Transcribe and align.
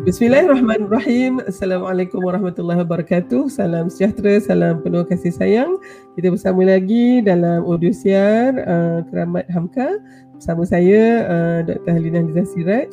Bismillahirrahmanirrahim. 0.00 1.44
Assalamualaikum 1.44 2.24
warahmatullahi 2.24 2.80
wabarakatuh. 2.80 3.52
Salam 3.52 3.92
sejahtera, 3.92 4.40
salam 4.40 4.80
penuh 4.80 5.04
kasih 5.04 5.28
sayang. 5.28 5.76
Kita 6.16 6.32
bersama 6.32 6.64
lagi 6.64 7.20
dalam 7.20 7.68
audio 7.68 7.92
siar 7.92 8.56
uh, 8.64 9.04
Keramat 9.12 9.44
Hamka 9.52 10.00
bersama 10.32 10.64
saya 10.64 11.28
uh, 11.28 11.58
Dr. 11.68 11.92
Halina 11.92 12.24
Nizah 12.24 12.48
Siraj 12.48 12.88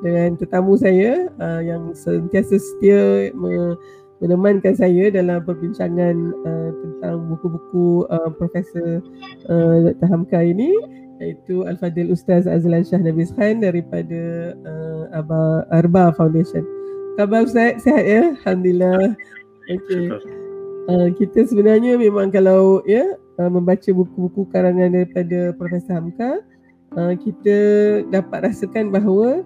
dengan 0.00 0.40
tetamu 0.40 0.80
saya 0.80 1.28
uh, 1.44 1.60
yang 1.60 1.92
sentiasa 1.92 2.56
setia 2.56 3.36
me- 3.36 3.76
menemankan 4.24 4.72
saya 4.72 5.12
dalam 5.12 5.44
perbincangan 5.44 6.16
uh, 6.40 6.70
tentang 6.72 7.36
buku-buku 7.36 8.08
uh, 8.08 8.32
Profesor 8.32 9.04
uh, 9.52 9.92
Dr. 9.92 10.08
Hamka 10.08 10.40
ini 10.40 10.72
iaitu 11.20 11.64
Al-Fadil 11.64 12.12
Ustaz 12.12 12.44
Azlan 12.44 12.84
Shah 12.84 13.00
Nabis 13.00 13.32
Khan 13.34 13.64
daripada 13.64 14.52
uh, 14.64 15.04
Aba, 15.16 15.64
Arba 15.72 16.12
Foundation. 16.16 16.64
Khabar 17.16 17.48
Ustaz, 17.48 17.80
sihat 17.80 18.04
ya? 18.04 18.22
Alhamdulillah. 18.44 19.16
Okay. 19.66 20.06
Uh, 20.86 21.08
kita 21.18 21.48
sebenarnya 21.48 21.98
memang 21.98 22.30
kalau 22.30 22.84
ya 22.86 23.16
uh, 23.42 23.50
membaca 23.50 23.90
buku-buku 23.90 24.46
karangan 24.52 24.92
daripada 24.92 25.50
Profesor 25.56 25.98
Hamka, 25.98 26.44
uh, 26.94 27.14
kita 27.18 27.58
dapat 28.12 28.52
rasakan 28.52 28.94
bahawa 28.94 29.42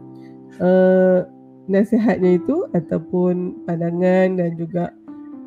uh, 0.60 1.24
nasihatnya 1.70 2.42
itu 2.42 2.66
ataupun 2.74 3.64
pandangan 3.64 4.36
dan 4.36 4.50
juga 4.58 4.90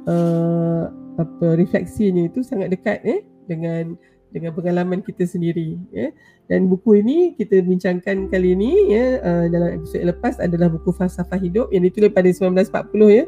uh, 0.07 0.89
apa 1.19 1.59
refleksinya 1.59 2.25
itu 2.25 2.41
sangat 2.41 2.73
dekat 2.73 3.03
eh 3.05 3.21
dengan 3.45 3.93
dengan 4.33 4.51
pengalaman 4.57 5.05
kita 5.05 5.29
sendiri 5.29 5.77
ya. 5.93 6.09
Dan 6.49 6.67
buku 6.67 6.99
ini 6.99 7.37
kita 7.37 7.61
bincangkan 7.63 8.27
kali 8.27 8.57
ini 8.57 8.91
ya 8.91 9.05
uh, 9.21 9.45
dalam 9.47 9.79
episod 9.79 10.03
lepas 10.03 10.41
adalah 10.41 10.67
buku 10.67 10.91
falsafah 10.91 11.39
hidup 11.39 11.71
yang 11.71 11.85
ditulis 11.85 12.11
pada 12.11 12.27
1940 12.27 12.73
ya. 13.13 13.25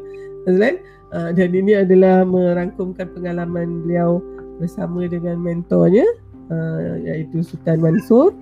Azlan 0.50 0.74
uh, 1.14 1.30
dan 1.32 1.50
ini 1.54 1.72
adalah 1.78 2.26
merangkumkan 2.26 3.08
pengalaman 3.14 3.86
beliau 3.86 4.20
bersama 4.58 5.06
dengan 5.06 5.38
mentornya 5.40 6.04
uh, 6.50 6.94
iaitu 7.06 7.46
Sultan 7.46 7.80
Mansur 7.80 8.34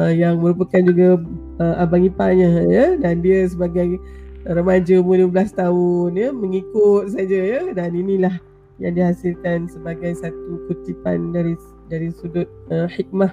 uh, 0.00 0.12
yang 0.12 0.40
merupakan 0.40 0.80
juga 0.80 1.20
uh, 1.60 1.76
abang 1.82 2.04
iparnya 2.04 2.64
ya 2.68 2.86
dan 2.98 3.20
dia 3.20 3.44
sebagai 3.48 4.00
remaja 4.46 5.02
umur 5.02 5.26
12 5.26 5.58
tahun 5.58 6.10
ya 6.14 6.28
mengikut 6.30 7.10
saja 7.10 7.38
ya 7.38 7.62
dan 7.74 7.90
inilah 7.96 8.34
yang 8.78 8.94
dihasilkan 8.94 9.66
sebagai 9.66 10.14
satu 10.14 10.68
kutipan 10.68 11.32
dari 11.32 11.56
dari 11.90 12.10
sudut 12.14 12.48
uh, 12.70 12.88
hikmah. 12.90 13.32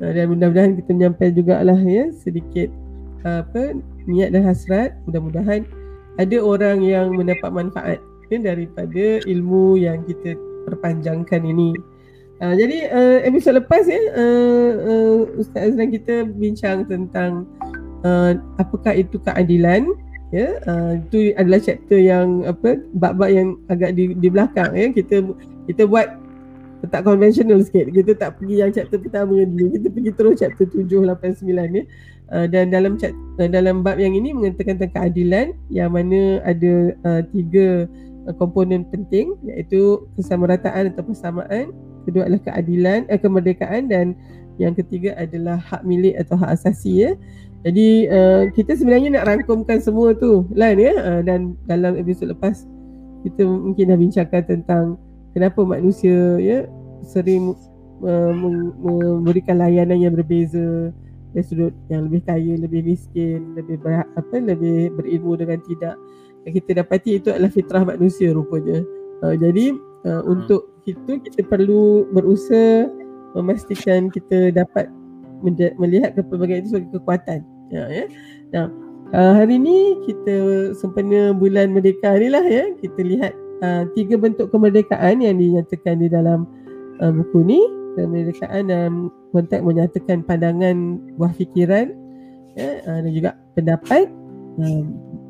Uh, 0.00 0.12
dan 0.12 0.28
mudah-mudahan 0.28 0.76
kita 0.76 0.90
menyampaikan 0.92 1.34
juga 1.34 1.54
lah 1.64 1.80
ya 1.80 2.12
sedikit 2.12 2.68
uh, 3.24 3.40
apa 3.44 3.76
niat 4.06 4.32
dan 4.32 4.44
hasrat. 4.44 4.96
Mudah-mudahan 5.08 5.64
ada 6.16 6.36
orang 6.40 6.80
yang 6.80 7.12
mendapat 7.12 7.52
manfaat 7.52 8.00
ya, 8.32 8.38
daripada 8.40 9.20
ilmu 9.24 9.76
yang 9.76 10.04
kita 10.04 10.36
perpanjangkan 10.68 11.44
ini. 11.44 11.76
Uh, 12.36 12.52
jadi 12.52 12.92
uh, 12.92 13.18
episod 13.24 13.56
lepas 13.56 13.88
ya 13.88 13.96
uh, 14.12 14.70
uh, 14.84 15.40
Ustaz 15.40 15.72
Azlan 15.72 15.88
kita 15.88 16.28
bincang 16.36 16.84
tentang 16.84 17.48
uh, 18.04 18.36
apakah 18.60 18.92
itu 18.92 19.16
keadilan 19.24 19.88
ya. 20.36 20.60
Uh, 20.68 21.00
itu 21.00 21.32
adalah 21.40 21.60
chapter 21.64 21.96
yang 21.96 22.44
apa 22.44 22.76
bab-bab 22.92 23.32
yang 23.32 23.56
agak 23.72 23.96
di, 23.96 24.12
di 24.12 24.28
belakang 24.28 24.68
ya. 24.76 24.92
Kita 24.92 25.24
kita 25.64 25.88
buat 25.88 26.25
tak 26.84 27.02
konvensional 27.08 27.60
sikit. 27.64 27.88
Kita 27.88 28.12
tak 28.14 28.30
pergi 28.40 28.60
yang 28.60 28.70
chapter 28.70 29.00
pertama 29.00 29.32
dulu. 29.42 29.72
Kita 29.72 29.88
pergi 29.88 30.10
terus 30.12 30.34
chapter 30.40 30.66
7, 30.68 30.84
8, 30.84 31.40
9 31.40 31.78
ya. 31.80 31.84
Uh, 32.26 32.46
dan 32.50 32.74
dalam 32.74 32.98
chat, 32.98 33.14
uh, 33.38 33.46
dalam 33.46 33.86
bab 33.86 34.02
yang 34.02 34.12
ini 34.12 34.34
mengatakan 34.34 34.76
tentang 34.76 34.92
keadilan 34.98 35.54
yang 35.70 35.94
mana 35.94 36.42
ada 36.42 36.92
uh, 37.06 37.22
tiga 37.30 37.86
uh, 38.26 38.34
komponen 38.34 38.82
penting 38.90 39.38
iaitu 39.46 40.02
kesamarataan 40.18 40.90
atau 40.90 41.06
persamaan, 41.06 41.70
kedua 42.02 42.26
adalah 42.26 42.42
keadilan, 42.50 43.06
uh, 43.06 43.18
kemerdekaan 43.18 43.86
dan 43.86 44.18
yang 44.58 44.74
ketiga 44.74 45.14
adalah 45.14 45.60
hak 45.60 45.86
milik 45.86 46.18
atau 46.18 46.34
hak 46.34 46.58
asasi 46.58 47.06
ya. 47.06 47.10
Jadi 47.62 48.10
uh, 48.10 48.50
kita 48.54 48.74
sebenarnya 48.74 49.22
nak 49.22 49.26
rangkumkan 49.26 49.78
semua 49.78 50.14
tu 50.14 50.46
lain 50.54 50.78
ya 50.82 50.94
uh, 50.98 51.20
dan 51.22 51.54
dalam 51.66 51.94
episod 51.94 52.30
lepas 52.30 52.66
kita 53.26 53.42
mungkin 53.42 53.90
dah 53.90 53.98
bincangkan 53.98 54.42
tentang 54.46 54.84
kenapa 55.36 55.60
manusia 55.68 56.40
ya 56.40 56.64
sering 57.04 57.52
uh, 58.00 58.32
memberikan 59.20 59.60
layanan 59.60 60.00
yang 60.00 60.16
berbeza 60.16 60.88
dari 61.36 61.44
sudut 61.44 61.76
yang 61.92 62.08
lebih 62.08 62.24
kaya, 62.24 62.56
lebih 62.56 62.80
miskin, 62.80 63.52
lebih 63.52 63.76
ber, 63.84 64.08
apa 64.16 64.36
lebih 64.40 64.96
berilmu 64.96 65.36
dengan 65.36 65.60
tidak. 65.68 66.00
Yang 66.48 66.64
kita 66.64 66.80
dapati 66.80 67.20
itu 67.20 67.28
adalah 67.28 67.52
fitrah 67.52 67.84
manusia 67.84 68.32
rupanya. 68.32 68.80
Uh, 69.20 69.36
jadi 69.36 69.76
uh, 70.08 70.24
untuk 70.24 70.72
itu 70.88 71.20
kita 71.20 71.44
perlu 71.44 72.08
berusaha 72.16 72.88
memastikan 73.36 74.08
kita 74.08 74.48
dapat 74.56 74.88
melihat 75.76 76.16
kepelbagaian 76.16 76.64
itu 76.64 76.72
sebagai 76.72 76.96
kekuatan. 76.96 77.44
Ya, 77.68 77.84
ya. 77.92 78.04
Nah, 78.56 78.66
uh, 79.12 79.32
hari 79.44 79.60
ini 79.60 80.00
kita 80.08 80.36
sempena 80.72 81.36
bulan 81.36 81.76
merdeka 81.76 82.16
ni 82.16 82.32
lah 82.32 82.40
ya. 82.40 82.72
Kita 82.80 83.04
lihat 83.04 83.36
uh, 83.62 83.82
tiga 83.96 84.16
bentuk 84.20 84.50
kemerdekaan 84.50 85.20
yang 85.20 85.36
dinyatakan 85.38 86.00
di 86.02 86.08
dalam 86.10 86.44
uh, 87.00 87.12
buku 87.12 87.44
ni. 87.46 87.60
Kemerdekaan 87.96 88.68
dalam 88.68 89.08
konteks 89.32 89.64
menyatakan 89.64 90.20
pandangan 90.20 91.00
buah 91.16 91.32
fikiran 91.32 91.96
ya, 92.52 92.84
uh, 92.84 92.98
dan 93.00 93.12
juga 93.16 93.30
pendapat. 93.56 94.12
Uh, 94.60 94.84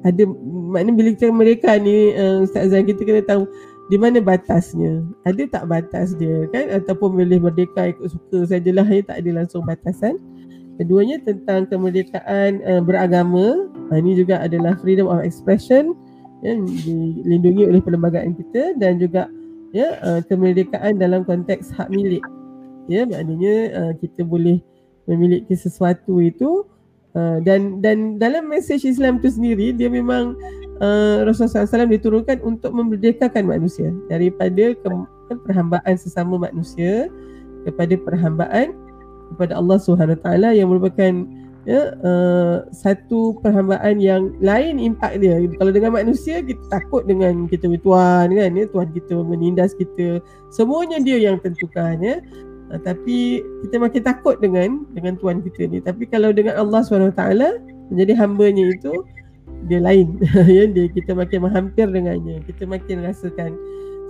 ada 0.06 0.22
maknanya 0.70 0.94
bila 0.98 1.08
kita 1.14 1.30
mereka 1.30 1.78
ni 1.78 2.14
uh, 2.14 2.42
Ustaz 2.42 2.70
Zan 2.74 2.86
kita 2.86 3.06
kena 3.06 3.22
tahu 3.22 3.46
di 3.86 3.94
mana 3.98 4.18
batasnya. 4.18 5.06
Ada 5.22 5.46
tak 5.46 5.64
batas 5.70 6.18
dia 6.18 6.50
kan? 6.50 6.70
Ataupun 6.74 7.14
boleh 7.14 7.38
merdeka 7.38 7.94
ikut 7.94 8.10
suka 8.10 8.50
sajalah 8.50 8.86
ya 8.86 9.02
tak 9.06 9.22
ada 9.22 9.30
langsung 9.42 9.62
batasan. 9.62 10.18
Keduanya 10.76 11.22
tentang 11.22 11.70
kemerdekaan 11.70 12.66
uh, 12.66 12.82
beragama. 12.82 13.70
Uh, 13.94 13.98
ini 14.02 14.18
juga 14.18 14.42
adalah 14.42 14.74
freedom 14.82 15.06
of 15.06 15.22
expression 15.22 15.94
ya, 16.44 16.52
dilindungi 16.56 17.62
oleh 17.68 17.80
perlembagaan 17.80 18.36
kita 18.36 18.76
dan 18.76 19.00
juga 19.00 19.30
ya 19.70 20.00
uh, 20.02 20.20
kemerdekaan 20.24 20.96
dalam 20.96 21.22
konteks 21.22 21.72
hak 21.74 21.92
milik. 21.92 22.22
Ya 22.86 23.02
maknanya 23.04 23.54
uh, 23.74 23.92
kita 23.98 24.22
boleh 24.22 24.62
memiliki 25.10 25.54
sesuatu 25.54 26.22
itu 26.22 26.66
uh, 27.14 27.38
dan 27.42 27.82
dan 27.82 28.18
dalam 28.18 28.46
mesej 28.46 28.86
Islam 28.86 29.18
itu 29.18 29.34
sendiri 29.34 29.74
dia 29.74 29.90
memang 29.90 30.38
uh, 30.78 31.26
Rasulullah 31.26 31.66
SAW 31.66 31.90
diturunkan 31.90 32.42
untuk 32.46 32.70
memerdekakan 32.72 33.46
manusia. 33.46 33.90
Daripada 34.06 34.74
ke- 34.76 35.40
perhambaan 35.46 35.94
sesama 35.98 36.38
manusia 36.38 37.10
kepada 37.66 37.98
perhambaan 37.98 38.70
kepada 39.34 39.58
Allah 39.58 39.78
Subhanahu 39.82 40.22
Taala 40.22 40.54
yang 40.54 40.70
merupakan 40.70 41.26
ya 41.66 41.98
uh, 42.06 42.62
satu 42.70 43.42
perhambaan 43.42 43.98
yang 43.98 44.30
lain 44.38 44.78
impak 44.78 45.18
dia. 45.18 45.42
Kalau 45.58 45.74
dengan 45.74 45.98
manusia 45.98 46.38
kita 46.40 46.62
takut 46.70 47.02
dengan 47.04 47.50
kita 47.50 47.66
tuan 47.82 48.30
kan 48.30 48.50
ya 48.54 48.64
tuan 48.70 48.88
kita 48.94 49.18
menindas 49.18 49.74
kita. 49.74 50.22
Semuanya 50.54 51.02
dia 51.02 51.18
yang 51.18 51.42
tentukan 51.42 51.98
ya. 51.98 52.22
Uh, 52.70 52.78
tapi 52.80 53.42
kita 53.66 53.82
makin 53.82 54.02
takut 54.06 54.38
dengan 54.38 54.86
dengan 54.94 55.18
tuan 55.18 55.42
kita 55.42 55.66
ni. 55.66 55.82
Tapi 55.82 56.06
kalau 56.06 56.30
dengan 56.30 56.54
Allah 56.54 56.86
SWT 56.86 57.22
menjadi 57.90 58.14
hambanya 58.14 58.70
itu 58.70 59.02
dia 59.66 59.82
lain. 59.82 60.22
Ya 60.46 60.70
dia 60.70 60.86
kita 60.86 61.18
makin 61.18 61.50
menghampir 61.50 61.90
dengannya. 61.90 62.46
Kita 62.46 62.62
makin 62.62 63.02
rasakan 63.02 63.58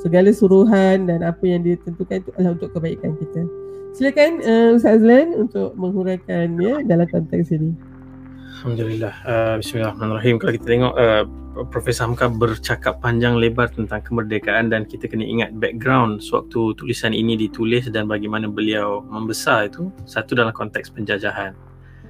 segala 0.05 0.29
suruhan 0.29 1.09
dan 1.09 1.25
apa 1.25 1.41
yang 1.49 1.65
dia 1.65 1.81
tentukan 1.81 2.21
itu 2.21 2.31
adalah 2.37 2.53
untuk 2.53 2.69
kebaikan 2.77 3.17
kita 3.17 3.66
Silakan 3.97 4.45
uh, 4.45 4.77
Ustaz 4.77 5.01
Azlan 5.01 5.33
untuk 5.33 5.73
menguraikannya 5.73 6.85
dalam 6.85 7.09
konteks 7.09 7.49
ini. 7.49 7.73
Alhamdulillah. 8.61 9.15
Uh, 9.25 9.55
Bismillahirrahmanirrahim. 9.57 10.37
Kalau 10.37 10.53
kita 10.53 10.67
tengok 10.69 10.95
uh, 11.01 11.25
Profesor 11.73 12.05
Hamka 12.05 12.29
bercakap 12.29 13.01
panjang 13.01 13.41
lebar 13.41 13.73
tentang 13.73 14.05
kemerdekaan 14.05 14.69
dan 14.69 14.85
kita 14.85 15.09
kena 15.09 15.25
ingat 15.25 15.57
background 15.57 16.21
sewaktu 16.21 16.77
tulisan 16.77 17.17
ini 17.17 17.41
ditulis 17.41 17.89
dan 17.89 18.05
bagaimana 18.05 18.53
beliau 18.53 19.01
membesar 19.01 19.73
itu 19.73 19.89
satu 20.05 20.37
dalam 20.37 20.53
konteks 20.53 20.93
penjajahan. 20.93 21.57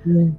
Yeah. 0.03 0.35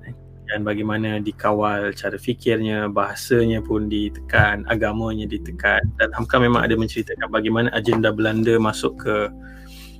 Dan 0.52 0.68
bagaimana 0.68 1.24
dikawal 1.24 1.96
cara 1.96 2.20
fikirnya, 2.20 2.92
bahasanya 2.92 3.64
pun 3.64 3.88
ditekan, 3.88 4.68
agamanya 4.68 5.24
ditekan 5.24 5.80
dan 5.96 6.12
Hamka 6.12 6.44
memang 6.44 6.68
ada 6.68 6.76
menceritakan 6.76 7.32
bagaimana 7.32 7.72
agenda 7.72 8.12
Belanda 8.12 8.60
masuk 8.60 9.00
ke 9.00 9.32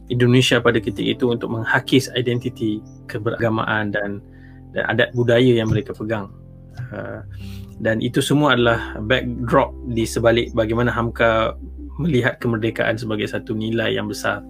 Indonesia 0.08 0.64
pada 0.64 0.80
ketika 0.80 1.04
itu 1.04 1.26
untuk 1.32 1.52
menghakis 1.52 2.08
identiti 2.16 2.80
keberagamaan 3.12 3.92
dan 3.92 4.24
dan 4.72 4.84
adat 4.92 5.12
budaya 5.16 5.60
yang 5.60 5.68
mereka 5.68 5.92
pegang. 5.92 6.32
Uh, 6.94 7.24
dan 7.84 8.00
itu 8.02 8.24
semua 8.24 8.56
adalah 8.58 8.98
backdrop 9.06 9.74
di 9.92 10.08
sebalik 10.08 10.54
bagaimana 10.54 10.90
Hamka 10.90 11.54
melihat 11.98 12.38
kemerdekaan 12.38 12.96
sebagai 12.98 13.26
satu 13.30 13.54
nilai 13.58 13.98
yang 13.98 14.08
besar. 14.10 14.42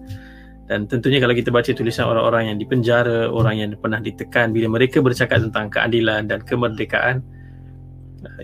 Dan 0.68 0.84
tentunya 0.84 1.16
kalau 1.16 1.32
kita 1.32 1.48
baca 1.48 1.72
tulisan 1.72 2.04
orang-orang 2.04 2.52
yang 2.52 2.58
dipenjara, 2.60 3.32
orang 3.32 3.56
yang 3.56 3.70
pernah 3.80 4.04
ditekan 4.04 4.52
bila 4.52 4.68
mereka 4.68 5.00
bercakap 5.00 5.40
tentang 5.40 5.72
keadilan 5.72 6.28
dan 6.28 6.44
kemerdekaan, 6.44 7.24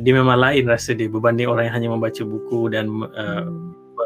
dia 0.01 0.13
memang 0.17 0.41
lain 0.41 0.65
rasa 0.65 0.97
dia 0.97 1.13
berbanding 1.13 1.53
orang 1.53 1.69
yang 1.69 1.77
hanya 1.77 1.89
membaca 1.93 2.23
buku 2.25 2.73
dan 2.73 2.89
uh, 3.13 3.45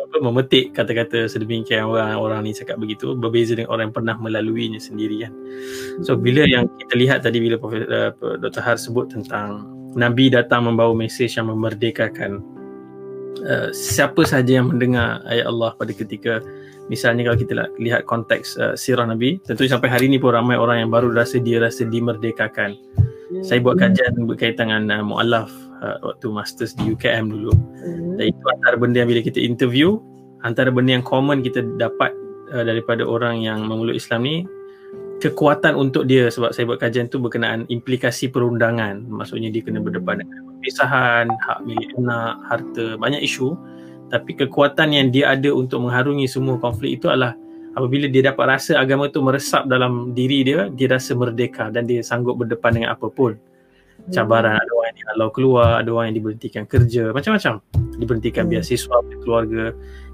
apa, 0.09 0.17
memetik 0.25 0.73
kata-kata 0.73 1.29
sedemikian 1.29 1.85
orang 1.85 2.17
orang 2.17 2.41
ni 2.49 2.57
cakap 2.57 2.81
begitu 2.81 3.13
berbeza 3.13 3.53
dengan 3.53 3.71
orang 3.73 3.85
yang 3.93 3.97
pernah 3.97 4.17
melaluinya 4.17 4.81
sendiri 4.81 5.29
kan. 5.29 5.33
So 6.03 6.17
bila 6.17 6.49
yang 6.49 6.67
kita 6.81 6.95
lihat 6.97 7.19
tadi 7.29 7.39
bila 7.39 7.61
uh, 7.61 8.11
Dr. 8.41 8.63
Har 8.65 8.81
sebut 8.81 9.13
tentang 9.13 9.69
Nabi 9.93 10.33
datang 10.33 10.65
membawa 10.65 10.97
mesej 10.97 11.29
yang 11.37 11.53
memerdekakan 11.53 12.41
uh, 13.45 13.69
siapa 13.77 14.25
saja 14.25 14.61
yang 14.61 14.73
mendengar 14.73 15.21
ayat 15.29 15.45
Allah 15.49 15.77
pada 15.77 15.93
ketika 15.93 16.41
misalnya 16.89 17.29
kalau 17.29 17.39
kita 17.39 17.53
lihat 17.77 18.09
konteks 18.09 18.57
uh, 18.57 18.73
sirah 18.73 19.05
Nabi 19.05 19.37
tentu 19.45 19.69
sampai 19.69 19.93
hari 19.93 20.09
ini 20.09 20.17
pun 20.17 20.33
ramai 20.33 20.57
orang 20.57 20.89
yang 20.89 20.91
baru 20.91 21.13
rasa 21.13 21.37
dia 21.37 21.61
rasa 21.61 21.85
dimerdekakan 21.85 22.77
Hmm. 23.29 23.45
Saya 23.45 23.61
buat 23.61 23.77
kajian 23.77 24.25
berkaitan 24.25 24.73
dengan 24.73 24.89
uh, 24.89 25.05
mu'alaf 25.05 25.53
uh, 25.83 25.97
waktu 26.03 26.27
masters 26.31 26.75
di 26.75 26.95
UKM 26.95 27.31
dulu. 27.31 27.53
Hmm. 27.55 28.19
Dan 28.19 28.25
itu 28.35 28.45
antara 28.59 28.77
benda 28.79 29.03
yang 29.03 29.11
bila 29.11 29.23
kita 29.23 29.39
interview, 29.41 29.99
antara 30.43 30.71
benda 30.71 30.99
yang 30.99 31.07
common 31.07 31.43
kita 31.43 31.65
dapat 31.79 32.15
uh, 32.53 32.65
daripada 32.65 33.07
orang 33.07 33.43
yang 33.43 33.67
memeluk 33.67 33.97
Islam 33.99 34.27
ni, 34.27 34.37
kekuatan 35.19 35.75
untuk 35.75 36.07
dia 36.07 36.31
sebab 36.31 36.55
saya 36.55 36.65
buat 36.67 36.79
kajian 36.79 37.11
tu 37.11 37.19
berkenaan 37.19 37.67
implikasi 37.71 38.31
perundangan. 38.31 39.07
Maksudnya 39.07 39.51
dia 39.51 39.63
kena 39.63 39.83
berdepan 39.83 40.23
dengan 40.23 40.39
perpisahan, 40.55 41.27
hak 41.31 41.59
milik 41.67 41.91
anak, 41.99 42.35
harta, 42.47 42.95
banyak 42.99 43.23
isu. 43.23 43.55
Tapi 44.09 44.41
kekuatan 44.41 44.95
yang 44.97 45.13
dia 45.13 45.37
ada 45.37 45.53
untuk 45.53 45.85
mengharungi 45.85 46.25
semua 46.25 46.57
konflik 46.57 46.97
itu 46.97 47.13
adalah 47.13 47.37
apabila 47.77 48.11
dia 48.11 48.33
dapat 48.33 48.59
rasa 48.59 48.81
agama 48.81 49.07
tu 49.07 49.23
meresap 49.23 49.71
dalam 49.71 50.11
diri 50.11 50.43
dia 50.43 50.67
dia 50.73 50.89
rasa 50.91 51.15
merdeka 51.15 51.71
dan 51.71 51.87
dia 51.87 52.03
sanggup 52.03 52.35
berdepan 52.41 52.75
dengan 52.75 52.91
apapun 52.99 53.39
cabaran 54.15 54.57
ada 54.57 54.73
orang 54.75 54.89
yang 54.93 54.99
dihalau 55.05 55.29
keluar 55.33 55.69
ada 55.81 55.91
orang 55.93 56.07
yang 56.13 56.17
diberhentikan 56.23 56.65
kerja 56.65 57.13
macam-macam 57.13 57.61
diberhentikan 57.99 58.45
hmm. 58.47 58.53
beasiswa 58.53 58.97
keluarga 59.25 59.65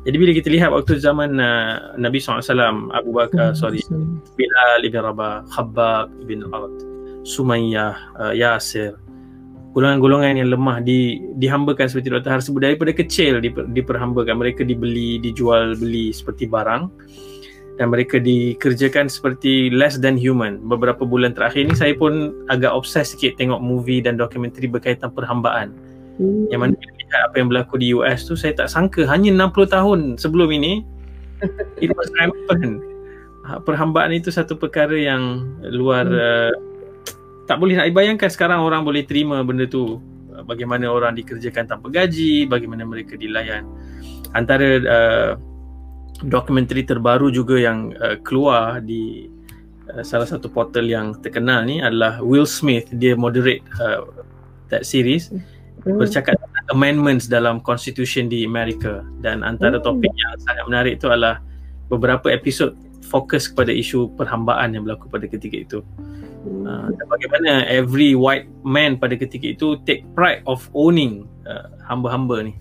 jadi 0.05 0.17
bila 0.21 0.31
kita 0.37 0.49
lihat 0.53 0.71
waktu 0.75 1.01
zaman 1.01 1.41
uh, 1.41 1.97
Nabi 1.97 2.21
SAW 2.21 2.93
Abu 2.93 3.11
Bakar 3.15 3.55
hmm. 3.55 3.59
sorry 3.59 3.81
Bilal 4.37 4.81
ibn 4.85 5.01
Rabah 5.01 5.49
Khabbab 5.49 6.13
ibn 6.25 6.45
Al 6.53 6.69
Sumayyah 7.25 7.95
uh, 8.21 8.35
Yasir 8.37 9.01
golongan-golongan 9.75 10.39
yang 10.39 10.55
lemah 10.55 10.79
di 10.87 11.19
dihambakan 11.35 11.91
seperti 11.91 12.15
Dr. 12.15 12.31
Har 12.31 12.39
sebut 12.39 12.63
daripada 12.63 12.95
kecil 12.95 13.43
diper, 13.43 13.67
diperhambakan 13.75 14.39
mereka 14.39 14.63
dibeli 14.63 15.19
dijual 15.19 15.75
beli 15.75 16.15
seperti 16.15 16.47
barang 16.47 16.87
dan 17.75 17.91
mereka 17.91 18.23
dikerjakan 18.23 19.11
seperti 19.11 19.71
less 19.75 19.99
than 19.99 20.15
human. 20.15 20.63
Beberapa 20.63 21.03
bulan 21.03 21.35
terakhir 21.35 21.67
ni 21.67 21.75
saya 21.75 21.95
pun 21.99 22.31
agak 22.47 22.71
obses 22.71 23.15
sikit 23.15 23.35
tengok 23.35 23.59
movie 23.59 23.99
dan 23.99 24.15
dokumentari 24.15 24.71
berkaitan 24.71 25.11
perhambaan. 25.11 25.75
Hmm. 26.23 26.47
Yang 26.55 26.61
mana 26.63 26.75
lihat 26.79 27.21
apa 27.31 27.35
yang 27.43 27.49
berlaku 27.51 27.75
di 27.83 27.91
US 27.91 28.31
tu 28.31 28.39
saya 28.39 28.55
tak 28.55 28.71
sangka 28.71 29.03
hanya 29.11 29.35
60 29.35 29.75
tahun 29.75 30.01
sebelum 30.23 30.55
ini 30.55 30.87
it 31.83 31.91
was 31.99 32.09
rampant. 32.15 32.79
Ha, 33.45 33.61
perhambaan 33.61 34.15
itu 34.15 34.31
satu 34.31 34.57
perkara 34.57 34.95
yang 34.95 35.45
luar 35.67 36.07
hmm. 36.07 36.17
uh, 36.17 36.53
tak 37.45 37.61
boleh 37.61 37.77
nak 37.77 37.91
dibayangkan 37.91 38.31
sekarang 38.31 38.63
orang 38.63 38.87
boleh 38.87 39.03
terima 39.03 39.43
benda 39.43 39.67
tu. 39.67 39.99
Bagaimana 40.35 40.91
orang 40.91 41.15
dikerjakan 41.15 41.71
tanpa 41.71 41.89
gaji, 41.95 42.51
bagaimana 42.51 42.83
mereka 42.83 43.15
dilayan. 43.15 43.65
Antara 44.35 44.83
uh, 44.83 45.31
dokumentari 46.23 46.87
terbaru 46.87 47.33
juga 47.35 47.59
yang 47.59 47.91
uh, 47.99 48.21
keluar 48.23 48.79
di 48.79 49.27
uh, 49.91 50.05
salah 50.07 50.29
satu 50.29 50.47
portal 50.47 50.87
yang 50.87 51.19
terkenal 51.19 51.67
ni 51.67 51.83
adalah 51.83 52.23
Will 52.23 52.47
Smith 52.47 52.87
dia 52.95 53.19
moderate 53.19 53.65
uh, 53.83 54.07
that 54.71 54.87
series 54.87 55.35
hmm. 55.35 55.99
bercakap 55.99 56.39
tentang 56.39 56.67
amendments 56.71 57.27
dalam 57.27 57.59
constitution 57.59 58.31
di 58.31 58.47
Amerika 58.47 59.03
dan 59.19 59.43
antara 59.43 59.83
hmm. 59.83 59.85
topik 59.85 60.13
yang 60.15 60.33
sangat 60.39 60.65
menarik 60.71 60.93
itu 61.03 61.11
adalah 61.11 61.43
beberapa 61.91 62.31
episod 62.31 62.79
fokus 63.05 63.51
kepada 63.51 63.75
isu 63.75 64.15
perhambaan 64.15 64.73
yang 64.73 64.87
berlaku 64.87 65.11
pada 65.11 65.27
ketika 65.27 65.57
itu 65.59 65.79
hmm. 66.47 66.63
uh, 66.63 66.89
bagaimana 67.11 67.67
every 67.67 68.15
white 68.15 68.47
man 68.63 68.95
pada 68.95 69.19
ketika 69.19 69.51
itu 69.51 69.83
take 69.83 70.07
pride 70.15 70.47
of 70.47 70.71
owning 70.79 71.27
uh, 71.51 71.67
hamba-hamba 71.91 72.47
ni 72.47 72.55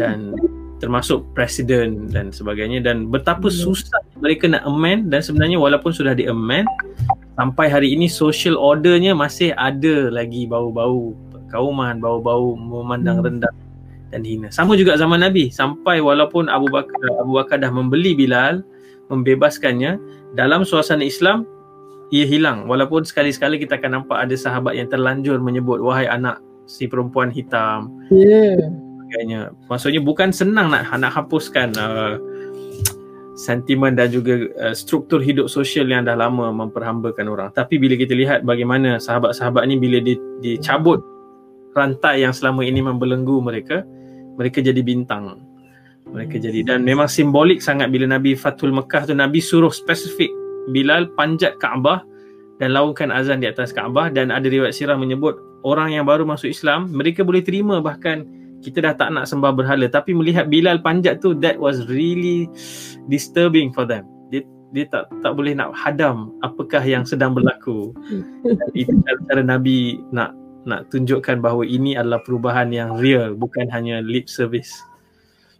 dan 0.00 0.32
hmm 0.32 0.63
termasuk 0.82 1.22
presiden 1.36 2.10
dan 2.10 2.30
sebagainya. 2.34 2.82
Dan 2.82 3.10
betapa 3.10 3.50
hmm. 3.50 3.56
susah 3.56 4.02
mereka 4.18 4.50
nak 4.50 4.66
amend. 4.66 5.10
Dan 5.10 5.20
sebenarnya 5.22 5.58
walaupun 5.58 5.94
sudah 5.94 6.14
di 6.16 6.26
amend 6.26 6.66
sampai 7.34 7.66
hari 7.66 7.94
ini 7.94 8.06
social 8.06 8.54
ordernya 8.54 9.14
masih 9.14 9.50
ada 9.58 10.10
lagi 10.10 10.46
bau-bau 10.46 11.14
kauman 11.50 12.02
bau-bau 12.02 12.58
memandang 12.58 13.22
hmm. 13.22 13.26
rendah 13.26 13.54
dan 14.10 14.22
hina. 14.26 14.48
Sama 14.50 14.74
juga 14.74 14.98
zaman 14.98 15.22
Nabi. 15.22 15.50
Sampai 15.50 16.02
walaupun 16.02 16.50
Abu 16.50 16.70
Bakar 16.70 16.98
Abu 17.18 17.38
Bakar 17.38 17.62
dah 17.62 17.70
membeli 17.70 18.14
Bilal 18.14 18.62
membebaskannya 19.10 20.00
dalam 20.34 20.66
suasana 20.66 21.02
Islam 21.06 21.46
ia 22.10 22.26
hilang. 22.26 22.66
Walaupun 22.70 23.06
sekali-sekali 23.06 23.58
kita 23.62 23.78
akan 23.78 24.02
nampak 24.02 24.18
ada 24.26 24.34
sahabat 24.38 24.78
yang 24.78 24.86
terlanjur 24.90 25.38
menyebut 25.42 25.82
wahai 25.82 26.06
anak 26.06 26.38
si 26.66 26.86
perempuan 26.86 27.30
hitam. 27.30 27.90
Yeah 28.10 28.93
sebagainya. 29.14 29.54
Maksudnya 29.70 30.02
bukan 30.02 30.34
senang 30.34 30.74
nak 30.74 30.90
nak 30.90 31.12
hapuskan 31.14 31.70
uh, 31.78 32.18
sentimen 33.38 33.94
dan 33.94 34.10
juga 34.10 34.50
uh, 34.58 34.74
struktur 34.74 35.22
hidup 35.22 35.46
sosial 35.46 35.86
yang 35.86 36.02
dah 36.02 36.18
lama 36.18 36.50
memperhambakan 36.50 37.30
orang. 37.30 37.48
Tapi 37.54 37.78
bila 37.78 37.94
kita 37.94 38.10
lihat 38.18 38.42
bagaimana 38.42 38.98
sahabat-sahabat 38.98 39.70
ni 39.70 39.78
bila 39.78 40.02
di, 40.02 40.18
dicabut 40.42 40.98
rantai 41.78 42.26
yang 42.26 42.34
selama 42.34 42.66
ini 42.66 42.82
membelenggu 42.82 43.38
mereka, 43.38 43.86
mereka 44.34 44.58
jadi 44.58 44.82
bintang. 44.82 45.38
Mereka 46.04 46.36
jadi 46.36 46.62
dan 46.66 46.82
memang 46.84 47.08
simbolik 47.08 47.62
sangat 47.62 47.90
bila 47.90 48.06
Nabi 48.06 48.34
Fatul 48.34 48.70
Mekah 48.70 49.08
tu 49.08 49.14
Nabi 49.16 49.40
suruh 49.40 49.72
spesifik 49.72 50.30
Bilal 50.70 51.10
panjat 51.16 51.58
Kaabah 51.58 52.04
dan 52.62 52.76
laungkan 52.76 53.10
azan 53.10 53.42
di 53.42 53.50
atas 53.50 53.74
Kaabah 53.74 54.12
dan 54.14 54.30
ada 54.30 54.46
riwayat 54.46 54.76
sirah 54.76 54.94
menyebut 54.94 55.34
orang 55.66 55.96
yang 55.96 56.04
baru 56.06 56.22
masuk 56.22 56.52
Islam 56.52 56.92
mereka 56.92 57.26
boleh 57.26 57.42
terima 57.42 57.82
bahkan 57.82 58.22
kita 58.64 58.80
dah 58.80 58.94
tak 58.96 59.12
nak 59.12 59.28
sembah 59.28 59.52
berhala. 59.52 59.84
Tapi 59.92 60.16
melihat 60.16 60.48
Bilal 60.48 60.80
panjat 60.80 61.20
tu 61.20 61.36
that 61.44 61.60
was 61.60 61.84
really 61.92 62.48
disturbing 63.12 63.68
for 63.76 63.84
them. 63.84 64.08
Dia 64.32 64.40
dia 64.72 64.88
tak 64.88 65.12
tak 65.20 65.36
boleh 65.36 65.52
nak 65.52 65.76
hadam 65.76 66.32
apakah 66.40 66.80
yang 66.80 67.04
sedang 67.04 67.36
berlaku. 67.36 67.92
Itu 68.78 68.96
cara 69.28 69.44
Nabi 69.44 70.00
nak 70.08 70.32
nak 70.64 70.88
tunjukkan 70.88 71.44
bahawa 71.44 71.68
ini 71.68 71.92
adalah 71.92 72.24
perubahan 72.24 72.72
yang 72.72 72.96
real 72.96 73.36
bukan 73.36 73.68
hanya 73.68 74.00
lip 74.00 74.32
service. 74.32 74.72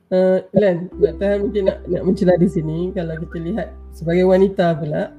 Uh, 0.08 0.40
Len, 0.56 0.88
nak 1.00 1.16
tahan 1.20 1.48
mungkin 1.48 1.62
nak, 1.68 1.78
nak 1.84 2.02
mencela 2.08 2.34
di 2.40 2.48
sini. 2.48 2.88
Kalau 2.96 3.12
kita 3.20 3.36
lihat 3.36 3.68
sebagai 3.92 4.24
wanita 4.24 4.80
pula 4.80 5.12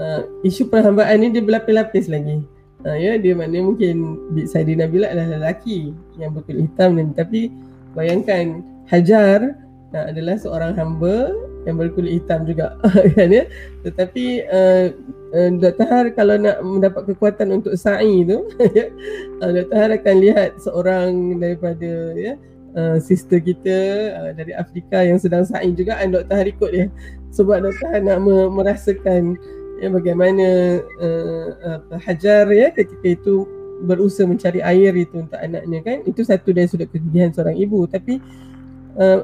uh, 0.00 0.20
isu 0.48 0.72
perhambaan 0.72 1.20
ni 1.20 1.28
dia 1.28 1.44
berlapis-lapis 1.44 2.08
lagi 2.08 2.40
Ha, 2.86 2.94
ya 2.94 3.18
dia 3.18 3.34
mana 3.34 3.58
mungkin 3.58 4.14
Saidina 4.46 4.86
Bilal 4.86 5.10
adalah 5.10 5.50
lelaki 5.50 5.90
yang 6.14 6.30
berkulit 6.30 6.70
hitam 6.70 6.94
dan 6.94 7.10
tapi 7.10 7.50
bayangkan 7.98 8.62
Hajar 8.86 9.58
uh, 9.90 10.04
adalah 10.06 10.38
seorang 10.38 10.78
hamba 10.78 11.34
yang 11.66 11.74
berkulit 11.74 12.22
hitam 12.22 12.46
juga 12.46 12.78
kan 13.18 13.28
ya 13.34 13.50
tetapi 13.82 14.46
uh, 14.46 14.94
uh, 15.34 15.50
Dr. 15.58 15.86
Har 15.90 16.06
kalau 16.14 16.38
nak 16.38 16.62
mendapat 16.62 17.02
kekuatan 17.12 17.60
untuk 17.60 17.74
sa'i 17.74 18.22
tu 18.22 18.46
ya 18.78 18.86
uh, 19.42 19.50
Dr. 19.50 19.74
Har 19.74 19.90
akan 19.98 20.16
lihat 20.22 20.50
seorang 20.62 21.42
daripada 21.42 22.14
ya 22.14 22.38
uh, 22.78 22.96
sister 23.02 23.42
kita 23.42 23.78
uh, 24.16 24.30
dari 24.38 24.54
Afrika 24.54 25.02
yang 25.02 25.18
sedang 25.18 25.42
sa'i 25.42 25.74
juga 25.74 25.98
dan 25.98 26.14
Dr. 26.14 26.34
Har 26.36 26.46
ikut 26.46 26.70
dia 26.70 26.86
sebab 27.34 27.68
Dr. 27.68 28.06
Nak 28.06 28.18
merasakan 28.54 29.36
ya 29.78 29.88
bagaimana 29.88 30.46
uh, 30.82 31.48
uh, 31.78 31.98
Hajar 32.02 32.50
ya 32.50 32.74
ketika 32.74 33.06
itu 33.06 33.46
berusaha 33.86 34.26
mencari 34.26 34.58
air 34.58 34.90
itu 34.98 35.22
untuk 35.22 35.38
anaknya 35.38 35.78
kan. 35.86 35.96
Itu 36.02 36.26
satu 36.26 36.50
dari 36.50 36.66
sudut 36.66 36.90
kegigihan 36.90 37.30
seorang 37.30 37.54
ibu. 37.54 37.86
Tapi 37.86 38.18
uh, 38.98 39.22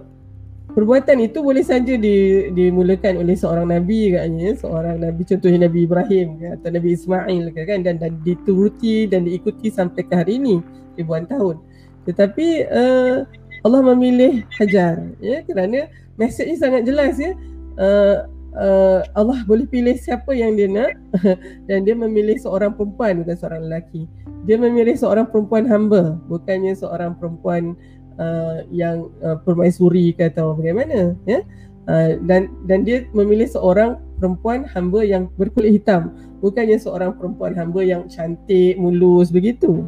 perbuatan 0.70 1.26
itu 1.26 1.42
boleh 1.42 1.62
saja 1.66 1.98
di, 1.98 2.48
dimulakan 2.54 3.22
oleh 3.22 3.34
seorang 3.38 3.70
nabi 3.70 4.10
katnya 4.14 4.58
seorang 4.58 4.98
nabi 4.98 5.22
contohnya 5.22 5.70
Nabi 5.70 5.78
Ibrahim 5.86 6.26
kan, 6.38 6.50
atau 6.58 6.68
Nabi 6.70 6.88
Ismail 6.94 7.44
kan. 7.50 7.78
Dan 7.82 7.94
dan 7.98 8.12
dituruti 8.22 9.10
dan 9.10 9.26
diikuti 9.26 9.70
sampai 9.74 10.06
ke 10.06 10.14
hari 10.14 10.38
ini 10.38 10.62
ribuan 10.94 11.26
tahun. 11.26 11.58
Tetapi 12.06 12.46
uh, 12.70 13.26
Allah 13.66 13.80
memilih 13.82 14.46
Hajar 14.54 15.02
ya. 15.18 15.42
Kerana 15.42 15.90
mesejnya 16.14 16.56
sangat 16.62 16.86
jelas 16.86 17.18
ya. 17.18 17.34
Uh, 17.74 18.30
uh, 18.56 19.00
Allah 19.14 19.42
boleh 19.44 19.66
pilih 19.68 19.94
siapa 19.98 20.34
yang 20.34 20.54
dia 20.54 20.70
nak 20.70 20.94
dan 21.68 21.78
dia 21.86 21.94
memilih 21.94 22.38
seorang 22.38 22.74
perempuan 22.74 23.22
bukan 23.22 23.36
seorang 23.36 23.62
lelaki. 23.68 24.06
Dia 24.44 24.56
memilih 24.60 24.94
seorang 24.96 25.28
perempuan 25.28 25.64
hamba 25.66 26.18
bukannya 26.28 26.74
seorang 26.76 27.16
perempuan 27.18 27.74
uh, 28.18 28.62
yang 28.70 29.10
uh, 29.24 29.38
permaisuri 29.42 30.14
ke 30.14 30.30
atau 30.30 30.56
bagaimana 30.58 31.14
ya. 31.28 31.42
Uh, 31.84 32.16
dan 32.24 32.48
dan 32.64 32.80
dia 32.80 33.04
memilih 33.12 33.44
seorang 33.44 34.00
perempuan 34.16 34.64
hamba 34.64 35.04
yang 35.04 35.28
berkulit 35.36 35.76
hitam 35.76 36.16
bukannya 36.40 36.80
seorang 36.80 37.12
perempuan 37.12 37.52
hamba 37.52 37.84
yang 37.84 38.08
cantik 38.08 38.80
mulus 38.80 39.28
begitu. 39.28 39.84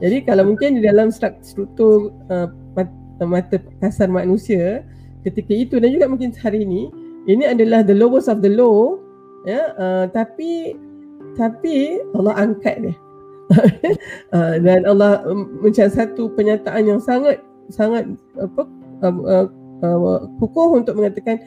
Jadi 0.00 0.24
kalau 0.24 0.48
mungkin 0.52 0.80
di 0.80 0.82
dalam 0.84 1.12
struktur 1.12 2.12
uh, 2.32 2.48
mata 3.20 3.60
kasar 3.84 4.08
manusia 4.08 4.80
ketika 5.20 5.52
itu 5.52 5.76
dan 5.76 5.92
juga 5.92 6.08
mungkin 6.08 6.32
hari 6.40 6.64
ini 6.64 6.88
ini 7.30 7.44
adalah 7.46 7.86
the 7.86 7.94
lowest 7.94 8.26
of 8.26 8.42
the 8.42 8.50
low 8.50 8.98
ya 9.46 9.72
uh, 9.78 10.04
tapi 10.10 10.74
tapi 11.38 12.02
Allah 12.18 12.34
angkat 12.36 12.90
dia 12.90 12.94
uh, 14.36 14.54
dan 14.62 14.86
Allah 14.86 15.22
um, 15.26 15.62
macam 15.62 15.86
satu 15.90 16.30
penyataan 16.34 16.86
yang 16.86 17.00
sangat 17.02 17.42
sangat 17.70 18.06
apa 18.38 18.62
uh, 19.06 19.14
uh, 19.26 19.46
uh, 19.82 20.20
kukuh 20.42 20.82
untuk 20.82 20.98
mengatakan 20.98 21.38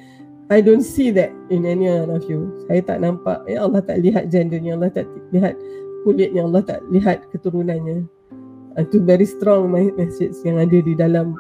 I 0.52 0.60
don't 0.60 0.84
see 0.84 1.10
that 1.16 1.32
in 1.50 1.64
any 1.64 1.88
of 1.88 2.28
you. 2.28 2.52
Saya 2.68 2.84
tak 2.84 3.00
nampak 3.00 3.42
ya 3.48 3.64
Allah 3.64 3.80
tak 3.80 4.04
lihat 4.04 4.28
gendernya, 4.28 4.76
Allah 4.76 4.92
tak 4.92 5.08
lihat 5.32 5.56
kulitnya, 6.04 6.44
Allah 6.44 6.62
tak 6.62 6.84
lihat 6.92 7.26
keturunannya. 7.32 8.04
Itu 8.76 9.02
very 9.02 9.24
strong 9.24 9.72
message 9.72 10.36
yang 10.44 10.60
ada 10.60 10.78
di 10.84 10.94
dalam 10.94 11.40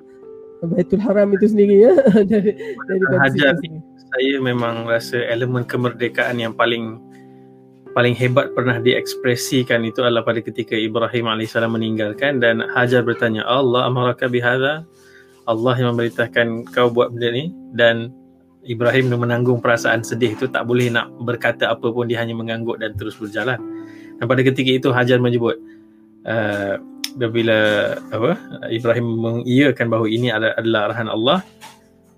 Baitul 0.63 1.03
Haram 1.03 1.35
itu 1.35 1.51
sendiri 1.51 1.83
ya 1.83 1.93
dari 2.31 2.55
dari 2.87 3.05
Hajar 3.19 3.53
saya 4.13 4.37
memang 4.37 4.85
rasa 4.85 5.17
elemen 5.25 5.65
kemerdekaan 5.65 6.37
yang 6.37 6.53
paling 6.53 7.01
paling 7.97 8.13
hebat 8.13 8.53
pernah 8.53 8.77
diekspresikan 8.77 9.81
itu 9.81 10.05
adalah 10.05 10.21
pada 10.21 10.37
ketika 10.37 10.77
Ibrahim 10.77 11.29
AS 11.33 11.57
meninggalkan 11.57 12.37
dan 12.37 12.61
Hajar 12.73 13.01
bertanya 13.01 13.41
Allah 13.45 13.89
amaraka 13.89 14.29
bihadha? 14.29 14.85
Allah 15.49 15.73
yang 15.75 15.97
memberitakan 15.97 16.69
kau 16.69 16.93
buat 16.93 17.09
benda 17.09 17.29
ni. 17.33 17.49
Dan 17.73 18.13
Ibrahim 18.63 19.17
menanggung 19.17 19.59
perasaan 19.59 20.05
sedih 20.05 20.37
itu 20.37 20.45
tak 20.47 20.63
boleh 20.69 20.93
nak 20.93 21.09
berkata 21.21 21.73
apa 21.73 21.89
pun 21.89 22.05
dia 22.05 22.21
hanya 22.21 22.37
mengangguk 22.37 22.77
dan 22.77 22.93
terus 22.93 23.17
berjalan. 23.17 23.57
Dan 24.21 24.25
pada 24.29 24.41
ketika 24.45 24.71
itu 24.71 24.89
Hajar 24.93 25.17
menyebut 25.17 25.57
uh, 26.29 26.77
bila 27.17 27.93
apa 28.09 28.37
Ibrahim 28.73 29.05
mengiyakan 29.05 29.85
bahawa 29.89 30.07
ini 30.09 30.33
adalah, 30.33 30.53
adalah 30.57 30.79
arahan 30.89 31.09
Allah 31.09 31.37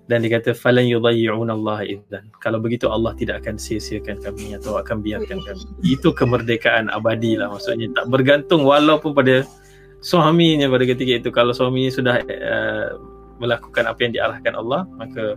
dan 0.06 0.22
dia 0.22 0.38
kata 0.38 0.54
falan 0.54 0.86
yudayyi'un 0.86 1.50
Allah 1.50 1.82
idzan 1.82 2.30
kalau 2.38 2.62
begitu 2.62 2.86
Allah 2.86 3.10
tidak 3.18 3.42
akan 3.42 3.58
sia-siakan 3.58 4.22
kami 4.22 4.54
atau 4.54 4.78
akan 4.78 5.02
biarkan 5.02 5.42
kami. 5.42 5.66
Itu 5.82 6.14
kemerdekaan 6.14 6.86
abadi 6.94 7.34
lah 7.34 7.50
maksudnya. 7.50 7.90
Tak 7.90 8.06
bergantung 8.06 8.62
walaupun 8.62 9.10
pada 9.10 9.42
suaminya 9.98 10.70
pada 10.70 10.86
ketika 10.86 11.12
itu. 11.18 11.28
Kalau 11.34 11.50
suaminya 11.50 11.90
sudah 11.90 12.22
uh, 12.22 12.88
melakukan 13.42 13.84
apa 13.90 13.98
yang 14.06 14.12
diarahkan 14.14 14.54
Allah 14.54 14.86
maka 14.94 15.34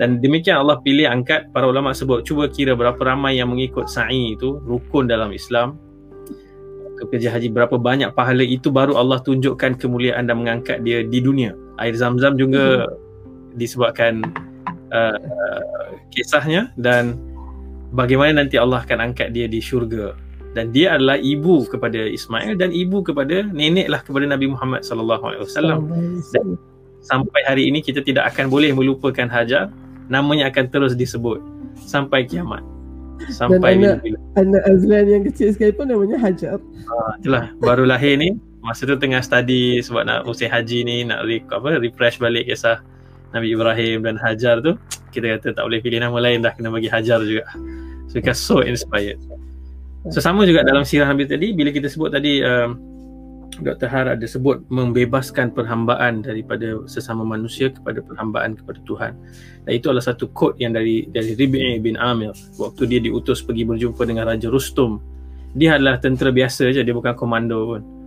dan 0.00 0.22
demikian 0.22 0.62
Allah 0.62 0.80
pilih 0.80 1.04
angkat 1.04 1.52
para 1.52 1.68
ulama 1.68 1.92
sebut 1.92 2.24
cuba 2.24 2.48
kira 2.48 2.72
berapa 2.72 2.96
ramai 3.02 3.36
yang 3.36 3.52
mengikut 3.52 3.90
sa'i 3.90 4.38
itu 4.38 4.62
rukun 4.64 5.10
dalam 5.10 5.34
Islam. 5.34 5.76
Kerja 7.02 7.34
haji 7.34 7.50
berapa 7.50 7.82
banyak 7.82 8.14
pahala 8.14 8.46
itu 8.46 8.70
baru 8.70 8.94
Allah 8.94 9.18
tunjukkan 9.26 9.74
kemuliaan 9.74 10.30
dan 10.30 10.38
mengangkat 10.38 10.86
dia 10.86 11.02
di 11.02 11.18
dunia. 11.18 11.50
Air 11.82 11.98
Zam-Zam 11.98 12.38
juga 12.38 12.86
hmm. 12.86 13.11
Disebabkan 13.56 14.22
uh, 14.92 15.16
uh, 15.16 15.90
kisahnya 16.12 16.70
dan 16.80 17.16
bagaimana 17.94 18.44
nanti 18.44 18.56
Allah 18.56 18.84
akan 18.84 19.12
angkat 19.12 19.32
dia 19.32 19.48
di 19.48 19.60
syurga. 19.60 20.16
Dan 20.52 20.68
dia 20.68 21.00
adalah 21.00 21.16
ibu 21.16 21.64
kepada 21.64 21.96
Ismail 22.12 22.60
dan 22.60 22.76
ibu 22.76 23.00
kepada 23.00 23.48
neneklah 23.56 24.04
kepada 24.04 24.28
Nabi 24.28 24.52
Muhammad 24.52 24.84
sallallahu 24.84 25.24
alaihi 25.24 25.42
wasallam. 25.48 25.80
Sampai 27.00 27.40
hari 27.48 27.72
ini 27.72 27.80
kita 27.80 28.04
tidak 28.04 28.28
akan 28.36 28.52
boleh 28.52 28.76
melupakan 28.76 29.26
Hajar, 29.32 29.72
namanya 30.12 30.52
akan 30.52 30.68
terus 30.68 30.92
disebut 30.92 31.40
sampai 31.88 32.28
kiamat 32.28 32.60
sampai 33.30 33.78
Dan 33.78 34.02
anak, 34.02 34.18
anak 34.34 34.62
Azlan 34.66 35.04
yang 35.06 35.22
kecil 35.22 35.54
sekali 35.54 35.70
pun 35.70 35.86
namanya 35.86 36.18
Hajar. 36.18 36.58
Ah, 36.58 37.12
itulah 37.20 37.44
baru 37.62 37.86
lahir 37.86 38.18
ni 38.18 38.34
masa 38.62 38.86
tu 38.86 38.94
tengah 38.94 39.22
study 39.22 39.82
sebab 39.82 40.06
nak 40.06 40.22
musim 40.22 40.46
haji 40.46 40.86
ni 40.86 40.96
nak 41.02 41.26
re, 41.26 41.42
apa 41.50 41.82
refresh 41.82 42.22
balik 42.22 42.46
kisah 42.46 42.78
Nabi 43.32 43.56
Ibrahim 43.56 44.04
dan 44.04 44.16
Hajar 44.20 44.60
tu 44.60 44.76
kita 45.12 45.36
kata 45.36 45.56
tak 45.56 45.64
boleh 45.68 45.80
pilih 45.84 46.00
nama 46.00 46.16
lain 46.16 46.40
dah 46.40 46.52
kena 46.56 46.72
bagi 46.72 46.88
Hajar 46.88 47.20
juga. 47.24 47.44
So 48.08 48.20
because 48.20 48.40
so 48.40 48.60
inspired. 48.64 49.20
So 50.10 50.18
sama 50.20 50.48
juga 50.48 50.64
dalam 50.64 50.82
sirah 50.82 51.08
Nabi 51.08 51.28
tadi 51.28 51.52
bila 51.56 51.72
kita 51.72 51.86
sebut 51.86 52.12
tadi 52.12 52.42
um, 52.42 52.92
Dr. 53.60 53.84
Har 53.92 54.08
ada 54.08 54.24
sebut 54.24 54.64
membebaskan 54.72 55.52
perhambaan 55.52 56.24
daripada 56.24 56.80
sesama 56.88 57.20
manusia 57.20 57.68
kepada 57.68 58.00
perhambaan 58.00 58.56
kepada 58.56 58.80
Tuhan. 58.88 59.12
Dan 59.68 59.72
itu 59.76 59.92
adalah 59.92 60.08
satu 60.08 60.32
quote 60.32 60.56
yang 60.56 60.72
dari 60.72 61.04
dari 61.12 61.36
Ribi' 61.36 61.76
bin 61.84 62.00
Amir 62.00 62.32
waktu 62.56 62.88
dia 62.88 63.00
diutus 63.04 63.44
pergi 63.44 63.68
berjumpa 63.68 64.08
dengan 64.08 64.32
Raja 64.32 64.48
Rustum. 64.48 64.96
Dia 65.52 65.76
adalah 65.76 66.00
tentera 66.00 66.32
biasa 66.32 66.72
saja, 66.72 66.80
dia 66.80 66.96
bukan 66.96 67.12
komando 67.12 67.76
pun. 67.76 68.01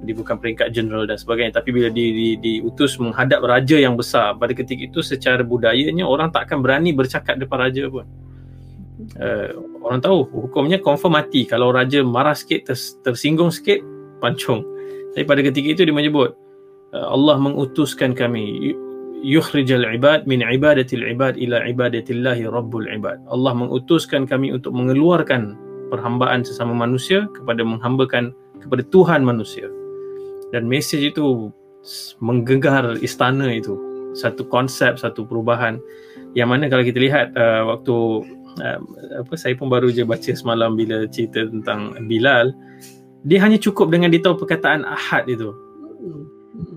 Dia 0.00 0.16
bukan 0.16 0.40
peringkat 0.40 0.72
general 0.72 1.04
dan 1.04 1.20
sebagainya. 1.20 1.60
Tapi 1.60 1.76
bila 1.76 1.88
dia 1.92 2.08
di, 2.08 2.28
diutus 2.40 2.96
menghadap 2.96 3.44
raja 3.44 3.76
yang 3.76 4.00
besar, 4.00 4.32
pada 4.40 4.56
ketika 4.56 4.80
itu 4.88 5.00
secara 5.04 5.44
budayanya 5.44 6.08
orang 6.08 6.32
tak 6.32 6.48
akan 6.48 6.64
berani 6.64 6.96
bercakap 6.96 7.36
depan 7.36 7.68
raja 7.68 7.84
pun. 7.92 8.08
Uh, 9.16 9.56
orang 9.80 10.00
tahu 10.04 10.28
hukumnya 10.28 10.76
confirm 10.76 11.16
mati 11.16 11.48
kalau 11.48 11.72
raja 11.72 12.04
marah 12.04 12.36
sikit 12.36 12.68
ters, 12.68 13.00
tersinggung 13.00 13.48
sikit 13.48 13.80
pancung 14.20 14.60
tapi 15.14 15.24
pada 15.26 15.40
ketika 15.42 15.68
itu 15.74 15.82
dia 15.86 15.94
menyebut 15.94 16.34
uh, 16.94 17.08
Allah 17.10 17.36
mengutuskan 17.38 18.14
kami 18.14 18.74
yukhrijal 19.20 19.82
ibad 19.84 20.24
min 20.24 20.40
ibadatil 20.40 21.02
ibad 21.02 21.36
ila 21.36 21.66
ibadatillahi 21.66 22.46
rabbul 22.48 22.86
ibad. 22.88 23.20
Allah 23.28 23.52
mengutuskan 23.52 24.24
kami 24.24 24.54
untuk 24.54 24.72
mengeluarkan 24.72 25.58
perhambaan 25.90 26.46
sesama 26.46 26.72
manusia 26.72 27.26
kepada 27.34 27.66
menghambakan 27.66 28.32
kepada 28.62 28.86
Tuhan 28.88 29.26
manusia. 29.26 29.66
Dan 30.50 30.66
mesej 30.66 31.14
itu 31.14 31.50
menggegar 32.20 32.98
istana 33.00 33.50
itu. 33.54 33.78
Satu 34.12 34.42
konsep, 34.50 34.98
satu 34.98 35.22
perubahan 35.22 35.78
yang 36.34 36.50
mana 36.50 36.70
kalau 36.70 36.86
kita 36.86 36.98
lihat 36.98 37.34
uh, 37.34 37.66
waktu 37.74 37.94
uh, 38.62 38.78
apa 39.22 39.34
saya 39.34 39.54
pun 39.58 39.66
baru 39.66 39.90
je 39.90 40.06
baca 40.06 40.30
semalam 40.30 40.78
bila 40.78 41.06
cerita 41.10 41.46
tentang 41.46 41.98
Bilal 42.06 42.54
dia 43.26 43.42
hanya 43.42 43.58
cukup 43.60 43.92
dengan 43.92 44.08
dia 44.08 44.22
tahu 44.22 44.46
perkataan 44.46 44.86
ahad 44.86 45.28
itu. 45.28 45.52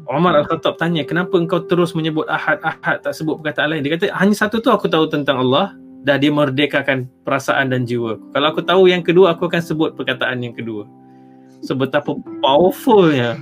Umar 0.07 0.35
Al-Khattab 0.35 0.75
tanya, 0.75 1.07
kenapa 1.07 1.39
engkau 1.39 1.63
terus 1.63 1.95
menyebut 1.95 2.27
ahad, 2.27 2.59
ahad 2.59 2.99
tak 2.99 3.15
sebut 3.15 3.39
perkataan 3.39 3.71
lain? 3.71 3.83
Dia 3.83 3.95
kata, 3.95 4.11
hanya 4.11 4.35
satu 4.35 4.59
tu 4.59 4.67
aku 4.67 4.91
tahu 4.91 5.07
tentang 5.07 5.39
Allah, 5.39 5.71
dah 6.03 6.19
dia 6.19 6.31
merdekakan 6.31 7.07
perasaan 7.23 7.71
dan 7.71 7.87
jiwa. 7.87 8.19
Kalau 8.35 8.47
aku 8.51 8.59
tahu 8.63 8.91
yang 8.91 8.99
kedua, 8.99 9.31
aku 9.31 9.47
akan 9.47 9.63
sebut 9.63 9.95
perkataan 9.95 10.43
yang 10.43 10.51
kedua. 10.51 10.83
Sebetapa 11.63 12.11
so, 12.11 12.19
powerfulnya 12.43 13.39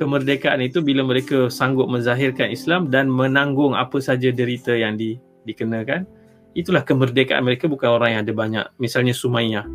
kemerdekaan 0.00 0.64
itu 0.64 0.80
bila 0.80 1.04
mereka 1.04 1.52
sanggup 1.52 1.92
menzahirkan 1.92 2.48
Islam 2.48 2.88
dan 2.88 3.12
menanggung 3.12 3.76
apa 3.76 4.00
saja 4.00 4.32
derita 4.32 4.72
yang 4.72 4.96
di, 4.96 5.20
dikenakan. 5.44 6.08
Itulah 6.56 6.80
kemerdekaan 6.80 7.44
mereka 7.44 7.68
bukan 7.68 8.00
orang 8.00 8.16
yang 8.16 8.20
ada 8.24 8.32
banyak. 8.32 8.64
Misalnya 8.80 9.12
Sumayyah 9.12 9.68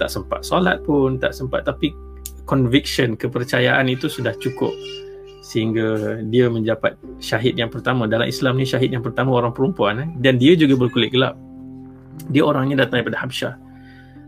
tak 0.00 0.08
sempat 0.08 0.48
solat 0.48 0.80
pun, 0.88 1.20
tak 1.20 1.36
sempat 1.36 1.68
tapi 1.68 1.92
conviction, 2.48 3.20
kepercayaan 3.20 3.92
itu 3.92 4.08
sudah 4.08 4.32
cukup 4.40 4.72
sehingga 5.46 6.18
dia 6.26 6.50
mendapat 6.50 6.98
syahid 7.22 7.54
yang 7.54 7.70
pertama 7.70 8.10
dalam 8.10 8.26
Islam 8.26 8.58
ni 8.58 8.66
syahid 8.66 8.90
yang 8.90 9.04
pertama 9.06 9.30
orang 9.30 9.54
perempuan 9.54 10.02
eh? 10.02 10.08
dan 10.18 10.42
dia 10.42 10.58
juga 10.58 10.74
berkulit 10.74 11.14
gelap 11.14 11.38
dia 12.34 12.42
orangnya 12.42 12.82
datang 12.82 12.98
daripada 12.98 13.22
Habsyah 13.22 13.54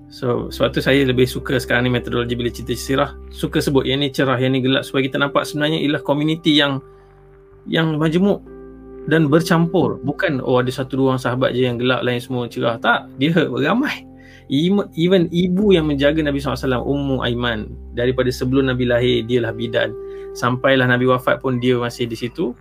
so 0.08 0.48
sebab 0.48 0.72
tu 0.72 0.80
saya 0.80 1.04
lebih 1.04 1.28
suka 1.28 1.60
sekarang 1.60 1.88
ni 1.88 1.92
metodologi 1.92 2.34
bila 2.34 2.48
cerita 2.48 2.74
sirah. 2.74 3.10
Suka 3.28 3.60
sebut 3.60 3.84
yang 3.84 4.00
ni 4.00 4.08
cerah 4.08 4.36
yang 4.40 4.56
ni 4.56 4.64
gelap 4.64 4.84
supaya 4.84 5.04
kita 5.04 5.20
nampak 5.20 5.44
sebenarnya 5.44 5.78
ialah 5.84 6.02
komuniti 6.02 6.56
yang 6.56 6.80
yang 7.68 8.00
majmuk 8.00 8.40
dan 9.08 9.28
bercampur. 9.28 10.00
Bukan 10.00 10.40
oh 10.40 10.60
ada 10.60 10.72
satu 10.72 11.00
dua 11.00 11.06
orang 11.16 11.22
sahabat 11.22 11.52
je 11.52 11.68
yang 11.68 11.76
gelap 11.76 12.00
lain 12.04 12.20
semua 12.20 12.48
cerah. 12.48 12.80
Tak 12.80 13.12
dia 13.20 13.32
ramai 13.36 14.08
even 14.48 15.28
ibu 15.28 15.76
yang 15.76 15.84
menjaga 15.84 16.24
Nabi 16.24 16.40
SAW 16.40 16.80
Ummu 16.80 17.20
Aiman 17.20 17.68
daripada 17.92 18.32
sebelum 18.32 18.72
Nabi 18.72 18.88
lahir 18.88 19.24
dialah 19.28 19.52
bidan. 19.52 19.92
Sampailah 20.32 20.88
Nabi 20.88 21.04
wafat 21.08 21.44
pun 21.44 21.60
dia 21.60 21.76
masih 21.76 22.08
di 22.08 22.16
situ. 22.16 22.56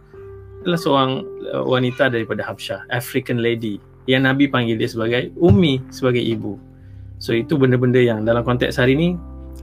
Adalah 0.64 0.80
seorang 0.84 1.12
uh, 1.56 1.64
wanita 1.64 2.12
daripada 2.12 2.44
Habsyah 2.44 2.92
African 2.92 3.40
lady 3.40 3.80
yang 4.04 4.28
Nabi 4.28 4.52
panggil 4.52 4.76
dia 4.76 4.92
sebagai 4.92 5.32
Ummi 5.40 5.80
sebagai 5.96 6.20
ibu 6.20 6.60
so 7.18 7.34
itu 7.34 7.58
benda-benda 7.58 8.02
yang 8.02 8.24
dalam 8.24 8.46
konteks 8.46 8.78
hari 8.78 8.98
ini 8.98 9.10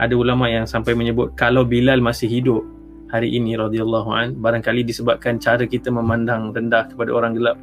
ada 0.02 0.14
ulama 0.18 0.50
yang 0.50 0.66
sampai 0.66 0.94
menyebut 0.94 1.34
kalau 1.38 1.62
Bilal 1.62 2.02
masih 2.02 2.26
hidup 2.26 2.62
hari 3.10 3.30
ini 3.34 3.54
radhiyallahu 3.54 4.10
an 4.10 4.34
barangkali 4.38 4.82
disebabkan 4.82 5.38
cara 5.38 5.62
kita 5.64 5.90
memandang 5.90 6.50
rendah 6.50 6.90
kepada 6.90 7.10
orang 7.14 7.38
gelap 7.38 7.56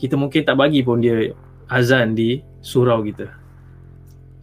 kita 0.00 0.18
mungkin 0.18 0.42
tak 0.42 0.58
bagi 0.58 0.82
pun 0.82 0.98
dia 0.98 1.30
azan 1.70 2.18
di 2.18 2.42
surau 2.58 3.06
kita 3.06 3.30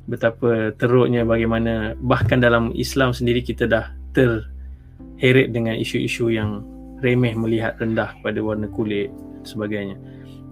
betapa 0.08 0.72
teruknya 0.80 1.28
bagaimana 1.28 1.94
bahkan 2.00 2.40
dalam 2.40 2.72
Islam 2.72 3.12
sendiri 3.12 3.44
kita 3.44 3.68
dah 3.68 3.92
terheret 4.16 5.52
dengan 5.52 5.76
isu-isu 5.76 6.32
yang 6.32 6.64
remeh 7.04 7.36
melihat 7.38 7.78
rendah 7.78 8.18
pada 8.26 8.40
warna 8.42 8.66
kulit 8.72 9.12
dan 9.12 9.44
sebagainya. 9.46 9.96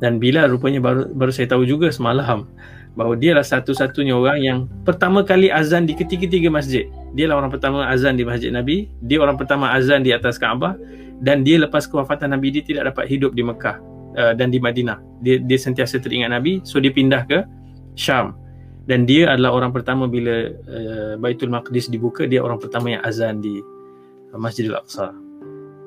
Dan 0.04 0.20
bila 0.20 0.48
rupanya 0.48 0.84
baru 0.84 1.12
baru 1.16 1.32
saya 1.32 1.48
tahu 1.52 1.64
juga 1.64 1.88
semalam 1.92 2.48
bahawa 2.96 3.16
dia 3.20 3.36
adalah 3.36 3.48
satu-satunya 3.48 4.16
orang 4.16 4.40
yang 4.40 4.60
pertama 4.88 5.22
kali 5.22 5.52
azan 5.52 5.84
di 5.84 5.94
ketiga-tiga 5.94 6.48
masjid. 6.48 6.88
Dia 7.16 7.28
lah 7.28 7.40
orang 7.44 7.52
pertama 7.52 7.88
azan 7.92 8.16
di 8.16 8.24
Masjid 8.24 8.52
Nabi, 8.52 8.88
dia 9.04 9.20
orang 9.20 9.36
pertama 9.36 9.72
azan 9.76 10.04
di 10.04 10.16
atas 10.16 10.40
Kaabah 10.40 10.80
dan 11.20 11.44
dia 11.44 11.60
lepas 11.60 11.88
kewafatan 11.88 12.32
Nabi 12.36 12.56
dia 12.56 12.64
tidak 12.64 12.96
dapat 12.96 13.08
hidup 13.12 13.36
di 13.36 13.44
Mekah 13.44 13.80
uh, 14.20 14.34
dan 14.36 14.52
di 14.52 14.60
Madinah. 14.60 15.00
Dia 15.24 15.40
dia 15.44 15.60
sentiasa 15.60 16.00
teringat 16.00 16.32
Nabi, 16.32 16.64
so 16.64 16.80
dia 16.80 16.92
pindah 16.92 17.28
ke 17.28 17.44
Syam. 18.00 18.36
Dan 18.86 19.10
dia 19.10 19.34
adalah 19.34 19.58
orang 19.58 19.72
pertama 19.74 20.06
bila 20.06 20.52
uh, 20.52 21.14
Baitul 21.20 21.52
Maqdis 21.52 21.92
dibuka, 21.92 22.28
dia 22.28 22.44
orang 22.44 22.62
pertama 22.62 22.96
yang 22.96 23.02
azan 23.04 23.44
di 23.44 23.60
uh, 24.32 24.40
Masjidil 24.40 24.76
Aqsa. 24.76 25.25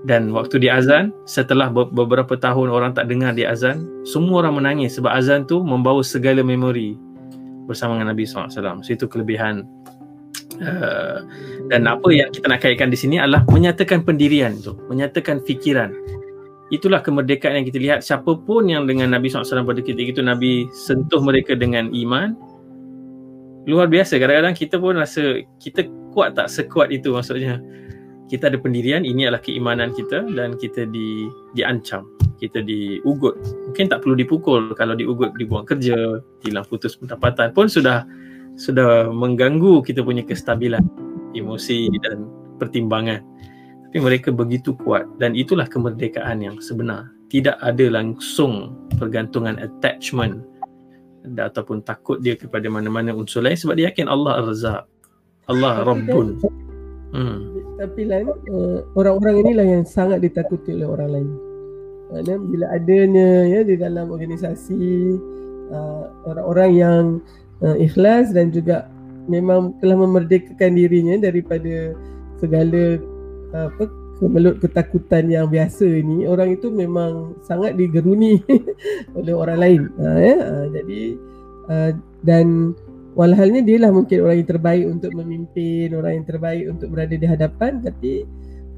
Dan 0.06 0.30
waktu 0.30 0.62
dia 0.62 0.78
azan, 0.78 1.10
setelah 1.26 1.74
beberapa 1.74 2.38
tahun 2.38 2.70
orang 2.70 2.94
tak 2.94 3.10
dengar 3.10 3.34
dia 3.34 3.50
azan, 3.50 3.82
semua 4.06 4.46
orang 4.46 4.62
menangis 4.62 4.94
sebab 4.94 5.10
azan 5.10 5.42
tu 5.42 5.58
membawa 5.66 6.06
segala 6.06 6.38
memori 6.46 6.94
bersama 7.66 7.98
dengan 7.98 8.14
Nabi 8.14 8.22
SAW. 8.22 8.80
So 8.86 8.94
itu 8.94 9.10
kelebihan 9.10 9.66
uh, 10.62 11.26
dan 11.66 11.90
apa 11.90 12.08
yang 12.14 12.30
kita 12.30 12.46
nak 12.46 12.62
kaitkan 12.62 12.94
di 12.94 12.98
sini 12.98 13.18
adalah 13.18 13.42
menyatakan 13.50 14.06
pendirian 14.06 14.54
tu, 14.62 14.78
menyatakan 14.86 15.42
fikiran. 15.42 15.90
Itulah 16.70 17.02
kemerdekaan 17.02 17.58
yang 17.58 17.66
kita 17.66 17.78
lihat 17.80 17.98
siapapun 18.04 18.68
yang 18.70 18.84
dengan 18.86 19.10
Nabi 19.10 19.32
SAW 19.32 19.66
pada 19.66 19.80
ketika 19.82 20.14
itu 20.14 20.22
Nabi 20.22 20.68
sentuh 20.70 21.18
mereka 21.18 21.56
dengan 21.56 21.90
iman 21.90 22.36
luar 23.68 23.84
biasa 23.84 24.16
kadang-kadang 24.16 24.56
kita 24.56 24.80
pun 24.80 24.96
rasa 24.96 25.44
kita 25.60 25.84
kuat 26.16 26.32
tak 26.32 26.48
sekuat 26.48 26.88
itu 26.88 27.12
maksudnya 27.12 27.60
kita 28.28 28.52
ada 28.52 28.58
pendirian 28.60 29.02
ini 29.02 29.26
adalah 29.26 29.40
keimanan 29.40 29.90
kita 29.96 30.24
dan 30.32 30.54
kita 30.60 30.84
di 30.88 31.28
diancam 31.56 32.06
kita 32.38 32.62
diugut 32.62 33.34
mungkin 33.66 33.90
tak 33.90 34.04
perlu 34.04 34.14
dipukul 34.14 34.76
kalau 34.78 34.94
diugut 34.94 35.34
dibuang 35.40 35.66
kerja 35.66 36.22
hilang 36.44 36.66
putus 36.68 36.94
pendapatan 36.94 37.50
pun 37.56 37.66
sudah 37.66 38.06
sudah 38.54 39.10
mengganggu 39.10 39.82
kita 39.82 40.04
punya 40.04 40.22
kestabilan 40.22 40.84
emosi 41.34 41.90
dan 42.04 42.28
pertimbangan 42.60 43.24
tapi 43.88 43.98
mereka 44.04 44.28
begitu 44.30 44.76
kuat 44.76 45.08
dan 45.16 45.32
itulah 45.32 45.66
kemerdekaan 45.66 46.44
yang 46.44 46.60
sebenar 46.60 47.10
tidak 47.28 47.56
ada 47.60 47.92
langsung 47.92 48.76
pergantungan 48.96 49.60
attachment 49.60 50.44
ataupun 51.36 51.84
takut 51.84 52.22
dia 52.24 52.38
kepada 52.38 52.64
mana-mana 52.72 53.12
unsur 53.12 53.44
lain 53.44 53.58
sebab 53.58 53.76
dia 53.76 53.92
yakin 53.92 54.08
Allah 54.08 54.40
Ar-Razzaq. 54.40 54.82
Allah 55.48 55.74
Rabbun. 55.84 56.26
Hmm. 57.12 57.57
Tapi 57.78 58.00
lain 58.10 58.26
uh, 58.50 58.82
orang-orang 58.98 59.46
inilah 59.46 59.66
yang 59.78 59.84
sangat 59.86 60.18
ditakuti 60.18 60.74
oleh 60.74 60.88
orang 60.90 61.10
lain. 61.14 61.30
Kerana 62.08 62.34
bila 62.42 62.66
adanya 62.74 63.30
ya 63.46 63.60
di 63.62 63.78
dalam 63.78 64.10
organisasi 64.10 64.84
uh, 65.70 66.04
orang-orang 66.26 66.70
yang 66.74 67.02
uh, 67.62 67.76
ikhlas 67.78 68.34
dan 68.34 68.50
juga 68.50 68.90
memang 69.28 69.76
telah 69.78 69.94
memerdekakan 69.94 70.74
dirinya 70.74 71.20
daripada 71.20 71.94
segala 72.40 72.98
uh, 73.52 73.66
apa 73.68 73.84
kemelut 74.18 74.58
ketakutan 74.58 75.30
yang 75.30 75.46
biasa 75.46 75.86
ni 75.86 76.26
orang 76.26 76.58
itu 76.58 76.74
memang 76.74 77.38
sangat 77.46 77.78
digeruni 77.78 78.42
oleh 79.18 79.34
orang 79.34 79.58
lain 79.62 79.82
ha, 80.02 80.18
ya? 80.18 80.36
ha, 80.42 80.66
jadi 80.74 81.00
uh, 81.70 81.90
dan 82.26 82.74
walhalnya 83.18 83.66
dia 83.66 83.82
lah 83.82 83.90
mungkin 83.90 84.22
orang 84.22 84.46
yang 84.46 84.50
terbaik 84.54 84.84
untuk 84.86 85.10
memimpin 85.10 85.90
orang 85.90 86.22
yang 86.22 86.26
terbaik 86.30 86.64
untuk 86.70 86.88
berada 86.94 87.14
di 87.18 87.26
hadapan. 87.26 87.82
Tapi 87.82 88.22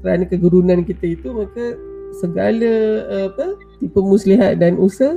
kerana 0.01 0.25
kegerunan 0.25 0.81
kita 0.81 1.05
itu 1.13 1.29
maka 1.29 1.77
segala 2.17 2.73
uh, 3.05 3.25
apa 3.29 3.47
tipe 3.77 4.01
muslihat 4.01 4.57
dan 4.57 4.81
usaha 4.81 5.15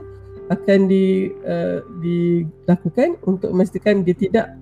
akan 0.53 0.93
di 0.93 1.33
uh, 1.49 1.81
dilakukan 2.05 3.17
untuk 3.25 3.49
memastikan 3.57 4.05
dia 4.05 4.13
tidak 4.13 4.53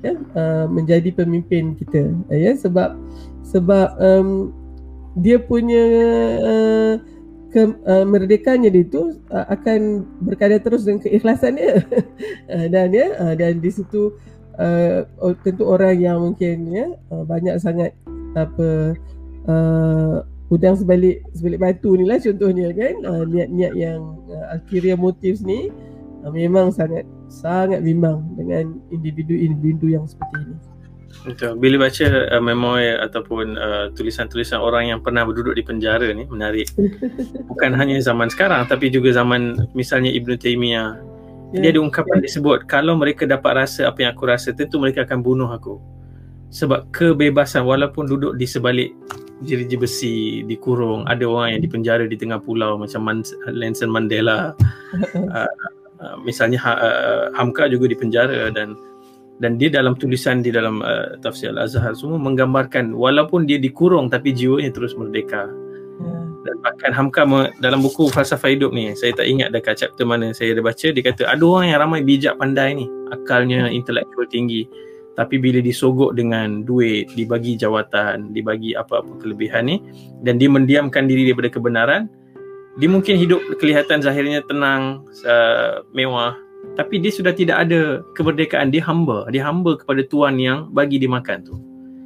ya 0.00 0.16
uh, 0.32 0.64
menjadi 0.72 1.12
pemimpin 1.12 1.76
kita. 1.76 2.08
Ya 2.32 2.56
sebab 2.56 2.96
sebab 3.44 3.92
um, 4.00 4.56
dia 5.20 5.36
punya 5.36 5.84
uh, 6.40 6.94
kemerdekaannya 7.48 8.70
uh, 8.70 8.82
itu 8.84 9.00
uh, 9.32 9.46
akan 9.52 10.04
berkadar 10.20 10.60
terus 10.60 10.84
dengan 10.84 11.00
keikhlasan 11.00 11.56
dia 11.56 11.80
uh, 12.52 12.66
dan 12.74 12.92
ya 12.92 13.08
uh, 13.16 13.34
dan 13.34 13.60
di 13.62 13.70
situ 13.72 14.16
uh, 14.60 15.06
tentu 15.40 15.64
orang 15.64 15.96
yang 15.96 16.18
mungkin 16.20 16.68
ya 16.68 16.86
uh, 17.08 17.24
banyak 17.24 17.56
sangat 17.56 17.96
apa 18.36 18.94
uh, 19.48 20.20
udang 20.48 20.76
sebalik 20.76 21.24
sebalik 21.36 21.60
batu 21.60 21.92
ni 21.96 22.04
lah 22.08 22.20
contohnya 22.20 22.72
kan 22.72 22.94
uh, 23.04 23.24
niat-niat 23.24 23.72
yang 23.76 24.00
uh, 24.32 24.56
akhirnya 24.56 24.96
motif 24.96 25.40
ni 25.44 25.68
uh, 26.24 26.32
memang 26.32 26.72
sangat 26.72 27.04
sangat 27.28 27.84
bimbang 27.84 28.24
dengan 28.34 28.80
individu-individu 28.88 29.92
yang 29.92 30.04
seperti 30.08 30.36
ini. 30.40 30.56
Betul. 31.24 31.58
Bila 31.58 31.88
baca 31.88 32.06
uh, 32.06 32.42
memori 32.42 32.94
ataupun 32.94 33.58
uh, 33.58 33.86
tulisan-tulisan 33.92 34.60
orang 34.60 34.94
yang 34.94 35.00
pernah 35.02 35.26
berduduk 35.26 35.56
di 35.58 35.64
penjara 35.64 36.08
ni 36.14 36.28
menarik. 36.28 36.70
Bukan 37.50 37.74
hanya 37.74 37.98
zaman 37.98 38.30
sekarang 38.30 38.64
tapi 38.68 38.92
juga 38.92 39.10
zaman 39.12 39.68
misalnya 39.74 40.12
Ibn 40.14 40.30
Taymiyah. 40.38 40.90
Yeah. 41.56 41.60
Dia 41.64 41.70
ada 41.76 41.80
ungkapan 41.80 42.20
yeah. 42.20 42.24
disebut 42.28 42.58
kalau 42.68 42.94
mereka 42.94 43.24
dapat 43.24 43.66
rasa 43.66 43.88
apa 43.88 44.04
yang 44.04 44.12
aku 44.14 44.24
rasa 44.28 44.52
tentu 44.52 44.78
mereka 44.78 45.04
akan 45.08 45.24
bunuh 45.24 45.50
aku. 45.50 45.80
Sebab 46.48 46.88
kebebasan 46.96 47.68
walaupun 47.68 48.08
duduk 48.08 48.40
di 48.40 48.48
sebalik 48.48 48.96
jeruji 49.44 49.76
besi 49.78 50.16
dikurung 50.48 51.06
ada 51.06 51.22
orang 51.22 51.54
yang 51.54 51.62
dipenjara 51.62 52.08
di 52.10 52.18
tengah 52.18 52.42
pulau 52.42 52.80
macam 52.80 53.04
Man- 53.04 53.36
Nelson 53.52 53.90
Mandela. 53.92 54.54
uh, 54.54 55.44
uh, 56.02 56.16
misalnya 56.24 56.58
uh, 56.62 57.34
Hamka 57.36 57.68
juga 57.68 57.90
dipenjara 57.90 58.48
dan 58.54 58.78
dan 59.38 59.54
dia 59.56 59.70
dalam 59.70 59.94
tulisan 59.94 60.42
di 60.42 60.50
dalam 60.50 60.82
uh, 60.82 61.14
tafsir 61.22 61.54
al-azhar 61.54 61.94
semua 61.94 62.18
menggambarkan 62.18 62.94
walaupun 62.94 63.46
dia 63.46 63.58
dikurung 63.58 64.10
tapi 64.10 64.34
jiwanya 64.34 64.74
terus 64.74 64.98
merdeka 64.98 65.46
hmm. 66.02 66.42
dan 66.42 66.54
bahkan 66.62 66.90
Hamka 66.90 67.22
dalam 67.62 67.78
buku 67.82 68.10
falsafah 68.10 68.50
hidup 68.50 68.74
ni 68.74 68.90
saya 68.98 69.14
tak 69.14 69.30
ingat 69.30 69.54
dekat 69.54 69.78
chapter 69.78 70.02
mana 70.02 70.34
saya 70.34 70.58
ada 70.58 70.62
baca 70.62 70.86
dia 70.90 71.02
kata 71.02 71.30
ada 71.30 71.42
orang 71.46 71.70
yang 71.70 71.78
ramai 71.78 72.00
bijak 72.02 72.34
pandai 72.36 72.74
ni 72.74 72.86
akalnya 73.14 73.70
intelektual 73.70 74.26
tinggi 74.26 74.66
tapi 75.18 75.34
bila 75.38 75.58
disogok 75.58 76.14
dengan 76.14 76.62
duit 76.62 77.10
dibagi 77.18 77.58
jawatan 77.58 78.30
dibagi 78.30 78.78
apa-apa 78.78 79.18
kelebihan 79.18 79.66
ni 79.66 79.82
dan 80.22 80.38
dia 80.38 80.46
mendiamkan 80.46 81.06
diri 81.10 81.30
daripada 81.30 81.50
kebenaran 81.50 82.10
dia 82.78 82.86
mungkin 82.86 83.18
hidup 83.18 83.42
kelihatan 83.58 83.98
zahirnya 83.98 84.42
tenang 84.46 85.02
uh, 85.26 85.82
mewah 85.90 86.38
tapi 86.74 87.00
dia 87.00 87.12
sudah 87.14 87.32
tidak 87.32 87.68
ada 87.68 88.02
kemerdekaan. 88.18 88.74
Dia 88.74 88.84
hamba. 88.84 89.26
Dia 89.32 89.46
hamba 89.46 89.78
kepada 89.78 90.02
tuan 90.06 90.36
yang 90.36 90.68
bagi 90.74 90.98
dia 91.00 91.10
makan 91.10 91.46
tu. 91.46 91.56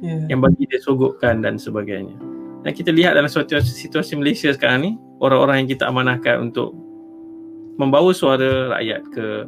Yeah. 0.03 0.27
yang 0.27 0.43
bagi 0.43 0.67
dia 0.67 0.83
sogokkan 0.83 1.47
dan 1.47 1.55
sebagainya. 1.55 2.11
Dan 2.67 2.71
kita 2.75 2.91
lihat 2.91 3.15
dalam 3.15 3.31
suatu 3.31 3.55
situasi 3.63 4.19
Malaysia 4.19 4.51
sekarang 4.51 4.79
ni 4.83 4.91
orang-orang 5.23 5.63
yang 5.63 5.69
kita 5.71 5.87
amanahkan 5.87 6.51
untuk 6.51 6.75
membawa 7.79 8.11
suara 8.11 8.75
rakyat 8.75 9.01
ke 9.15 9.47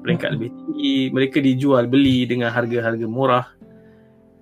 peringkat 0.00 0.40
lebih 0.40 0.48
tinggi 0.56 1.12
mereka 1.12 1.44
dijual 1.44 1.84
beli 1.84 2.24
dengan 2.24 2.48
harga-harga 2.48 3.04
murah. 3.04 3.46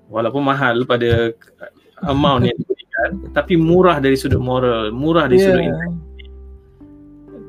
Walaupun 0.07 0.46
mahal 0.46 0.87
pada 0.87 1.35
amount 2.07 2.46
yang 2.46 2.54
diberikan 2.54 3.09
tapi 3.35 3.59
murah 3.59 3.98
dari 3.98 4.14
sudut 4.14 4.38
moral 4.38 4.94
murah 4.94 5.26
dari 5.26 5.42
yeah. 5.42 5.46
sudut 5.50 5.64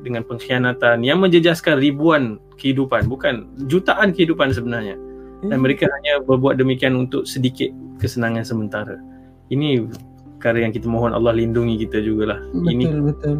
dengan 0.00 0.24
pengkhianatan 0.24 1.04
yang 1.04 1.20
menjejaskan 1.20 1.80
ribuan 1.80 2.40
kehidupan 2.56 3.08
bukan 3.08 3.48
jutaan 3.68 4.12
kehidupan 4.12 4.52
sebenarnya. 4.52 4.96
Dan 5.40 5.56
hmm. 5.56 5.62
mereka 5.64 5.88
hanya 5.88 6.20
berbuat 6.20 6.60
demikian 6.60 6.96
untuk 6.96 7.24
sedikit 7.24 7.72
kesenangan 7.96 8.44
sementara. 8.44 9.00
Ini 9.48 9.88
perkara 10.36 10.64
yang 10.64 10.72
kita 10.72 10.88
mohon 10.88 11.12
Allah 11.12 11.36
lindungi 11.36 11.80
kita 11.84 12.00
jugalah. 12.00 12.40
Betul, 12.52 12.72
ini 12.72 12.84
betul 12.88 13.34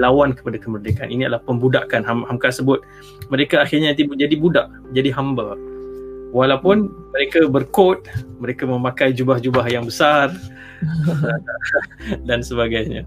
lawan 0.00 0.32
kepada 0.32 0.56
kemerdekaan. 0.56 1.12
Ini 1.12 1.28
adalah 1.28 1.44
pembudakan. 1.44 2.00
Ham, 2.08 2.24
Hamka 2.24 2.48
sebut 2.48 2.80
mereka 3.28 3.60
akhirnya 3.60 3.92
jadi 3.96 4.36
budak 4.40 4.72
jadi 4.96 5.12
hamba. 5.12 5.56
Walaupun 6.30 6.88
mereka 7.10 7.44
berkot 7.50 8.06
mereka 8.38 8.64
memakai 8.64 9.10
jubah-jubah 9.12 9.66
yang 9.66 9.84
besar 9.84 10.30
dan 12.28 12.40
sebagainya 12.40 13.04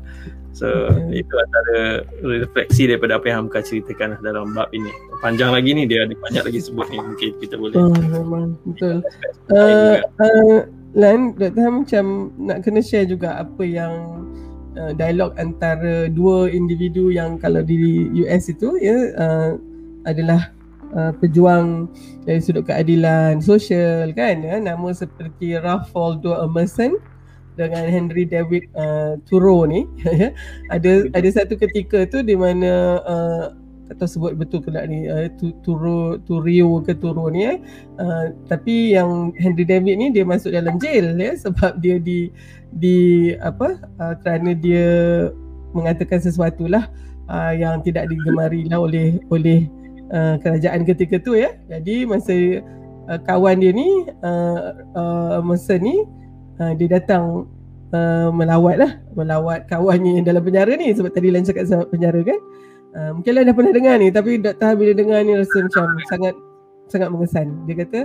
So 0.53 0.69
okay. 0.69 1.25
itu 1.25 1.33
antara 1.33 2.05
refleksi 2.21 2.85
daripada 2.85 3.17
apa 3.17 3.25
yang 3.25 3.49
Hamka 3.49 3.65
ceritakan 3.65 4.21
dalam 4.21 4.53
bab 4.53 4.69
ini. 4.69 4.93
Panjang 5.17 5.49
lagi 5.49 5.73
ni 5.73 5.89
dia 5.89 6.05
ada 6.05 6.13
banyak 6.13 6.45
lagi 6.45 6.61
sebut 6.61 6.85
ni 6.93 7.01
mungkin 7.01 7.29
kita 7.41 7.57
boleh. 7.57 7.73
Oh, 7.81 7.89
memang 7.89 8.53
betul. 8.69 9.01
Uh, 9.49 9.97
uh, 10.21 10.69
Lan, 10.93 11.33
Dr. 11.41 11.57
Ham 11.57 11.75
macam 11.81 12.05
nak 12.37 12.61
kena 12.61 12.85
share 12.85 13.09
juga 13.09 13.41
apa 13.41 13.65
yang 13.65 14.29
uh, 14.77 14.93
dialog 14.93 15.33
antara 15.41 16.05
dua 16.13 16.53
individu 16.53 17.09
yang 17.09 17.41
kalau 17.41 17.65
di 17.65 18.13
US 18.21 18.53
itu 18.53 18.77
ya 18.77 19.09
uh, 19.17 19.57
adalah 20.05 20.53
uh, 20.93 21.09
pejuang 21.17 21.89
dari 22.29 22.37
sudut 22.37 22.69
keadilan 22.69 23.41
sosial 23.41 24.13
kan 24.13 24.45
ya 24.45 24.61
nama 24.61 24.93
seperti 24.93 25.57
Ralph 25.57 25.89
Waldo 25.97 26.37
Emerson 26.45 27.01
dengan 27.55 27.85
Henry 27.85 28.25
David 28.25 28.69
uh, 28.73 29.17
Thoreau 29.29 29.65
ni 29.69 29.85
ya. 30.05 30.33
ada 30.73 31.07
ada 31.13 31.29
satu 31.29 31.57
ketika 31.57 32.05
tu 32.09 32.21
di 32.25 32.33
mana 32.33 33.01
uh, 33.03 33.45
tak 33.91 33.99
tahu 33.99 34.09
sebut 34.09 34.33
betul 34.39 34.63
ke 34.63 34.71
tak 34.71 34.87
ni 34.87 35.11
uh, 35.11 35.27
Turo 35.61 36.17
Turio 36.23 36.79
ke 36.81 36.95
Turo 36.95 37.27
ni 37.27 37.45
eh. 37.45 37.57
Uh, 37.99 38.31
tapi 38.47 38.95
yang 38.95 39.35
Henry 39.35 39.67
David 39.67 39.99
ni 39.99 40.07
dia 40.09 40.23
masuk 40.23 40.55
dalam 40.55 40.79
jail 40.79 41.13
ya 41.19 41.35
sebab 41.35 41.77
dia 41.83 41.99
di 41.99 42.31
di 42.79 43.31
apa 43.43 43.77
uh, 43.99 44.15
kerana 44.23 44.55
dia 44.55 44.87
mengatakan 45.75 46.23
sesuatu 46.23 46.65
lah 46.65 46.87
uh, 47.27 47.51
yang 47.53 47.83
tidak 47.83 48.07
digemari 48.07 48.65
lah 48.71 48.81
oleh 48.81 49.19
oleh 49.29 49.67
uh, 50.15 50.39
kerajaan 50.39 50.87
ketika 50.87 51.19
tu 51.19 51.35
ya. 51.35 51.51
Jadi 51.67 52.07
masa 52.07 52.63
uh, 53.11 53.19
kawan 53.27 53.59
dia 53.59 53.75
ni 53.75 54.07
uh, 54.23 54.59
uh, 54.95 55.37
masa 55.43 55.75
ni 55.75 56.07
uh, 56.59 56.73
dia 56.77 56.87
datang 56.99 57.47
uh, 57.93 58.29
melawat 58.33 58.75
lah. 58.81 58.91
Melawat 59.13 59.69
kawannya 59.69 60.21
yang 60.21 60.25
dalam 60.25 60.43
penjara 60.43 60.73
ni. 60.75 60.91
Sebab 60.91 61.13
tadi 61.13 61.29
Lan 61.29 61.45
cakap 61.45 61.69
penjara 61.89 62.19
kan. 62.25 62.39
Uh, 62.93 63.09
mungkin 63.17 63.31
Lan 63.33 63.49
dah 63.49 63.55
pernah 63.55 63.73
dengar 63.73 63.95
ni. 64.01 64.07
Tapi 64.09 64.41
Dr. 64.41 64.71
bila 64.75 64.91
dengar 64.93 65.19
ni 65.23 65.33
rasa 65.37 65.57
macam 65.63 65.85
sangat 66.09 66.35
sangat 66.91 67.09
mengesan. 67.09 67.47
Dia 67.65 67.75
kata 67.85 67.99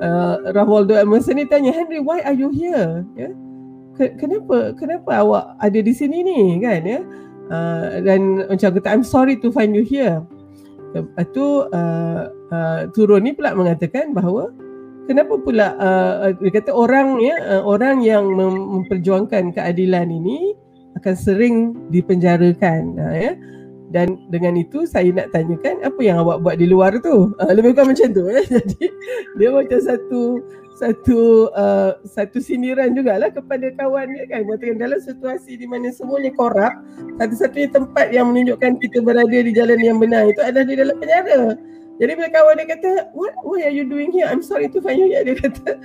uh, 0.00 0.34
Ravoldo 0.54 0.94
Emerson 0.96 1.36
ni 1.36 1.44
tanya 1.48 1.74
Henry 1.74 1.98
why 1.98 2.20
are 2.22 2.36
you 2.36 2.48
here? 2.52 3.02
Ya. 3.18 3.28
Yeah? 3.28 3.34
kenapa 4.16 4.72
kenapa 4.80 5.20
awak 5.20 5.44
ada 5.60 5.78
di 5.84 5.92
sini 5.92 6.24
ni? 6.24 6.56
Kan 6.60 6.82
ya. 6.84 7.00
Uh, 7.52 8.00
dan 8.00 8.48
macam 8.48 8.68
kata 8.80 8.88
I'm 8.88 9.04
sorry 9.04 9.36
to 9.40 9.52
find 9.52 9.76
you 9.76 9.84
here. 9.84 10.24
Lepas 10.92 11.26
tu 11.32 11.44
uh, 11.68 12.22
uh, 12.52 12.80
turun 12.92 13.24
ni 13.24 13.32
pula 13.32 13.56
mengatakan 13.56 14.12
bahawa 14.12 14.52
kenapa 15.06 15.34
pula 15.38 15.74
uh, 15.78 16.30
dia 16.38 16.50
kata 16.62 16.70
orang 16.70 17.18
ya 17.22 17.36
uh, 17.58 17.62
orang 17.66 18.02
yang 18.02 18.26
mem- 18.30 18.80
memperjuangkan 18.80 19.54
keadilan 19.54 20.08
ini 20.08 20.54
akan 21.00 21.14
sering 21.16 21.56
dipenjarakan 21.90 22.98
uh, 22.98 23.16
ya. 23.16 23.32
Dan 23.92 24.16
dengan 24.32 24.56
itu 24.56 24.88
saya 24.88 25.12
nak 25.12 25.36
tanyakan 25.36 25.84
apa 25.84 26.00
yang 26.00 26.16
awak 26.24 26.40
buat 26.40 26.56
di 26.56 26.64
luar 26.64 26.96
tu? 27.04 27.36
Uh, 27.36 27.52
lebih 27.52 27.76
kurang 27.76 27.92
macam 27.92 28.08
tu 28.08 28.24
ya 28.24 28.40
jadi 28.56 28.84
dia 29.36 29.48
macam 29.52 29.78
satu 29.84 30.40
satu 30.80 31.52
uh, 31.52 32.00
satu 32.02 32.40
sindiran 32.40 32.96
jugalah 32.96 33.28
kepada 33.28 33.68
kawan 33.76 34.08
dia 34.16 34.24
kan. 34.32 34.48
Mengatakan 34.48 34.80
dalam 34.80 34.96
situasi 34.96 35.60
di 35.60 35.68
mana 35.68 35.92
semuanya 35.92 36.32
korup 36.32 36.72
satu-satunya 37.20 37.68
tempat 37.68 38.10
yang 38.16 38.32
menunjukkan 38.32 38.80
kita 38.80 38.98
berada 39.04 39.38
di 39.44 39.52
jalan 39.52 39.78
yang 39.78 40.00
benar 40.00 40.24
itu 40.24 40.40
adalah 40.40 40.64
di 40.64 40.74
dalam 40.74 40.96
penjara 40.96 41.42
jadi 42.02 42.18
bila 42.18 42.28
kawan 42.34 42.58
dia 42.58 42.66
kata 42.66 42.90
what 43.14 43.30
what 43.46 43.62
are 43.62 43.70
you 43.70 43.86
doing 43.86 44.10
here? 44.10 44.26
I'm 44.26 44.42
sorry 44.42 44.66
to 44.66 44.82
find 44.82 44.98
you. 44.98 45.06
Here 45.06 45.22
dia 45.22 45.38
kata 45.38 45.78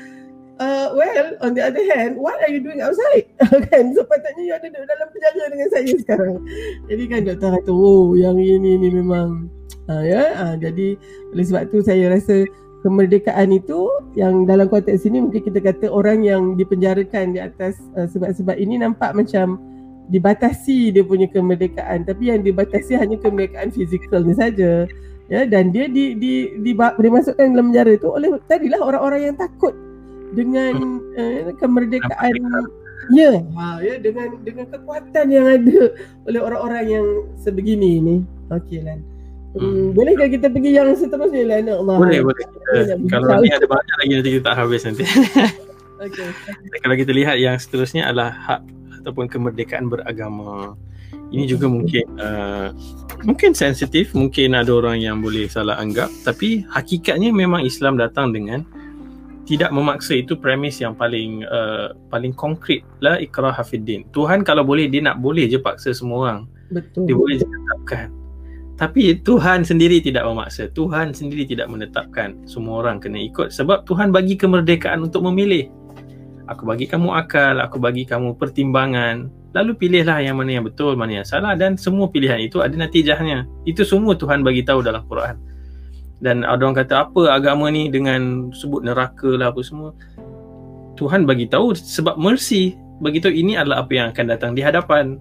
uh, 0.58 0.98
well 0.98 1.38
on 1.46 1.54
the 1.54 1.62
other 1.62 1.86
hand 1.94 2.18
what 2.18 2.42
are 2.42 2.50
you 2.50 2.58
doing 2.58 2.82
outside? 2.82 3.30
Kan? 3.70 3.94
Sepatutnya 3.94 4.42
you 4.42 4.54
ada 4.58 4.66
dalam 4.66 5.08
penjara 5.14 5.46
dengan 5.54 5.70
saya 5.70 5.94
sekarang. 5.94 6.42
Jadi 6.90 7.04
kan 7.06 7.22
doktor 7.22 7.62
kata 7.62 7.70
oh 7.70 8.18
yang 8.18 8.42
ini 8.42 8.82
ni 8.82 8.90
memang 8.90 9.46
uh, 9.94 10.02
ya 10.02 10.34
uh, 10.42 10.56
jadi 10.58 10.98
oleh 11.38 11.46
sebab 11.46 11.70
tu 11.70 11.86
saya 11.86 12.10
rasa 12.10 12.50
kemerdekaan 12.82 13.54
itu 13.54 13.86
yang 14.18 14.50
dalam 14.50 14.66
konteks 14.74 15.06
ini 15.06 15.22
mungkin 15.22 15.46
kita 15.46 15.62
kata 15.62 15.86
orang 15.86 16.26
yang 16.26 16.58
dipenjarakan 16.58 17.38
di 17.38 17.46
atas 17.46 17.78
uh, 17.94 18.10
sebab-sebab 18.10 18.58
ini 18.58 18.82
nampak 18.82 19.14
macam 19.14 19.62
dibatasi 20.10 20.98
dia 20.98 21.06
punya 21.06 21.30
kemerdekaan. 21.30 22.10
Tapi 22.10 22.34
yang 22.34 22.42
dibatasi 22.42 22.98
hanya 22.98 23.22
kemerdekaan 23.22 23.70
fizikal 23.70 24.26
ni 24.26 24.34
saja 24.34 24.90
ya 25.28 25.44
dan 25.44 25.76
dia 25.76 25.92
di 25.92 26.16
di 26.16 26.56
di 26.64 26.72
dimasukkan 26.76 27.52
dalam 27.52 27.72
penjara 27.72 27.92
itu 27.96 28.08
oleh 28.08 28.30
tadilah 28.48 28.80
orang-orang 28.80 29.32
yang 29.32 29.36
takut 29.36 29.76
dengan 30.36 31.04
uh, 31.16 31.52
kemerdekaan 31.60 32.34
ya 33.12 33.40
ha, 33.56 33.80
ya 33.80 33.96
dengan 34.00 34.36
dengan 34.44 34.66
kekuatan 34.72 35.26
yang 35.32 35.46
ada 35.48 35.80
oleh 36.28 36.40
orang-orang 36.40 36.84
yang 36.88 37.06
sebegini 37.40 38.00
ini 38.00 38.16
okey 38.52 38.84
lan 38.84 39.04
Hmm. 39.58 39.96
Boleh 39.96 40.14
ke 40.14 40.38
kita 40.38 40.54
pergi 40.54 40.76
yang 40.78 40.94
seterusnya 40.94 41.44
lah 41.48 41.58
Allah. 41.82 41.98
Boleh, 41.98 42.20
boleh. 42.22 42.46
Kita, 42.46 42.94
kalau 43.10 43.26
nanti 43.26 43.50
ada 43.50 43.66
banyak 43.66 43.96
lagi 43.98 44.12
nanti 44.20 44.30
kita 44.38 44.44
tak 44.46 44.56
habis 44.60 44.82
nanti. 44.86 45.04
okay. 46.04 46.30
kalau 46.86 46.96
kita 47.00 47.12
lihat 47.16 47.42
yang 47.42 47.58
seterusnya 47.58 48.06
adalah 48.06 48.38
hak 48.38 48.62
ataupun 49.02 49.26
kemerdekaan 49.26 49.90
beragama. 49.90 50.78
Ini 51.28 51.44
juga 51.44 51.68
mungkin 51.68 52.06
uh, 52.18 52.72
mungkin 53.28 53.52
sensitif, 53.52 54.16
mungkin 54.16 54.56
ada 54.56 54.72
orang 54.72 55.04
yang 55.04 55.20
boleh 55.20 55.52
salah 55.52 55.76
anggap 55.76 56.08
tapi 56.24 56.64
hakikatnya 56.72 57.36
memang 57.36 57.68
Islam 57.68 58.00
datang 58.00 58.32
dengan 58.32 58.64
tidak 59.48 59.72
memaksa 59.72 60.20
itu 60.20 60.36
premis 60.36 60.84
yang 60.84 60.92
paling 60.92 61.48
uh, 61.48 61.96
paling 62.12 62.36
konkret 62.36 62.84
lah 63.00 63.16
ikrah 63.16 63.56
hafiddin. 63.56 64.04
Tuhan 64.12 64.44
kalau 64.44 64.68
boleh 64.68 64.92
dia 64.92 65.00
nak 65.00 65.24
boleh 65.24 65.48
je 65.48 65.56
paksa 65.56 65.96
semua 65.96 66.18
orang. 66.28 66.40
Betul. 66.68 67.08
Dia 67.08 67.16
boleh 67.16 67.36
je 67.40 67.48
tetapkan. 67.48 68.08
Tapi 68.78 69.18
Tuhan 69.24 69.66
sendiri 69.66 70.04
tidak 70.04 70.28
memaksa. 70.28 70.70
Tuhan 70.76 71.16
sendiri 71.16 71.48
tidak 71.48 71.72
menetapkan 71.72 72.38
semua 72.46 72.86
orang 72.86 73.00
kena 73.00 73.18
ikut 73.24 73.50
sebab 73.56 73.88
Tuhan 73.88 74.12
bagi 74.12 74.36
kemerdekaan 74.36 75.02
untuk 75.02 75.24
memilih. 75.26 75.72
Aku 76.52 76.64
bagi 76.68 76.88
kamu 76.88 77.12
akal, 77.16 77.60
aku 77.64 77.80
bagi 77.80 78.04
kamu 78.04 78.36
pertimbangan. 78.36 79.32
Lalu 79.58 79.74
pilihlah 79.74 80.22
yang 80.22 80.38
mana 80.38 80.62
yang 80.62 80.66
betul, 80.70 80.94
mana 80.94 81.22
yang 81.22 81.26
salah 81.26 81.58
dan 81.58 81.74
semua 81.82 82.06
pilihan 82.14 82.38
itu 82.38 82.62
ada 82.62 82.78
natijahnya. 82.78 83.50
Itu 83.66 83.82
semua 83.82 84.14
Tuhan 84.14 84.46
bagi 84.46 84.62
tahu 84.62 84.86
dalam 84.86 85.02
Quran. 85.10 85.42
Dan 86.22 86.46
ada 86.46 86.62
orang 86.62 86.78
kata 86.78 87.10
apa 87.10 87.34
agama 87.34 87.66
ni 87.74 87.90
dengan 87.90 88.54
sebut 88.54 88.86
neraka 88.86 89.34
lah 89.34 89.50
apa 89.50 89.66
semua. 89.66 89.98
Tuhan 90.94 91.26
bagi 91.26 91.50
tahu 91.50 91.74
sebab 91.74 92.22
mercy 92.22 92.78
bagi 93.02 93.18
tahu 93.18 93.34
ini 93.34 93.58
adalah 93.58 93.86
apa 93.86 93.92
yang 93.94 94.08
akan 94.14 94.26
datang 94.30 94.52
di 94.54 94.62
hadapan 94.62 95.18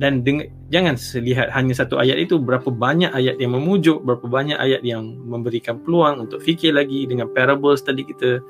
dan 0.00 0.24
deng- 0.24 0.48
jangan 0.72 0.96
lihat 1.20 1.52
hanya 1.52 1.76
satu 1.76 2.00
ayat 2.00 2.16
itu 2.16 2.40
berapa 2.40 2.72
banyak 2.72 3.12
ayat 3.12 3.36
yang 3.36 3.52
memujuk 3.52 4.00
berapa 4.00 4.24
banyak 4.24 4.56
ayat 4.56 4.80
yang 4.80 5.04
memberikan 5.28 5.76
peluang 5.84 6.24
untuk 6.24 6.40
fikir 6.40 6.72
lagi 6.72 7.04
dengan 7.04 7.28
parables 7.36 7.84
tadi 7.84 8.00
kita 8.00 8.40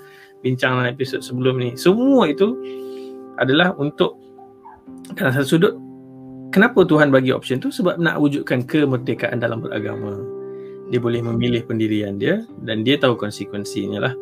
bincang 0.47 0.79
dalam 0.79 0.95
episod 0.95 1.19
sebelum 1.19 1.59
ni 1.59 1.75
semua 1.75 2.31
itu 2.31 2.55
adalah 3.43 3.75
untuk 3.75 4.15
dalam 5.15 5.33
satu 5.35 5.47
sudut 5.47 5.75
kenapa 6.55 6.85
Tuhan 6.85 7.13
bagi 7.13 7.35
option 7.35 7.59
tu 7.59 7.69
sebab 7.69 8.01
nak 8.01 8.21
wujudkan 8.21 8.65
kemerdekaan 8.65 9.41
dalam 9.41 9.61
beragama 9.61 10.21
dia 10.93 11.01
boleh 11.01 11.25
memilih 11.25 11.65
pendirian 11.65 12.21
dia 12.21 12.45
dan 12.65 12.85
dia 12.85 13.01
tahu 13.01 13.17
konsekuensinya 13.17 14.09
lah 14.09 14.15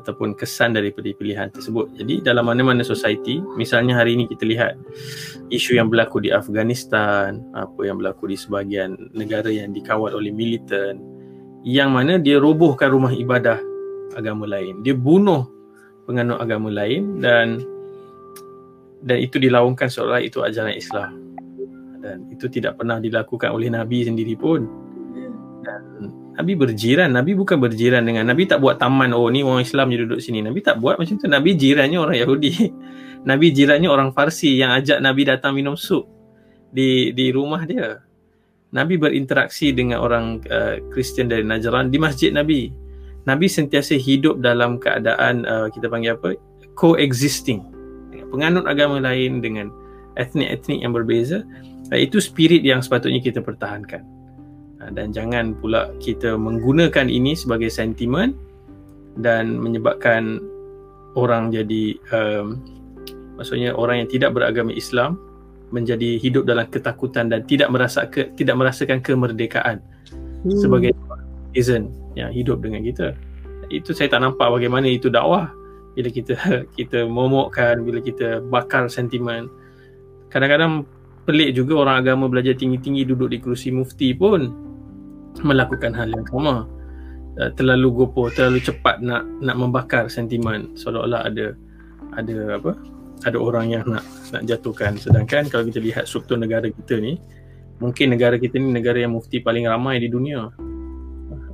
ataupun 0.00 0.34
kesan 0.34 0.74
daripada 0.74 1.08
pilihan 1.14 1.48
tersebut. 1.54 1.94
Jadi 1.94 2.20
dalam 2.24 2.50
mana-mana 2.50 2.82
society, 2.82 3.38
misalnya 3.54 3.96
hari 3.96 4.18
ini 4.18 4.26
kita 4.26 4.44
lihat 4.44 4.74
isu 5.48 5.78
yang 5.78 5.88
berlaku 5.88 6.18
di 6.20 6.34
Afghanistan, 6.34 7.38
apa 7.54 7.80
yang 7.86 8.02
berlaku 8.02 8.28
di 8.30 8.36
sebahagian 8.36 9.14
negara 9.14 9.48
yang 9.48 9.70
dikawal 9.70 10.12
oleh 10.12 10.34
militan, 10.34 10.98
yang 11.62 11.94
mana 11.94 12.18
dia 12.18 12.42
robohkan 12.42 12.90
rumah 12.90 13.14
ibadah 13.14 13.62
agama 14.18 14.48
lain. 14.48 14.82
Dia 14.82 14.96
bunuh 14.96 15.46
penganut 16.06 16.38
agama 16.42 16.70
lain 16.70 17.22
dan 17.22 17.62
dan 19.02 19.18
itu 19.20 19.36
dilaungkan 19.36 19.88
seolah 19.90 20.22
itu 20.24 20.40
ajaran 20.40 20.72
Islam. 20.72 21.10
Dan 22.00 22.30
itu 22.30 22.46
tidak 22.46 22.78
pernah 22.78 23.02
dilakukan 23.02 23.50
oleh 23.50 23.68
Nabi 23.68 24.06
sendiri 24.06 24.38
pun. 24.38 24.64
Dan 25.64 25.80
Nabi 26.36 26.52
berjiran. 26.52 27.08
Nabi 27.10 27.32
bukan 27.32 27.56
berjiran 27.56 28.04
dengan 28.04 28.28
Nabi 28.28 28.44
tak 28.44 28.60
buat 28.60 28.76
taman 28.76 29.16
oh 29.16 29.26
ni 29.32 29.40
orang 29.40 29.64
Islam 29.64 29.88
je 29.88 30.04
duduk 30.04 30.20
sini. 30.20 30.44
Nabi 30.44 30.60
tak 30.60 30.78
buat 30.78 31.00
macam 31.00 31.16
tu. 31.16 31.26
Nabi 31.26 31.56
jirannya 31.56 31.98
orang 31.98 32.16
Yahudi. 32.20 32.52
Nabi 33.28 33.46
jirannya 33.50 33.88
orang 33.90 34.12
Farsi 34.12 34.54
yang 34.60 34.70
ajak 34.76 35.00
Nabi 35.02 35.26
datang 35.26 35.56
minum 35.56 35.74
sup 35.74 36.06
di 36.70 37.10
di 37.16 37.32
rumah 37.32 37.64
dia. 37.64 38.04
Nabi 38.76 39.00
berinteraksi 39.00 39.72
dengan 39.72 40.04
orang 40.04 40.44
uh, 40.52 40.76
Kristian 40.92 41.32
dari 41.32 41.42
Najran 41.42 41.88
di 41.88 41.96
masjid 41.96 42.30
Nabi. 42.30 42.68
Nabi 43.26 43.50
sentiasa 43.50 43.98
hidup 43.98 44.38
dalam 44.38 44.78
keadaan 44.78 45.42
uh, 45.48 45.66
kita 45.72 45.90
panggil 45.90 46.14
apa? 46.14 46.36
coexisting. 46.76 47.75
Penganut 48.32 48.66
agama 48.66 48.98
lain 48.98 49.40
dengan 49.40 49.70
etnik-etnik 50.16 50.82
yang 50.82 50.92
berbeza. 50.92 51.44
Uh, 51.92 52.00
itu 52.00 52.18
spirit 52.18 52.66
yang 52.66 52.82
sepatutnya 52.82 53.22
kita 53.22 53.38
pertahankan. 53.38 54.02
Ah, 54.82 54.92
dan 54.92 55.14
jangan 55.14 55.56
pula 55.56 55.88
kita 56.04 56.36
menggunakan 56.36 57.08
ini 57.08 57.32
sebagai 57.32 57.72
sentimen 57.72 58.36
dan 59.16 59.56
menyebabkan 59.56 60.44
orang 61.16 61.48
jadi 61.48 61.96
um, 62.12 62.60
maksudnya 63.40 63.72
orang 63.72 64.04
yang 64.04 64.10
tidak 64.12 64.36
beragama 64.36 64.76
Islam 64.76 65.16
menjadi 65.72 66.20
hidup 66.20 66.44
dalam 66.44 66.68
ketakutan 66.68 67.32
dan 67.32 67.42
tidak 67.48 67.72
merasa 67.72 68.04
ke, 68.06 68.30
tidak 68.36 68.54
merasakan 68.60 69.00
kemerdekaan 69.00 69.80
hmm. 70.44 70.60
sebagai 70.60 70.92
citizen 71.50 71.90
yang 72.14 72.30
hidup 72.30 72.60
dengan 72.60 72.84
kita. 72.84 73.16
Itu 73.72 73.96
saya 73.96 74.12
tak 74.12 74.22
nampak 74.22 74.46
bagaimana 74.46 74.86
itu 74.86 75.10
dakwah 75.10 75.50
bila 75.96 76.12
kita 76.12 76.34
kita 76.78 77.08
momokkan 77.08 77.80
bila 77.82 77.98
kita 78.04 78.44
bakar 78.44 78.86
sentimen. 78.92 79.48
Kadang-kadang 80.28 80.84
pelik 81.24 81.56
juga 81.56 81.88
orang 81.88 82.04
agama 82.04 82.28
belajar 82.28 82.52
tinggi-tinggi 82.54 83.08
duduk 83.08 83.32
di 83.32 83.38
kerusi 83.40 83.72
mufti 83.72 84.12
pun 84.12 84.52
melakukan 85.40 85.96
hal 85.96 86.12
yang 86.12 86.26
sama. 86.28 86.68
Uh, 87.36 87.52
terlalu 87.52 87.92
gopoh 88.04 88.32
terlalu 88.32 88.60
cepat 88.64 89.00
nak 89.00 89.24
nak 89.40 89.56
membakar 89.56 90.06
sentimen. 90.12 90.76
Seolah-olah 90.76 91.26
ada 91.26 91.46
ada 92.16 92.60
apa? 92.60 92.72
Ada 93.24 93.40
orang 93.40 93.72
yang 93.72 93.84
nak 93.88 94.04
nak 94.36 94.44
jatuhkan. 94.44 95.00
Sedangkan 95.00 95.48
kalau 95.48 95.64
kita 95.64 95.80
lihat 95.80 96.04
struktur 96.04 96.36
negara 96.36 96.68
kita 96.68 97.00
ni 97.00 97.16
mungkin 97.76 98.16
negara 98.16 98.40
kita 98.40 98.56
ni 98.56 98.72
negara 98.72 99.04
yang 99.04 99.16
mufti 99.16 99.40
paling 99.40 99.68
ramai 99.68 100.00
di 100.00 100.08
dunia. 100.08 100.48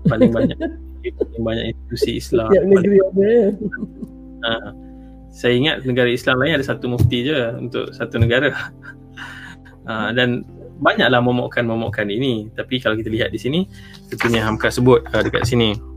Paling 0.06 0.30
banyak 0.30 0.58
paling 1.18 1.42
banyak 1.42 1.64
institusi 1.74 2.18
Islam. 2.18 2.50
Setiap 2.50 2.66
negeri 2.66 2.98
ada. 3.02 3.32
Uh, 4.42 4.70
saya 5.32 5.56
ingat 5.56 5.88
negara 5.88 6.12
Islam 6.12 6.38
lain 6.42 6.60
ada 6.60 6.66
satu 6.66 6.92
mufti 6.92 7.24
je 7.24 7.38
untuk 7.56 7.90
satu 7.96 8.20
negara. 8.20 8.52
Uh, 9.88 10.10
dan 10.18 10.44
banyaklah 10.82 11.22
momokkan-momokkan 11.22 12.10
ini. 12.10 12.50
Tapi 12.52 12.82
kalau 12.82 12.98
kita 12.98 13.08
lihat 13.08 13.30
di 13.32 13.40
sini 13.40 13.60
tentunya 14.12 14.44
Hamka 14.44 14.68
sebut 14.68 15.02
uh, 15.14 15.22
dekat 15.24 15.48
sini 15.48 15.92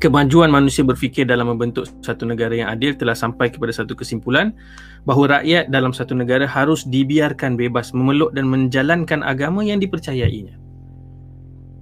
kemajuan 0.00 0.48
manusia 0.48 0.80
berfikir 0.80 1.28
dalam 1.28 1.52
membentuk 1.52 1.84
satu 2.00 2.24
negara 2.24 2.56
yang 2.56 2.72
adil 2.72 2.96
telah 2.96 3.12
sampai 3.12 3.52
kepada 3.52 3.70
satu 3.70 3.92
kesimpulan 3.92 4.56
bahawa 5.04 5.38
rakyat 5.38 5.68
dalam 5.68 5.92
satu 5.92 6.16
negara 6.16 6.48
harus 6.48 6.88
dibiarkan 6.88 7.54
bebas 7.54 7.92
memeluk 7.92 8.32
dan 8.32 8.48
menjalankan 8.48 9.20
agama 9.20 9.60
yang 9.60 9.76
dipercayainya. 9.76 10.56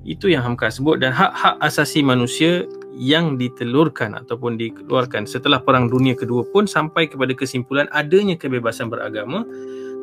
Itu 0.08 0.32
yang 0.32 0.40
Hamka 0.40 0.72
sebut 0.72 1.04
dan 1.04 1.12
hak-hak 1.12 1.60
asasi 1.60 2.00
manusia 2.00 2.64
yang 2.96 3.36
ditelurkan 3.36 4.16
ataupun 4.16 4.56
dikeluarkan 4.56 5.28
setelah 5.28 5.60
Perang 5.60 5.92
Dunia 5.92 6.16
Kedua 6.16 6.48
pun 6.48 6.64
sampai 6.64 7.12
kepada 7.12 7.36
kesimpulan 7.36 7.86
adanya 7.92 8.34
kebebasan 8.40 8.88
beragama 8.88 9.44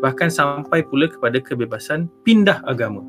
bahkan 0.06 0.30
sampai 0.30 0.86
pula 0.86 1.10
kepada 1.10 1.42
kebebasan 1.42 2.06
pindah 2.22 2.62
agama. 2.70 3.02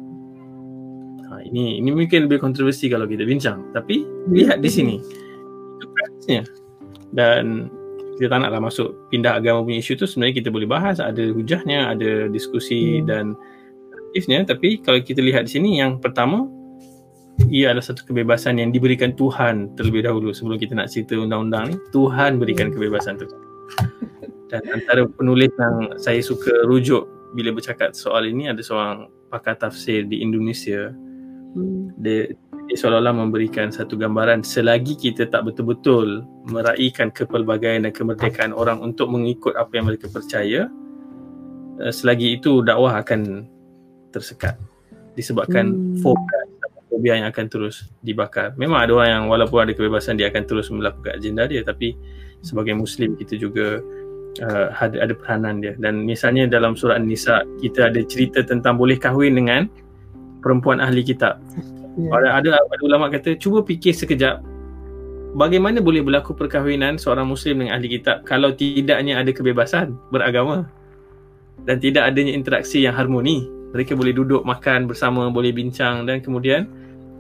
Ini 1.47 1.79
ini 1.79 1.91
mungkin 1.95 2.27
lebih 2.27 2.43
kontroversi 2.43 2.91
kalau 2.91 3.07
kita 3.07 3.23
bincang. 3.23 3.71
Tapi 3.71 4.03
lihat 4.33 4.59
di 4.59 4.71
sini. 4.71 4.97
Itu 5.79 5.85
praktisnya. 5.87 6.43
Dan 7.15 7.71
kita 8.17 8.33
tak 8.33 8.41
naklah 8.43 8.63
masuk 8.67 8.97
pindah 9.13 9.39
agama 9.39 9.63
punya 9.63 9.79
isu 9.79 10.01
tu 10.01 10.07
sebenarnya 10.09 10.43
kita 10.43 10.49
boleh 10.51 10.67
bahas. 10.67 10.99
Ada 10.99 11.31
hujahnya 11.31 11.95
ada 11.95 12.27
diskusi 12.33 12.99
hmm. 12.99 13.05
dan 13.07 13.25
aktifnya. 13.93 14.43
Tapi 14.43 14.83
kalau 14.83 14.99
kita 14.99 15.23
lihat 15.23 15.47
di 15.47 15.61
sini 15.61 15.71
yang 15.79 16.03
pertama 16.03 16.49
ia 17.53 17.73
adalah 17.73 17.85
satu 17.85 18.09
kebebasan 18.09 18.59
yang 18.61 18.73
diberikan 18.73 19.13
Tuhan 19.13 19.77
terlebih 19.77 20.09
dahulu 20.09 20.33
sebelum 20.33 20.57
kita 20.57 20.73
nak 20.77 20.89
cerita 20.89 21.17
undang-undang 21.17 21.73
ni 21.73 21.77
Tuhan 21.93 22.41
berikan 22.41 22.73
kebebasan 22.73 23.21
tu 23.21 23.29
dan 24.53 24.63
antara 24.73 25.05
penulis 25.05 25.51
yang 25.59 25.97
saya 26.01 26.23
suka 26.23 26.65
rujuk 26.65 27.05
bila 27.37 27.53
bercakap 27.53 27.93
soal 27.93 28.25
ini 28.25 28.49
ada 28.49 28.63
seorang 28.63 29.11
pakar 29.29 29.59
tafsir 29.59 30.07
di 30.07 30.23
Indonesia 30.23 30.95
Hmm. 31.57 31.89
dia, 31.97 32.37
dia 32.69 32.77
seolah-olah 32.77 33.17
memberikan 33.17 33.73
satu 33.73 33.97
gambaran 33.97 34.45
selagi 34.45 34.93
kita 34.93 35.25
tak 35.25 35.49
betul-betul 35.49 36.21
meraihkan 36.45 37.09
kepelbagaian 37.09 37.89
dan 37.89 37.97
kemerdekaan 37.97 38.53
orang 38.53 38.77
untuk 38.85 39.09
mengikut 39.09 39.57
apa 39.57 39.73
yang 39.73 39.89
mereka 39.89 40.13
percaya 40.13 40.69
uh, 41.81 41.89
selagi 41.89 42.37
itu 42.37 42.61
dakwah 42.61 43.01
akan 43.01 43.49
tersekat 44.13 44.61
disebabkan 45.17 45.73
hmm. 45.73 46.05
fokus 46.05 46.46
fobia 46.87 47.19
yang 47.19 47.29
akan 47.29 47.47
terus 47.51 47.91
dibakar 48.01 48.55
memang 48.55 48.87
ada 48.87 48.93
orang 48.95 49.11
yang 49.11 49.25
walaupun 49.27 49.67
ada 49.67 49.73
kebebasan 49.75 50.19
dia 50.19 50.31
akan 50.31 50.43
terus 50.47 50.71
melakukan 50.71 51.19
agenda 51.19 51.45
dia 51.51 51.67
tapi 51.67 51.99
sebagai 52.47 52.79
muslim 52.79 53.19
kita 53.19 53.35
juga 53.37 53.83
uh, 54.43 54.69
ada, 54.79 54.97
ada 55.03 55.15
peranan 55.17 55.59
dia 55.59 55.75
dan 55.83 56.07
misalnya 56.07 56.47
dalam 56.47 56.79
surah 56.79 56.99
An-Nisa 56.99 57.43
kita 57.59 57.91
ada 57.91 58.01
cerita 58.07 58.45
tentang 58.47 58.79
boleh 58.79 58.97
kahwin 58.97 59.35
dengan 59.35 59.67
perempuan 60.45 60.79
ahli 60.79 61.03
kitab. 61.03 61.43
Yeah. 61.99 62.13
Ada, 62.13 62.29
ada 62.39 62.51
ada 62.61 62.83
ulama 62.85 63.11
kata 63.11 63.41
cuba 63.41 63.65
fikir 63.65 63.97
sekejap 63.97 64.45
bagaimana 65.35 65.81
boleh 65.81 66.05
berlaku 66.05 66.37
perkahwinan 66.37 67.01
seorang 67.01 67.27
muslim 67.27 67.65
dengan 67.65 67.81
ahli 67.81 67.99
kitab 67.99 68.23
kalau 68.29 68.53
tidaknya 68.53 69.19
ada 69.19 69.33
kebebasan 69.33 69.97
beragama 70.13 70.69
dan 71.67 71.83
tidak 71.83 72.07
adanya 72.07 72.37
interaksi 72.37 72.85
yang 72.85 72.95
harmoni. 72.95 73.56
Mereka 73.77 73.93
boleh 73.93 74.17
duduk 74.17 74.41
makan 74.49 74.89
bersama, 74.89 75.29
boleh 75.29 75.53
bincang 75.53 76.09
dan 76.09 76.25
kemudian 76.25 76.65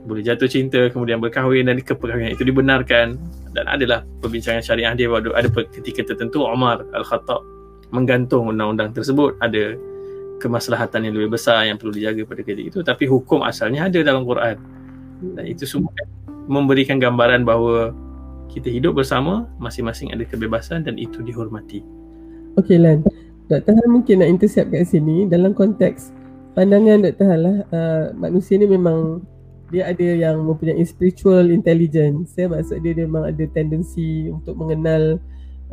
boleh 0.08 0.24
jatuh 0.24 0.48
cinta, 0.48 0.88
kemudian 0.88 1.20
berkahwin 1.20 1.68
dan 1.68 1.76
keperkahwinan 1.82 2.32
itu 2.32 2.48
dibenarkan. 2.48 3.20
Dan 3.52 3.64
adalah 3.68 4.08
perbincangan 4.24 4.64
syariah 4.64 4.96
dia 4.96 5.12
waktu 5.12 5.36
ada 5.36 5.52
ketika 5.52 6.00
tertentu 6.08 6.48
Umar 6.48 6.80
Al-Khattab 6.96 7.44
menggantung 7.92 8.48
undang-undang 8.48 8.96
tersebut. 8.96 9.36
Ada 9.44 9.76
kemaslahatan 10.40 11.04
yang 11.04 11.14
lebih 11.20 11.36
besar 11.36 11.68
yang 11.68 11.76
perlu 11.76 11.92
dijaga 11.92 12.24
pada 12.24 12.40
ketika 12.40 12.64
itu. 12.64 12.78
Tapi 12.80 13.04
hukum 13.04 13.44
asalnya 13.44 13.92
ada 13.92 14.00
dalam 14.00 14.24
Quran. 14.24 14.56
Dan 15.36 15.44
itu 15.44 15.68
semua 15.68 15.92
memberikan 16.48 16.96
gambaran 16.96 17.44
bahawa 17.44 17.92
kita 18.48 18.72
hidup 18.72 18.96
bersama 18.96 19.44
masing-masing 19.60 20.14
ada 20.14 20.24
kebebasan 20.24 20.86
dan 20.86 20.96
itu 20.96 21.20
dihormati. 21.20 21.84
Okey 22.56 22.80
Lan. 22.80 23.04
Dr. 23.46 23.78
Han 23.78 23.88
mungkin 23.94 24.24
nak 24.24 24.30
intercept 24.32 24.74
kat 24.74 24.90
sini 24.90 25.28
dalam 25.30 25.54
konteks 25.54 26.10
pandangan 26.56 27.04
Dr. 27.04 27.26
Han 27.28 27.40
lah 27.44 27.56
uh, 27.68 28.04
manusia 28.16 28.56
ni 28.56 28.64
memang 28.64 29.20
dia 29.68 29.92
ada 29.92 30.08
yang 30.08 30.40
mempunyai 30.40 30.80
spiritual 30.88 31.52
intelligence 31.52 32.32
ya 32.38 32.48
maksud 32.48 32.80
dia, 32.80 32.96
dia 32.96 33.04
memang 33.04 33.28
ada 33.28 33.44
tendensi 33.52 34.32
untuk 34.32 34.56
mengenal 34.56 35.20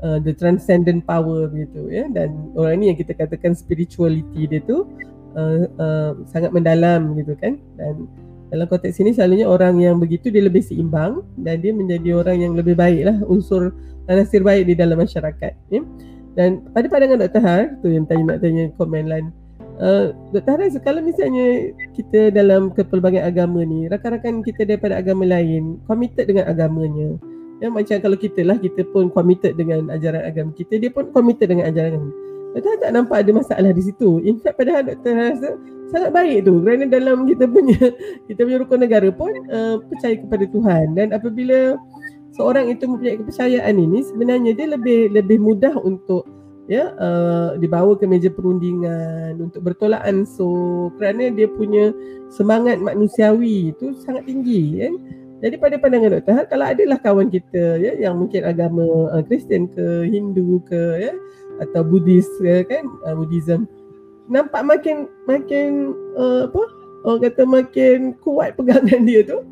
uh, 0.04 0.20
the 0.20 0.36
transcendent 0.36 1.08
power 1.08 1.48
begitu 1.48 1.88
ya 1.88 2.04
dan 2.12 2.36
orang 2.60 2.84
ni 2.84 2.86
yang 2.92 3.00
kita 3.00 3.16
katakan 3.16 3.56
spirituality 3.56 4.44
dia 4.50 4.60
tu 4.66 4.84
uh, 5.40 5.66
uh, 5.80 6.12
sangat 6.28 6.52
mendalam 6.52 7.16
gitu 7.16 7.32
kan 7.40 7.56
dan 7.80 8.10
dalam 8.52 8.70
konteks 8.70 9.02
ini 9.02 9.16
selalunya 9.16 9.50
orang 9.50 9.82
yang 9.82 9.98
begitu 9.98 10.30
dia 10.30 10.46
lebih 10.46 10.62
seimbang 10.62 11.24
dan 11.42 11.64
dia 11.64 11.74
menjadi 11.74 12.22
orang 12.22 12.38
yang 12.44 12.54
lebih 12.54 12.78
baik 12.78 13.08
lah 13.08 13.18
unsur 13.26 13.74
nasir 14.06 14.44
baik 14.44 14.68
di 14.68 14.76
dalam 14.76 15.00
masyarakat 15.00 15.54
ya. 15.72 15.82
dan 16.36 16.66
pada 16.76 16.86
pandangan 16.92 17.24
Dr. 17.24 17.42
Har 17.42 17.64
tu 17.80 17.88
yang 17.88 18.04
tadi 18.04 18.22
nak 18.26 18.44
tanya 18.44 18.68
komen 18.76 19.06
lain 19.08 19.26
Uh, 19.82 20.14
Dr. 20.30 20.54
Haris, 20.54 20.78
kalau 20.86 21.02
misalnya 21.02 21.74
kita 21.98 22.30
dalam 22.30 22.70
kepelbagaian 22.78 23.26
agama 23.26 23.66
ni, 23.66 23.90
rakan-rakan 23.90 24.46
kita 24.46 24.70
daripada 24.70 25.02
agama 25.02 25.26
lain, 25.26 25.82
committed 25.90 26.30
dengan 26.30 26.46
agamanya, 26.46 27.18
Ya, 27.64 27.72
macam 27.72 27.96
kalau 28.04 28.20
kita 28.20 28.44
lah, 28.44 28.60
kita 28.60 28.84
pun 28.92 29.08
committed 29.08 29.56
dengan 29.56 29.88
ajaran 29.88 30.28
agama 30.28 30.52
kita, 30.52 30.76
dia 30.84 30.92
pun 30.92 31.08
committed 31.16 31.48
dengan 31.48 31.72
ajaran 31.72 31.96
agama. 31.96 32.12
Doktor 32.54 32.76
tak 32.84 32.92
nampak 32.92 33.18
ada 33.24 33.32
masalah 33.34 33.72
di 33.72 33.82
situ. 33.88 34.20
In 34.28 34.38
fact, 34.44 34.60
padahal 34.60 34.84
doktor 34.86 35.16
rasa 35.16 35.58
sangat 35.90 36.12
baik 36.12 36.46
tu. 36.46 36.60
Kerana 36.60 36.86
dalam 36.86 37.26
kita 37.26 37.50
punya 37.50 37.80
kita 38.30 38.40
punya 38.46 38.58
rukun 38.62 38.80
negara 38.84 39.10
pun 39.10 39.32
uh, 39.48 39.80
percaya 39.80 40.20
kepada 40.20 40.46
Tuhan. 40.52 40.86
Dan 40.94 41.18
apabila 41.18 41.80
seorang 42.36 42.68
itu 42.68 42.84
mempunyai 42.86 43.18
kepercayaan 43.26 43.76
ini, 43.80 44.06
sebenarnya 44.06 44.52
dia 44.54 44.68
lebih 44.70 45.18
lebih 45.18 45.40
mudah 45.40 45.74
untuk 45.82 46.30
ya 46.74 46.90
uh, 46.98 47.54
dibawa 47.62 47.94
ke 47.94 48.10
meja 48.10 48.34
perundingan 48.34 49.38
untuk 49.38 49.62
bertolak 49.62 50.02
ansur 50.02 50.90
kerana 50.98 51.30
dia 51.30 51.46
punya 51.46 51.94
semangat 52.34 52.82
manusiawi 52.82 53.70
itu 53.70 53.94
sangat 54.02 54.26
tinggi 54.26 54.82
kan. 54.82 54.94
Jadi 55.44 55.60
pada 55.60 55.76
pandangan 55.76 56.24
Dr. 56.24 56.34
Hal, 56.40 56.46
kalau 56.48 56.66
adalah 56.72 56.98
kawan 57.04 57.28
kita 57.28 57.76
ya, 57.76 58.00
yang 58.00 58.16
mungkin 58.16 58.48
agama 58.48 59.12
uh, 59.12 59.20
Kristian 59.28 59.68
ke, 59.68 60.08
Hindu 60.08 60.64
ke, 60.64 61.04
ya, 61.04 61.12
atau 61.60 61.84
Buddhis 61.84 62.24
ke, 62.40 62.64
kan, 62.64 62.88
uh, 63.04 63.12
Buddhism, 63.12 63.68
nampak 64.32 64.64
makin 64.64 65.12
makin 65.28 65.92
uh, 66.16 66.48
apa? 66.48 66.64
Orang 67.04 67.20
kata 67.28 67.44
makin 67.44 68.16
kuat 68.24 68.56
pegangan 68.56 69.04
dia 69.10 69.20
tu. 69.28 69.44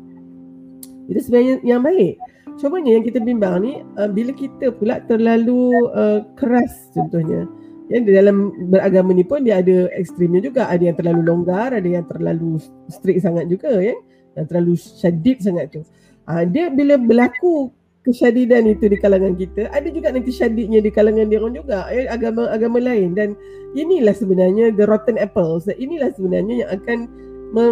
Itu 1.12 1.20
sebenarnya 1.28 1.60
yang 1.60 1.84
baik. 1.84 2.16
Cumanya 2.60 2.96
yang 2.96 3.04
kita 3.04 3.18
bimbang 3.22 3.64
ni, 3.64 3.72
uh, 3.96 4.10
bila 4.10 4.32
kita 4.34 4.72
pula 4.74 5.00
terlalu 5.06 5.72
uh, 5.92 6.24
keras 6.36 6.92
contohnya, 6.92 7.48
ya, 7.88 7.98
dalam 8.02 8.52
beragama 8.72 9.12
ni 9.16 9.24
pun 9.24 9.44
dia 9.44 9.60
ada 9.60 9.88
ekstrimnya 9.96 10.42
juga. 10.44 10.68
Ada 10.68 10.92
yang 10.92 10.96
terlalu 10.96 11.20
longgar, 11.24 11.70
ada 11.72 11.88
yang 11.88 12.04
terlalu 12.08 12.60
strict 12.88 13.24
sangat 13.24 13.48
juga. 13.48 13.72
Ya 13.80 13.96
yang 14.36 14.46
terlalu 14.48 14.74
syadid 14.76 15.44
sangat 15.44 15.72
tu. 15.72 15.80
Ha, 16.28 16.46
dia 16.48 16.70
bila 16.72 16.96
berlaku 16.96 17.72
kesyadidan 18.02 18.66
itu 18.66 18.90
di 18.90 18.98
kalangan 18.98 19.38
kita, 19.38 19.70
ada 19.70 19.86
juga 19.86 20.10
nanti 20.10 20.34
syadidnya 20.34 20.82
di 20.82 20.90
kalangan 20.90 21.30
dia 21.30 21.38
orang 21.38 21.54
juga, 21.54 21.86
eh, 21.94 22.10
agama-agama 22.10 22.82
lain 22.82 23.14
dan 23.14 23.38
inilah 23.78 24.14
sebenarnya 24.14 24.74
the 24.74 24.86
rotten 24.86 25.14
apples. 25.18 25.70
Inilah 25.70 26.10
sebenarnya 26.14 26.66
yang 26.66 26.70
akan 26.82 26.98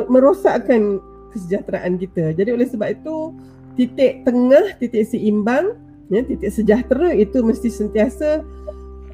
merosakkan 0.07 1.03
kesejahteraan 1.35 1.99
kita. 1.99 2.37
Jadi 2.37 2.51
oleh 2.53 2.67
sebab 2.69 2.95
itu 2.95 3.35
titik 3.81 4.29
tengah, 4.29 4.77
titik 4.77 5.09
seimbang, 5.09 5.73
ya, 6.13 6.21
titik 6.21 6.53
sejahtera 6.53 7.17
itu 7.17 7.41
mesti 7.41 7.73
sentiasa 7.73 8.45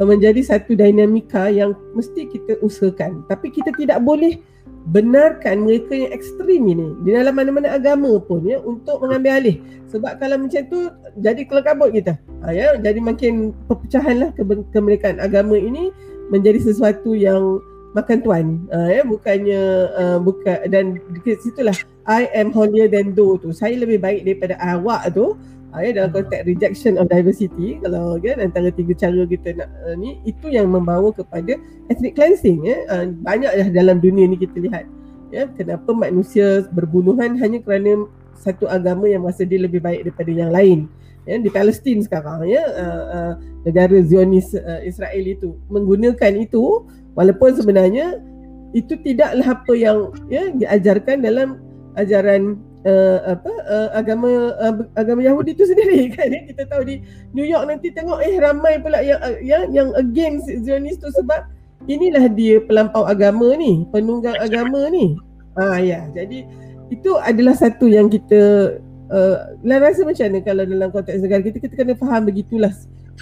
menjadi 0.02 0.42
satu 0.42 0.74
dinamika 0.74 1.46
yang 1.46 1.72
mesti 1.94 2.26
kita 2.26 2.58
usahakan. 2.66 3.22
Tapi 3.30 3.54
kita 3.54 3.70
tidak 3.78 4.02
boleh 4.02 4.42
benarkan 4.90 5.66
mereka 5.66 5.94
yang 5.98 6.10
ekstrim 6.14 6.62
ini 6.66 6.94
di 7.02 7.10
dalam 7.14 7.34
mana-mana 7.34 7.74
agama 7.74 8.18
pun 8.22 8.42
ya 8.46 8.58
untuk 8.62 9.02
mengambil 9.02 9.38
alih. 9.38 9.56
Sebab 9.90 10.18
kalau 10.18 10.36
macam 10.38 10.62
tu 10.66 10.90
jadi 11.22 11.42
kelekabut 11.46 11.94
kita. 11.94 12.18
Ha, 12.42 12.52
ya 12.52 12.74
jadi 12.78 12.98
makin 12.98 13.54
perpecahan 13.70 14.16
lah 14.18 14.30
ke- 14.34 14.66
kemerdekaan 14.74 15.22
agama 15.22 15.54
ini 15.58 15.94
menjadi 16.30 16.58
sesuatu 16.58 17.14
yang 17.14 17.62
makan 17.96 18.18
tuan. 18.20 18.46
Ha, 18.70 19.00
ya 19.00 19.02
bukannya 19.06 19.62
uh, 19.94 20.18
bukan 20.20 20.68
dan 20.70 20.98
di 21.24 21.34
situlah 21.38 21.74
I 22.06 22.30
am 22.38 22.54
holier 22.54 22.86
than 22.86 23.12
thou 23.18 23.34
tu. 23.38 23.50
Saya 23.50 23.74
lebih 23.76 23.98
baik 23.98 24.22
daripada 24.22 24.54
awak 24.62 25.10
tu 25.10 25.34
ha, 25.74 25.82
ya 25.82 25.90
dalam 25.92 26.14
konteks 26.14 26.46
rejection 26.46 26.96
of 26.96 27.10
diversity 27.10 27.82
kalau 27.82 28.16
kan 28.22 28.38
antara 28.38 28.70
tiga 28.70 28.94
cara 28.94 29.26
kita 29.26 29.58
nak 29.58 29.68
uh, 29.84 29.94
ni 29.98 30.22
itu 30.22 30.46
yang 30.48 30.70
membawa 30.70 31.10
kepada 31.10 31.58
ethnic 31.90 32.14
cleansing 32.14 32.62
ya. 32.62 32.78
Uh, 32.86 33.10
banyaklah 33.26 33.68
dalam 33.74 33.98
dunia 33.98 34.30
ni 34.30 34.38
kita 34.38 34.56
lihat 34.62 34.86
ya 35.34 35.50
kenapa 35.58 35.90
manusia 35.90 36.64
berbunuhan 36.70 37.34
hanya 37.42 37.58
kerana 37.58 38.06
satu 38.38 38.70
agama 38.70 39.10
yang 39.10 39.26
merasa 39.26 39.42
dia 39.42 39.58
lebih 39.58 39.82
baik 39.82 40.06
daripada 40.06 40.30
yang 40.30 40.54
lain 40.54 40.86
ya 41.26 41.42
di 41.42 41.50
Palestin 41.50 41.98
sekarang 42.06 42.46
ya. 42.46 42.62
Uh, 42.62 43.04
uh, 43.10 43.32
negara 43.66 43.98
Zionis 44.06 44.54
uh, 44.54 44.80
Israel 44.86 45.24
itu. 45.26 45.58
Menggunakan 45.66 46.38
itu 46.38 46.86
walaupun 47.18 47.50
sebenarnya 47.58 48.22
itu 48.70 48.94
tidaklah 49.02 49.58
apa 49.58 49.72
yang 49.74 50.14
ya 50.30 50.54
diajarkan 50.54 51.26
dalam 51.26 51.65
ajaran 51.96 52.60
uh, 52.84 53.18
apa 53.34 53.52
uh, 53.66 53.88
agama 53.96 54.52
uh, 54.60 54.74
agama 54.94 55.24
Yahudi 55.24 55.56
itu 55.56 55.64
sendiri 55.66 56.08
kan? 56.16 56.30
Kita 56.30 56.68
tahu 56.68 56.86
di 56.86 57.02
New 57.32 57.44
York 57.44 57.66
nanti 57.66 57.90
tengok 57.90 58.22
eh 58.22 58.36
ramai 58.38 58.78
pula 58.78 59.00
yang 59.00 59.20
yang 59.42 59.62
yang 59.72 59.88
against 59.96 60.46
Zionis 60.62 61.00
tu 61.00 61.08
sebab 61.16 61.48
inilah 61.88 62.28
dia 62.30 62.60
pelampau 62.62 63.08
agama 63.08 63.56
ni 63.56 63.84
penunggang 63.90 64.36
agama 64.38 64.86
ni. 64.92 65.16
Ah 65.56 65.80
ya. 65.80 66.06
Jadi 66.12 66.44
itu 66.92 67.18
adalah 67.18 67.56
satu 67.56 67.90
yang 67.90 68.06
kita 68.06 68.76
uh, 69.10 69.36
rasa 69.64 70.06
macam 70.06 70.24
mana 70.30 70.40
kalau 70.44 70.62
dalam 70.62 70.88
konteks 70.94 71.18
negara 71.24 71.42
kita 71.42 71.58
kita 71.58 71.74
kena 71.74 71.98
faham 71.98 72.30
begitulah 72.30 72.70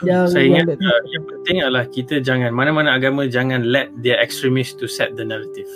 yang 0.02 0.26
saya 0.26 0.50
ingat 0.50 0.74
yang, 0.74 0.90
uh, 0.90 1.02
yang 1.06 1.24
penting 1.24 1.56
adalah 1.62 1.84
kita 1.87 2.18
jangan 2.18 2.50
mana-mana 2.50 2.92
agama 2.98 3.30
jangan 3.30 3.62
let 3.62 3.88
their 4.02 4.18
extremists 4.18 4.74
to 4.74 4.90
set 4.90 5.14
the 5.14 5.22
narrative. 5.24 5.70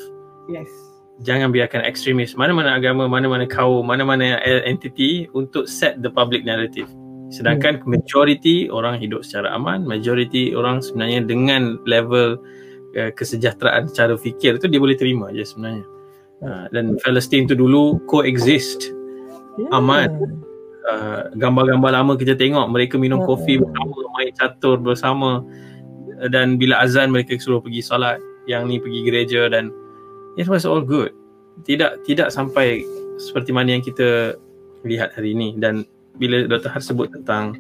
Yes 0.51 0.88
jangan 1.27 1.51
biarkan 1.51 1.83
ekstremis 1.83 2.39
mana-mana 2.39 2.79
agama 2.79 3.11
mana-mana 3.11 3.43
kaum 3.47 3.83
mana-mana 3.83 4.39
entity 4.63 5.27
untuk 5.35 5.67
set 5.67 5.99
the 6.03 6.11
public 6.11 6.47
narrative 6.47 6.87
sedangkan 7.29 7.83
hmm. 7.83 7.91
majority 7.91 8.71
orang 8.71 8.97
hidup 8.97 9.27
secara 9.27 9.53
aman 9.53 9.83
majority 9.85 10.55
orang 10.55 10.79
sebenarnya 10.79 11.27
dengan 11.27 11.77
level 11.85 12.39
uh, 12.95 13.11
kesejahteraan 13.13 13.91
cara 13.93 14.15
fikir 14.15 14.63
tu 14.63 14.71
dia 14.71 14.81
boleh 14.81 14.97
terima 14.97 15.29
je 15.35 15.43
sebenarnya 15.43 15.85
uh, 16.47 16.65
dan 16.71 16.97
Palestin 17.03 17.51
tu 17.51 17.59
dulu 17.59 17.99
coexist 18.07 18.95
yeah. 19.59 19.77
aman 19.77 20.09
uh, 20.89 21.29
gambar-gambar 21.35 21.91
lama 21.99 22.15
kita 22.15 22.39
tengok 22.39 22.71
mereka 22.71 22.95
minum 22.97 23.21
yeah. 23.21 23.29
kopi 23.29 23.55
bersama 23.59 23.95
main 24.17 24.33
catur 24.39 24.77
bersama 24.81 25.31
dan 26.31 26.59
bila 26.59 26.83
azan 26.83 27.15
mereka 27.15 27.39
suruh 27.39 27.63
pergi 27.63 27.83
solat 27.83 28.19
yang 28.51 28.67
ni 28.67 28.81
pergi 28.81 29.07
gereja 29.07 29.47
dan 29.53 29.71
it 30.39 30.47
was 30.47 30.63
all 30.63 30.81
good. 30.81 31.11
Tidak 31.67 32.07
tidak 32.07 32.31
sampai 32.31 32.87
seperti 33.19 33.51
mana 33.51 33.75
yang 33.75 33.83
kita 33.83 34.39
lihat 34.87 35.19
hari 35.19 35.35
ini. 35.35 35.59
Dan 35.59 35.83
bila 36.17 36.47
Dr. 36.47 36.71
Har 36.71 36.83
sebut 36.83 37.11
tentang 37.11 37.59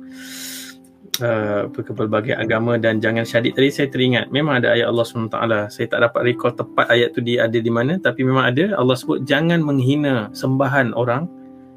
uh, 1.22 1.66
pelbagai 1.74 2.38
agama 2.38 2.78
dan 2.78 3.02
jangan 3.02 3.26
syadik 3.26 3.54
tadi 3.54 3.70
saya 3.70 3.86
teringat 3.90 4.30
memang 4.34 4.62
ada 4.62 4.74
ayat 4.74 4.90
Allah 4.90 5.06
SWT 5.06 5.38
saya 5.70 5.86
tak 5.86 6.00
dapat 6.02 6.20
recall 6.26 6.54
tepat 6.54 6.86
ayat 6.90 7.14
tu 7.14 7.22
dia 7.22 7.46
ada 7.46 7.58
di 7.58 7.70
mana 7.70 7.98
tapi 8.02 8.26
memang 8.26 8.50
ada 8.50 8.74
Allah 8.74 8.98
sebut 8.98 9.22
jangan 9.26 9.62
menghina 9.62 10.30
sembahan 10.34 10.94
orang 10.94 11.30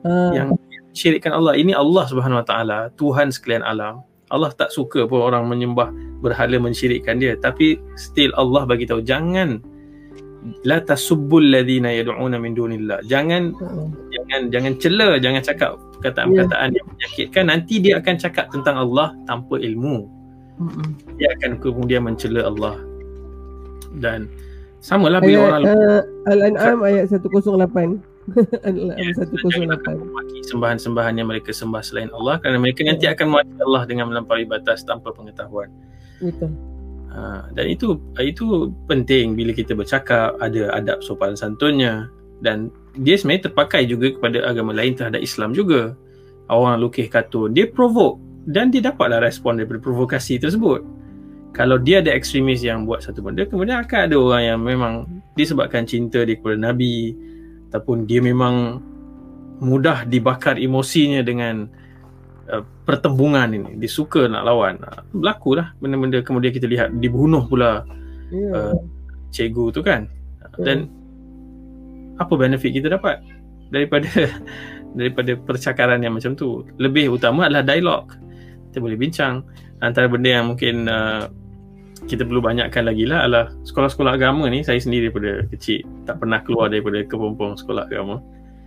uh. 0.05 0.33
yang 0.33 0.57
syirikkan 0.91 1.31
Allah. 1.31 1.55
Ini 1.55 1.75
Allah 1.75 2.03
Subhanahu 2.07 2.43
Wa 2.43 2.47
Taala 2.47 2.79
Tuhan 2.99 3.31
sekalian 3.31 3.63
alam. 3.63 4.03
Allah 4.31 4.51
tak 4.55 4.71
suka 4.71 5.03
pun 5.07 5.19
orang 5.19 5.43
menyembah 5.47 5.91
berhala 6.23 6.55
mensyirikkan 6.55 7.19
dia. 7.19 7.35
Tapi 7.35 7.79
still 7.99 8.31
Allah 8.39 8.63
bagi 8.63 8.87
tahu 8.87 9.03
jangan 9.03 9.59
la 10.65 10.81
tasubbul 10.81 11.53
ladina 11.53 11.93
yad'una 11.93 12.37
min 12.41 12.53
dunillah. 12.57 13.05
Jangan 13.05 13.53
hmm. 13.53 13.87
jangan 14.09 14.41
jangan 14.49 14.73
cela 14.81 15.09
jangan 15.21 15.41
cakap 15.45 15.71
perkataan-perkataan 15.97 16.67
yeah. 16.73 16.77
yang 16.77 16.87
menyakitkan. 16.89 17.43
Nanti 17.49 17.73
dia 17.81 17.93
akan 18.01 18.15
cakap 18.17 18.45
tentang 18.49 18.75
Allah 18.77 19.13
tanpa 19.29 19.61
ilmu. 19.61 20.09
Hmm. 20.61 20.93
dia 21.17 21.33
akan 21.41 21.57
kemudian 21.57 22.05
mencela 22.05 22.45
Allah. 22.45 22.77
Dan 23.97 24.29
samalah 24.77 25.17
bila 25.17 25.41
ayat, 25.41 25.49
orang 25.49 25.63
uh, 25.65 26.01
Al-An'am 26.29 26.79
ayat 26.85 27.05
108 27.09 27.97
Al-An'am 28.69 29.09
108 29.17 30.53
sembahan-sembahan 30.53 31.17
yang 31.17 31.27
mereka 31.33 31.49
sembah 31.49 31.81
selain 31.81 32.13
Allah 32.13 32.37
kerana 32.39 32.61
mereka 32.61 32.85
nanti 32.85 33.09
akan 33.09 33.41
mati 33.41 33.57
Allah 33.57 33.83
dengan 33.89 34.13
melampaui 34.13 34.45
batas 34.45 34.85
tanpa 34.85 35.09
pengetahuan. 35.11 35.73
Betul 36.21 36.70
Ha, 37.11 37.51
dan 37.51 37.65
itu 37.67 37.99
itu 38.23 38.71
penting 38.87 39.35
bila 39.35 39.51
kita 39.51 39.75
bercakap 39.75 40.39
ada 40.39 40.71
adab 40.71 41.03
sopan 41.03 41.35
santunnya 41.35 42.07
dan 42.39 42.71
dia 42.95 43.19
sebenarnya 43.19 43.51
terpakai 43.51 43.83
juga 43.83 44.15
kepada 44.15 44.47
agama 44.47 44.71
lain 44.71 44.95
terhadap 44.95 45.19
Islam 45.19 45.51
juga. 45.51 45.95
Orang 46.51 46.83
lukis 46.83 47.07
kartun, 47.07 47.55
dia 47.55 47.67
provoke 47.67 48.19
dan 48.43 48.71
dia 48.71 48.83
dapatlah 48.83 49.23
respon 49.23 49.59
daripada 49.59 49.79
provokasi 49.79 50.35
tersebut. 50.35 50.83
Kalau 51.51 51.79
dia 51.79 51.99
ada 51.99 52.11
ekstremis 52.11 52.63
yang 52.63 52.83
buat 52.87 53.03
satu 53.03 53.23
benda, 53.23 53.47
kemudian 53.47 53.83
akan 53.83 53.99
ada 54.07 54.15
orang 54.15 54.43
yang 54.43 54.59
memang 54.59 54.93
disebabkan 55.35 55.87
cinta 55.87 56.23
dia 56.23 56.35
kepada 56.35 56.59
Nabi 56.59 57.15
ataupun 57.71 58.03
dia 58.03 58.19
memang 58.19 58.83
mudah 59.63 60.03
dibakar 60.07 60.59
emosinya 60.59 61.23
dengan 61.23 61.71
Uh, 62.49 62.65
pertembungan 62.89 63.53
ini. 63.53 63.77
Dia 63.77 63.91
suka 63.91 64.25
nak 64.25 64.43
lawan. 64.47 64.81
Uh, 64.81 65.05
berlaku 65.13 65.59
lah 65.59 65.73
benda-benda 65.77 66.25
kemudian 66.25 66.51
kita 66.51 66.65
lihat. 66.65 66.89
Dibunuh 66.97 67.45
pula 67.45 67.85
yeah. 68.33 68.73
uh, 68.73 68.77
cikgu 69.29 69.69
tu 69.69 69.81
kan. 69.85 70.09
Yeah. 70.57 70.65
dan 70.65 70.77
apa 72.17 72.33
benefit 72.35 72.73
kita 72.73 72.91
dapat? 72.91 73.21
Daripada 73.69 74.09
daripada 74.97 75.31
percakaran 75.37 76.01
yang 76.01 76.17
macam 76.17 76.33
tu. 76.33 76.65
Lebih 76.81 77.13
utama 77.13 77.47
adalah 77.47 77.63
dialog. 77.63 78.09
Kita 78.71 78.81
boleh 78.81 78.97
bincang. 78.97 79.45
Antara 79.81 80.09
benda 80.09 80.29
yang 80.41 80.45
mungkin 80.53 80.89
uh, 80.89 81.29
kita 82.09 82.25
perlu 82.25 82.41
banyakkan 82.41 82.89
lagi 82.89 83.05
lah 83.05 83.25
adalah 83.25 83.45
sekolah-sekolah 83.63 84.17
agama 84.17 84.49
ni. 84.49 84.65
Saya 84.65 84.81
sendiri 84.81 85.13
daripada 85.13 85.45
kecil 85.53 85.85
tak 86.09 86.17
pernah 86.17 86.41
keluar 86.41 86.73
daripada 86.73 87.05
kepompong 87.05 87.55
sekolah 87.57 87.85
agama. 87.85 88.17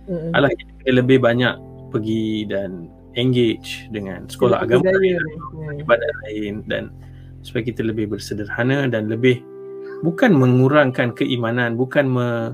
Mm-hmm. 0.05 0.31
adalah 0.37 0.51
kita 0.53 0.89
lebih 1.01 1.17
banyak 1.17 1.55
pergi 1.89 2.45
dan 2.45 2.85
engage 3.15 3.87
dengan 3.91 4.27
sekolah 4.27 4.63
ya, 4.63 4.65
agama 4.67 4.91
lain, 4.95 5.19
ibadat 5.81 6.13
lain. 6.27 6.53
Dan 6.67 6.93
supaya 7.41 7.65
kita 7.65 7.83
lebih 7.83 8.11
bersederhana 8.11 8.87
dan 8.87 9.11
lebih 9.11 9.41
bukan 10.03 10.35
mengurangkan 10.35 11.15
keimanan 11.15 11.79
bukan 11.79 12.05
me, 12.07 12.53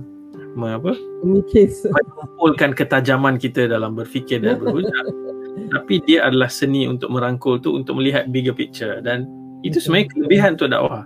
me 0.56 0.78
apa? 0.78 0.94
Mengikis. 1.26 1.86
Mengumpulkan 1.90 2.74
ketajaman 2.74 3.38
kita 3.38 3.70
dalam 3.70 3.98
berfikir 3.98 4.42
dan 4.42 4.62
berhujah 4.62 4.94
tapi 5.76 6.00
dia 6.08 6.28
adalah 6.28 6.48
seni 6.48 6.88
untuk 6.88 7.12
merangkul 7.12 7.60
tu 7.60 7.76
untuk 7.76 8.00
melihat 8.00 8.32
bigger 8.32 8.56
picture. 8.56 9.00
Dan 9.04 9.28
itu 9.62 9.78
sebenarnya 9.78 10.08
kelebihan 10.16 10.50
untuk 10.58 10.70
dakwah 10.72 11.04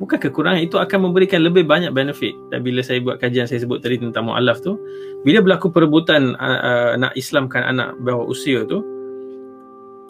bukan 0.00 0.16
kekurangan 0.16 0.64
itu 0.64 0.80
akan 0.80 1.12
memberikan 1.12 1.44
lebih 1.44 1.68
banyak 1.68 1.92
benefit. 1.92 2.32
Dan 2.48 2.64
bila 2.64 2.80
saya 2.80 3.04
buat 3.04 3.20
kajian 3.20 3.44
saya 3.44 3.60
sebut 3.62 3.84
tadi 3.84 4.00
tentang 4.00 4.26
mualaf 4.26 4.64
tu 4.64 4.80
bila 5.22 5.44
berlaku 5.44 5.68
perebutan 5.68 6.34
uh, 6.40 6.60
uh, 6.64 6.90
nak 6.96 7.12
islamkan 7.14 7.60
anak 7.62 7.92
bawah 8.00 8.24
usia 8.24 8.64
tu 8.64 8.80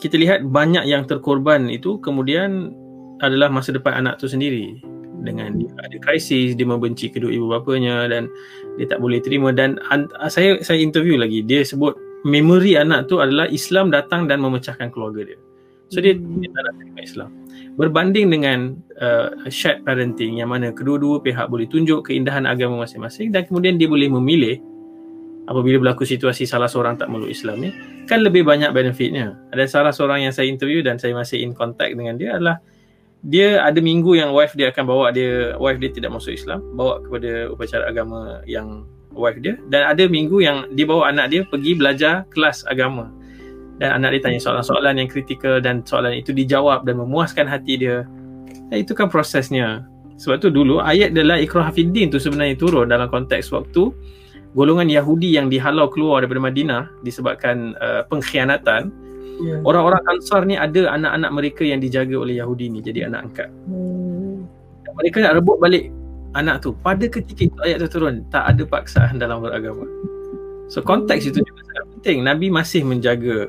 kita 0.00 0.16
lihat 0.16 0.48
banyak 0.48 0.88
yang 0.88 1.04
terkorban 1.04 1.68
itu 1.68 2.00
kemudian 2.00 2.72
adalah 3.20 3.52
masa 3.52 3.74
depan 3.74 4.00
anak 4.00 4.16
tu 4.16 4.30
sendiri. 4.30 4.80
Dengan 5.20 5.60
dia 5.60 5.68
ada 5.84 5.96
krisis 6.00 6.56
dia 6.56 6.64
membenci 6.64 7.12
kedua 7.12 7.28
ibu 7.28 7.52
bapanya 7.52 8.08
dan 8.08 8.32
dia 8.80 8.88
tak 8.88 9.04
boleh 9.04 9.20
terima. 9.20 9.52
Dan 9.52 9.76
saya 10.32 10.56
saya 10.64 10.80
interview 10.80 11.20
lagi. 11.20 11.44
Dia 11.44 11.60
sebut 11.60 11.92
memori 12.24 12.80
anak 12.80 13.12
tu 13.12 13.20
adalah 13.20 13.44
Islam 13.52 13.92
datang 13.92 14.24
dan 14.24 14.40
memecahkan 14.40 14.88
keluarga 14.88 15.28
dia 15.28 15.49
so 15.90 15.98
dia, 15.98 16.14
dia 16.16 16.48
tak 16.54 16.62
nak 16.64 16.74
terima 16.78 17.00
Islam 17.02 17.30
berbanding 17.74 18.26
dengan 18.30 18.58
uh, 19.02 19.34
shared 19.50 19.82
parenting 19.82 20.38
yang 20.38 20.50
mana 20.50 20.70
kedua-dua 20.70 21.22
pihak 21.22 21.50
boleh 21.50 21.66
tunjuk 21.66 22.06
keindahan 22.08 22.46
agama 22.46 22.82
masing-masing 22.86 23.34
dan 23.34 23.46
kemudian 23.46 23.76
dia 23.76 23.90
boleh 23.90 24.06
memilih 24.10 24.58
apabila 25.50 25.82
berlaku 25.82 26.06
situasi 26.06 26.46
salah 26.46 26.70
seorang 26.70 26.94
tak 26.94 27.10
meluk 27.10 27.30
Islam 27.30 27.58
ni 27.58 27.70
kan 28.06 28.26
lebih 28.26 28.42
banyak 28.42 28.74
benefitnya. 28.74 29.38
Ada 29.54 29.70
salah 29.70 29.92
seorang 29.94 30.26
yang 30.26 30.34
saya 30.34 30.50
interview 30.50 30.82
dan 30.82 30.98
saya 30.98 31.14
masih 31.14 31.42
in 31.42 31.54
contact 31.54 31.94
dengan 31.94 32.18
dia 32.18 32.38
adalah 32.38 32.58
dia 33.20 33.60
ada 33.60 33.78
minggu 33.78 34.16
yang 34.16 34.32
wife 34.32 34.56
dia 34.56 34.72
akan 34.72 34.84
bawa 34.88 35.12
dia 35.12 35.54
wife 35.60 35.76
dia 35.76 35.92
tidak 35.92 36.10
masuk 36.16 36.32
Islam 36.32 36.64
bawa 36.72 37.04
kepada 37.04 37.52
upacara 37.52 37.84
agama 37.84 38.40
yang 38.48 38.88
wife 39.12 39.36
dia 39.44 39.60
dan 39.68 39.92
ada 39.92 40.08
minggu 40.08 40.40
yang 40.40 40.64
dia 40.72 40.88
bawa 40.88 41.12
anak 41.12 41.28
dia 41.28 41.44
pergi 41.44 41.76
belajar 41.76 42.24
kelas 42.32 42.64
agama 42.64 43.12
dan 43.80 43.96
anak 43.96 44.20
dia 44.20 44.20
tanya 44.28 44.40
soalan-soalan 44.44 45.00
yang 45.00 45.08
kritikal 45.08 45.56
dan 45.56 45.80
soalan 45.88 46.20
itu 46.20 46.36
dijawab 46.36 46.84
dan 46.84 47.00
memuaskan 47.00 47.48
hati 47.48 47.80
dia. 47.80 48.04
Dan 48.68 48.76
itu 48.84 48.92
kan 48.92 49.08
prosesnya. 49.08 49.88
Sebab 50.20 50.36
tu 50.36 50.52
dulu 50.52 50.84
ayat 50.84 51.16
adalah 51.16 51.40
ikrah 51.40 51.72
fiddin 51.72 52.12
tu 52.12 52.20
sebenarnya 52.20 52.60
turun 52.60 52.92
dalam 52.92 53.08
konteks 53.08 53.48
waktu 53.56 53.88
golongan 54.52 54.92
Yahudi 54.92 55.32
yang 55.32 55.48
dihalau 55.48 55.88
keluar 55.88 56.20
daripada 56.20 56.44
Madinah 56.44 56.82
disebabkan 57.00 57.72
uh, 57.80 58.04
pengkhianatan. 58.12 58.92
Yeah. 59.40 59.64
Orang-orang 59.64 60.04
Ansar 60.12 60.44
ni 60.44 60.60
ada 60.60 60.92
anak-anak 60.92 61.30
mereka 61.32 61.64
yang 61.64 61.80
dijaga 61.80 62.20
oleh 62.20 62.36
Yahudi 62.36 62.68
ni 62.68 62.84
jadi 62.84 63.08
anak 63.08 63.32
angkat. 63.32 63.48
Hmm. 63.64 64.44
Mereka 65.00 65.24
nak 65.24 65.40
rebut 65.40 65.56
balik 65.56 65.88
anak 66.36 66.60
tu. 66.60 66.76
Pada 66.84 67.08
ketika 67.08 67.48
itu 67.48 67.58
ayat 67.64 67.80
tu 67.80 67.88
turun, 67.88 68.28
tak 68.28 68.44
ada 68.52 68.62
paksaan 68.68 69.16
dalam 69.16 69.40
beragama. 69.40 69.88
So 70.68 70.84
konteks 70.84 71.32
itu 71.32 71.40
juga 71.40 71.64
sangat 71.64 71.84
penting. 71.96 72.18
Nabi 72.28 72.46
masih 72.52 72.84
menjaga 72.84 73.48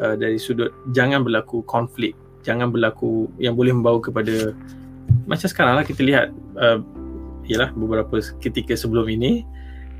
uh, 0.00 0.14
dari 0.18 0.38
sudut 0.40 0.70
jangan 0.94 1.22
berlaku 1.22 1.62
konflik 1.66 2.14
jangan 2.44 2.70
berlaku 2.70 3.30
yang 3.40 3.56
boleh 3.56 3.72
membawa 3.72 3.98
kepada 3.98 4.52
macam 5.24 5.48
sekarang 5.48 5.80
lah 5.80 5.84
kita 5.84 6.04
lihat 6.04 6.28
uh, 6.60 6.80
ialah 7.48 7.72
beberapa 7.76 8.20
ketika 8.40 8.72
sebelum 8.76 9.08
ini 9.08 9.44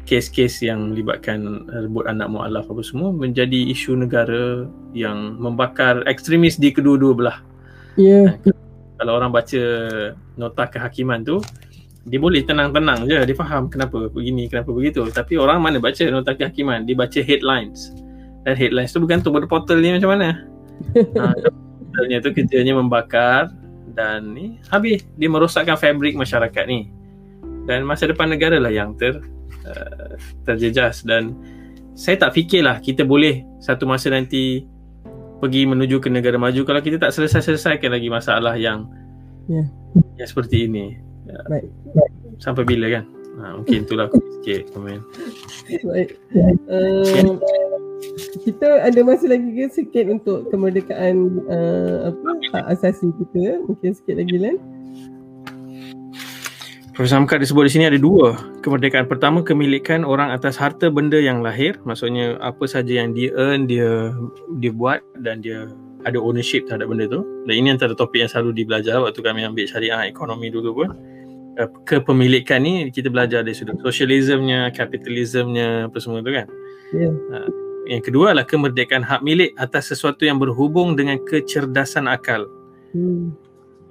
kes-kes 0.05 0.61
yang 0.61 0.93
melibatkan 0.93 1.65
rebut 1.73 2.05
anak 2.05 2.29
mualaf 2.29 2.69
apa 2.69 2.85
semua 2.85 3.09
menjadi 3.13 3.73
isu 3.73 3.97
negara 3.97 4.69
yang 4.93 5.41
membakar 5.41 6.05
ekstremis 6.05 6.61
di 6.61 6.77
kedua-dua 6.77 7.13
belah. 7.17 7.39
Ya. 7.97 8.37
Yeah. 8.45 8.53
Kalau 9.01 9.17
orang 9.17 9.33
baca 9.33 9.63
nota 10.37 10.65
kehakiman 10.69 11.25
tu 11.25 11.41
dia 12.05 12.21
boleh 12.21 12.45
tenang-tenang 12.45 13.09
je 13.09 13.17
dia 13.17 13.37
faham 13.37 13.73
kenapa 13.73 14.13
begini 14.13 14.45
kenapa 14.53 14.77
begitu 14.77 15.09
tapi 15.09 15.41
orang 15.41 15.65
mana 15.65 15.81
baca 15.81 16.05
nota 16.13 16.37
kehakiman 16.37 16.85
dia 16.85 16.93
baca 16.93 17.17
headlines 17.25 17.97
dan 18.45 18.55
headlines 18.55 18.93
tu 18.93 19.01
bergantung 19.01 19.33
pada 19.33 19.49
portal 19.49 19.81
ni 19.81 19.93
macam 19.93 20.15
mana 20.15 20.45
ha, 21.21 21.33
portalnya 21.81 22.19
tu 22.21 22.31
kerjanya 22.33 22.77
membakar 22.77 23.51
dan 23.95 24.33
ni 24.33 24.61
habis 24.69 25.05
dia 25.17 25.29
merosakkan 25.29 25.77
fabrik 25.77 26.15
masyarakat 26.17 26.65
ni 26.69 26.93
dan 27.65 27.85
masa 27.89 28.05
depan 28.05 28.29
negara 28.29 28.61
lah 28.61 28.73
yang 28.73 28.93
ter 28.97 29.17
uh, 29.65 30.13
terjejas 30.45 31.07
dan 31.07 31.33
saya 31.95 32.19
tak 32.19 32.35
fikirlah 32.35 32.83
kita 32.83 33.07
boleh 33.07 33.47
satu 33.63 33.87
masa 33.87 34.11
nanti 34.11 34.67
pergi 35.39 35.65
menuju 35.65 36.03
ke 36.03 36.11
negara 36.11 36.37
maju 36.37 36.61
kalau 36.67 36.81
kita 36.83 36.99
tak 36.99 37.15
selesai-selesaikan 37.15 37.93
lagi 37.93 38.09
masalah 38.11 38.59
yang 38.59 38.91
yeah. 39.49 39.65
yang 40.19 40.29
seperti 40.29 40.67
ini 40.67 40.99
Ya. 41.25 41.41
Baik. 41.49 41.69
Sampai 42.41 42.65
bila 42.69 42.87
kan? 42.93 43.05
Ha, 43.35 43.59
mungkin 43.59 43.89
itulah 43.89 44.07
aku 44.07 44.21
sikit 44.41 44.71
komen. 44.77 45.01
Baik. 45.89 46.09
Um, 46.69 47.41
kita 48.45 48.85
ada 48.85 49.01
masa 49.05 49.31
lagi 49.31 49.49
ke 49.55 49.67
sikit 49.73 50.05
untuk 50.11 50.49
kemerdekaan 50.53 51.45
uh, 51.49 52.13
apa 52.13 52.29
hak 52.53 52.65
asasi 52.79 53.11
kita? 53.17 53.63
Mungkin 53.65 53.91
sikit 53.97 54.21
lagi 54.21 54.37
Len. 54.37 54.57
Profesor 56.95 57.19
Hamka 57.19 57.43
disebut 57.43 57.67
di 57.67 57.73
sini 57.75 57.85
ada 57.91 57.99
dua 57.99 58.39
kemerdekaan. 58.63 59.11
Pertama 59.11 59.43
kemilikan 59.43 60.07
orang 60.07 60.31
atas 60.31 60.55
harta 60.55 60.87
benda 60.87 61.19
yang 61.19 61.43
lahir. 61.43 61.75
Maksudnya 61.83 62.39
apa 62.39 62.71
saja 62.71 63.03
yang 63.03 63.11
dia 63.11 63.35
earn, 63.35 63.67
dia 63.67 64.15
dia 64.63 64.71
buat 64.71 65.03
dan 65.27 65.43
dia 65.43 65.67
ada 66.07 66.23
ownership 66.23 66.71
terhadap 66.71 66.87
benda 66.87 67.11
tu. 67.11 67.27
Dan 67.51 67.55
ini 67.59 67.69
antara 67.75 67.99
topik 67.99 68.23
yang 68.23 68.31
selalu 68.31 68.63
dibelajar 68.63 69.03
waktu 69.03 69.21
kami 69.27 69.43
ambil 69.43 69.67
syariah 69.67 70.07
ekonomi 70.07 70.55
dulu 70.55 70.71
pun. 70.87 70.95
Eh, 71.55 71.71
kepemilikan 71.87 72.63
ni 72.63 72.91
kita 72.91 73.11
belajar 73.11 73.47
dari 73.47 73.55
sudut 73.55 73.79
sosialismnya, 73.83 74.71
kapitalismnya 74.75 75.91
apa 75.91 75.99
semua 75.99 76.23
tu 76.23 76.31
kan. 76.31 76.47
Yeah. 76.95 77.15
Uh, 77.31 77.64
yang 77.85 78.03
kedua 78.05 78.33
adalah 78.33 78.49
kemerdekaan 78.49 79.05
hak 79.05 79.21
milik 79.21 79.53
atas 79.61 79.93
sesuatu 79.93 80.25
yang 80.25 80.41
berhubung 80.41 80.97
dengan 80.97 81.21
kecerdasan 81.29 82.09
akal. 82.09 82.49
Hmm. 82.97 83.37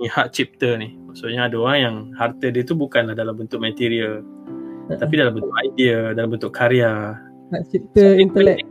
Ni 0.02 0.10
hak 0.10 0.34
cipta 0.34 0.76
ni. 0.78 0.98
Maksudnya 1.10 1.46
ada 1.46 1.58
orang 1.62 1.80
yang 1.80 1.96
harta 2.18 2.50
dia 2.50 2.66
tu 2.66 2.74
bukanlah 2.74 3.14
dalam 3.14 3.38
bentuk 3.38 3.62
material 3.62 4.26
uh-huh. 4.26 4.98
tapi 4.98 5.14
dalam 5.22 5.38
bentuk 5.38 5.54
idea, 5.62 6.18
dalam 6.18 6.34
bentuk 6.34 6.52
karya. 6.52 7.18
Hak 7.54 7.64
cipta 7.70 8.18
intelek. 8.18 8.66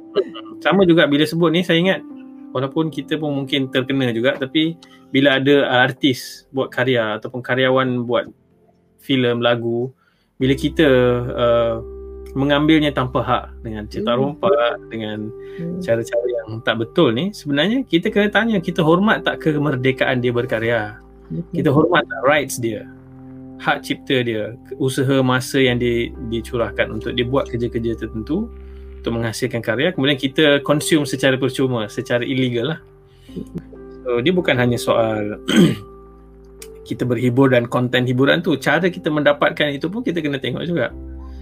Sama 0.64 0.88
juga 0.88 1.04
bila 1.04 1.28
sebut 1.28 1.52
ni 1.52 1.60
saya 1.60 1.76
ingat 1.76 2.00
walaupun 2.56 2.88
kita 2.88 3.20
pun 3.20 3.34
mungkin 3.34 3.68
terkena 3.68 4.14
juga 4.14 4.38
tapi 4.38 4.78
bila 5.12 5.36
ada 5.36 5.68
artis 5.84 6.48
buat 6.54 6.72
karya 6.72 7.20
ataupun 7.20 7.44
karyawan 7.44 8.06
buat 8.08 8.30
filem 9.02 9.42
lagu 9.44 9.92
bila 10.38 10.54
kita 10.56 10.88
uh, 11.34 11.76
mengambilnya 12.34 12.90
tanpa 12.90 13.22
hak. 13.22 13.44
Dengan 13.62 13.86
cerita 13.86 14.12
hmm. 14.12 14.20
rompak 14.20 14.74
dengan 14.90 15.30
hmm. 15.30 15.80
cara-cara 15.80 16.26
yang 16.26 16.60
tak 16.66 16.76
betul 16.82 17.14
ni 17.14 17.30
sebenarnya 17.30 17.86
kita 17.86 18.10
kena 18.10 18.28
tanya 18.28 18.58
kita 18.58 18.82
hormat 18.82 19.22
tak 19.24 19.40
kemerdekaan 19.40 20.20
dia 20.20 20.34
berkarya? 20.34 20.98
Kita 21.54 21.72
hormat 21.72 22.04
tak 22.04 22.22
rights 22.26 22.60
dia? 22.60 22.84
Hak 23.62 23.86
cipta 23.86 24.20
dia? 24.20 24.58
Usaha 24.76 25.24
masa 25.24 25.62
yang 25.62 25.80
di, 25.80 26.12
dicurahkan 26.28 26.90
untuk 26.90 27.16
dia 27.16 27.24
buat 27.24 27.48
kerja-kerja 27.48 27.96
tertentu 27.96 28.50
untuk 29.00 29.20
menghasilkan 29.20 29.60
karya 29.64 29.94
kemudian 29.94 30.16
kita 30.18 30.60
consume 30.64 31.08
secara 31.08 31.38
percuma 31.40 31.88
secara 31.88 32.26
illegal 32.26 32.76
lah. 32.76 32.80
So 34.04 34.20
dia 34.20 34.32
bukan 34.36 34.58
hanya 34.60 34.76
soal 34.76 35.40
kita 36.88 37.08
berhibur 37.08 37.48
dan 37.48 37.64
konten 37.70 38.04
hiburan 38.04 38.44
tu. 38.44 38.58
Cara 38.60 38.92
kita 38.92 39.08
mendapatkan 39.08 39.72
itu 39.72 39.88
pun 39.88 40.04
kita 40.04 40.20
kena 40.20 40.36
tengok 40.36 40.64
juga. 40.68 40.92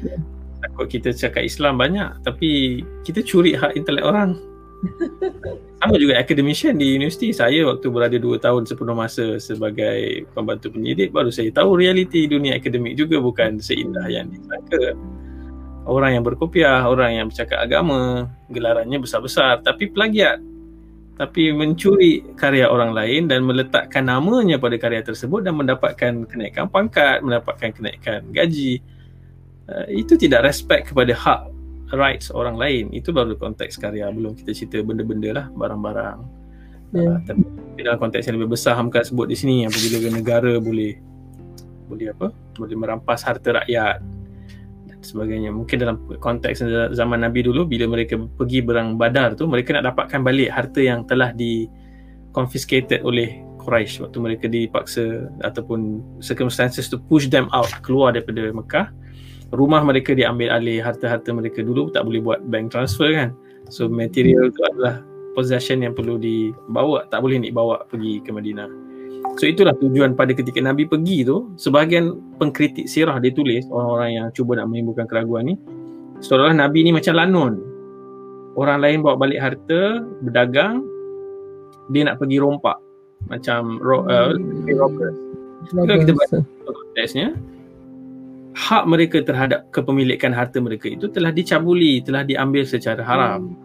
Yeah. 0.07 0.42
Takut 0.63 0.87
kita 0.87 1.11
cakap 1.11 1.43
Islam 1.43 1.77
banyak 1.77 2.23
tapi 2.23 2.83
kita 3.03 3.21
curi 3.27 3.59
hak 3.59 3.75
intelek 3.75 4.07
orang 4.07 4.39
sama 5.83 5.95
juga 5.95 6.19
akademisian 6.19 6.79
di 6.79 6.99
universiti 6.99 7.31
saya 7.31 7.67
waktu 7.67 7.87
berada 7.91 8.19
2 8.19 8.39
tahun 8.39 8.67
sepenuh 8.67 8.95
masa 8.95 9.39
sebagai 9.39 10.27
pembantu 10.35 10.75
penyidik 10.75 11.11
baru 11.11 11.31
saya 11.31 11.51
tahu 11.55 11.79
realiti 11.79 12.27
dunia 12.27 12.59
akademik 12.59 12.99
juga 12.99 13.23
bukan 13.23 13.63
seindah 13.63 14.07
yang 14.11 14.31
disangka 14.31 14.95
orang 15.87 16.19
yang 16.19 16.25
berkopiah, 16.25 16.87
orang 16.87 17.19
yang 17.19 17.27
bercakap 17.31 17.59
agama, 17.63 18.31
gelarannya 18.51 18.99
besar-besar 19.03 19.63
tapi 19.63 19.91
plagiat. 19.91 20.39
Tapi 21.13 21.53
mencuri 21.53 22.25
karya 22.35 22.67
orang 22.67 22.97
lain 22.97 23.29
dan 23.29 23.45
meletakkan 23.45 24.09
namanya 24.09 24.57
pada 24.57 24.75
karya 24.81 25.05
tersebut 25.05 25.45
dan 25.45 25.55
mendapatkan 25.61 26.25
kenaikan 26.25 26.67
pangkat, 26.73 27.21
mendapatkan 27.21 27.71
kenaikan 27.71 28.27
gaji. 28.33 28.81
Uh, 29.71 29.87
itu 29.93 30.19
tidak 30.19 30.43
respect 30.43 30.91
kepada 30.91 31.15
hak 31.15 31.41
rights 31.95 32.33
orang 32.35 32.59
lain. 32.59 32.91
Itu 32.91 33.15
baru 33.15 33.39
konteks 33.39 33.79
karya. 33.79 34.11
Belum 34.11 34.35
kita 34.35 34.51
cerita 34.57 34.83
benda-benda 34.83 35.31
lah, 35.31 35.47
barang-barang. 35.55 36.19
Yeah. 36.93 37.17
Uh, 37.17 37.19
tapi 37.25 37.81
dalam 37.81 37.99
konteks 38.03 38.29
yang 38.29 38.37
lebih 38.43 38.53
besar 38.53 38.77
Hamka 38.77 39.01
sebut 39.01 39.31
di 39.31 39.37
sini 39.39 39.65
apabila 39.65 40.13
negara 40.13 40.61
boleh 40.61 41.01
boleh 41.89 42.13
apa? 42.13 42.29
Boleh 42.57 42.77
merampas 42.77 43.25
harta 43.25 43.65
rakyat 43.65 44.01
sebagainya. 45.05 45.51
Mungkin 45.51 45.77
dalam 45.83 45.97
konteks 46.23 46.63
zaman 46.95 47.27
Nabi 47.27 47.45
dulu 47.45 47.67
bila 47.67 47.91
mereka 47.91 48.17
pergi 48.17 48.63
berang 48.63 48.97
badar 48.97 49.35
tu 49.35 49.51
mereka 49.51 49.75
nak 49.77 49.93
dapatkan 49.93 50.21
balik 50.23 50.49
harta 50.53 50.81
yang 50.81 51.05
telah 51.05 51.35
di 51.35 51.67
confiscated 52.33 53.05
oleh 53.05 53.43
Quraisy 53.63 54.03
waktu 54.03 54.19
mereka 54.19 54.47
dipaksa 54.51 55.31
ataupun 55.47 56.03
circumstances 56.19 56.91
to 56.91 56.99
push 56.99 57.31
them 57.31 57.47
out 57.55 57.71
keluar 57.85 58.15
daripada 58.15 58.51
Mekah. 58.51 58.87
Rumah 59.53 59.85
mereka 59.85 60.17
diambil 60.17 60.49
alih, 60.49 60.81
harta-harta 60.81 61.29
mereka 61.29 61.61
dulu 61.61 61.93
tak 61.93 62.09
boleh 62.09 62.25
buat 62.25 62.41
bank 62.49 62.73
transfer 62.73 63.13
kan. 63.13 63.31
So 63.69 63.89
material 63.89 64.49
tu 64.49 64.61
adalah 64.73 65.05
possession 65.37 65.85
yang 65.85 65.93
perlu 65.93 66.17
dibawa, 66.17 67.05
tak 67.13 67.21
boleh 67.21 67.41
dibawa 67.41 67.85
pergi 67.89 68.25
ke 68.25 68.33
Madinah. 68.33 68.69
So 69.37 69.49
itulah 69.49 69.77
tujuan 69.79 70.17
pada 70.17 70.33
ketika 70.33 70.59
Nabi 70.61 70.89
pergi 70.89 71.25
tu 71.25 71.53
sebahagian 71.61 72.17
pengkritik 72.37 72.91
sirah 72.91 73.17
dia 73.23 73.33
tulis 73.33 73.65
orang-orang 73.71 74.11
yang 74.13 74.27
cuba 74.35 74.59
nak 74.59 74.69
menimbulkan 74.69 75.07
keraguan 75.07 75.47
ni 75.47 75.55
seolah 76.21 76.53
Nabi 76.53 76.89
ni 76.89 76.91
macam 76.93 77.17
lanun. 77.17 77.61
Orang 78.53 78.85
lain 78.85 79.01
bawa 79.01 79.17
balik 79.17 79.41
harta 79.41 80.05
berdagang 80.21 80.85
dia 81.93 82.09
nak 82.09 82.21
pergi 82.21 82.37
rompak. 82.41 82.77
Macam 83.31 83.79
ro- 83.79 84.05
uh, 84.11 84.35
robbers 84.75 85.33
kalau 85.71 85.99
kita 86.03 86.13
baca 86.13 86.37
konteksnya 86.67 87.29
hak 88.53 88.85
mereka 88.85 89.25
terhadap 89.25 89.69
kepemilikan 89.73 90.31
harta 90.33 90.61
mereka 90.61 90.93
itu 90.93 91.09
telah 91.09 91.33
dicabuli 91.33 92.05
telah 92.05 92.23
diambil 92.27 92.69
secara 92.69 93.01
haram 93.01 93.57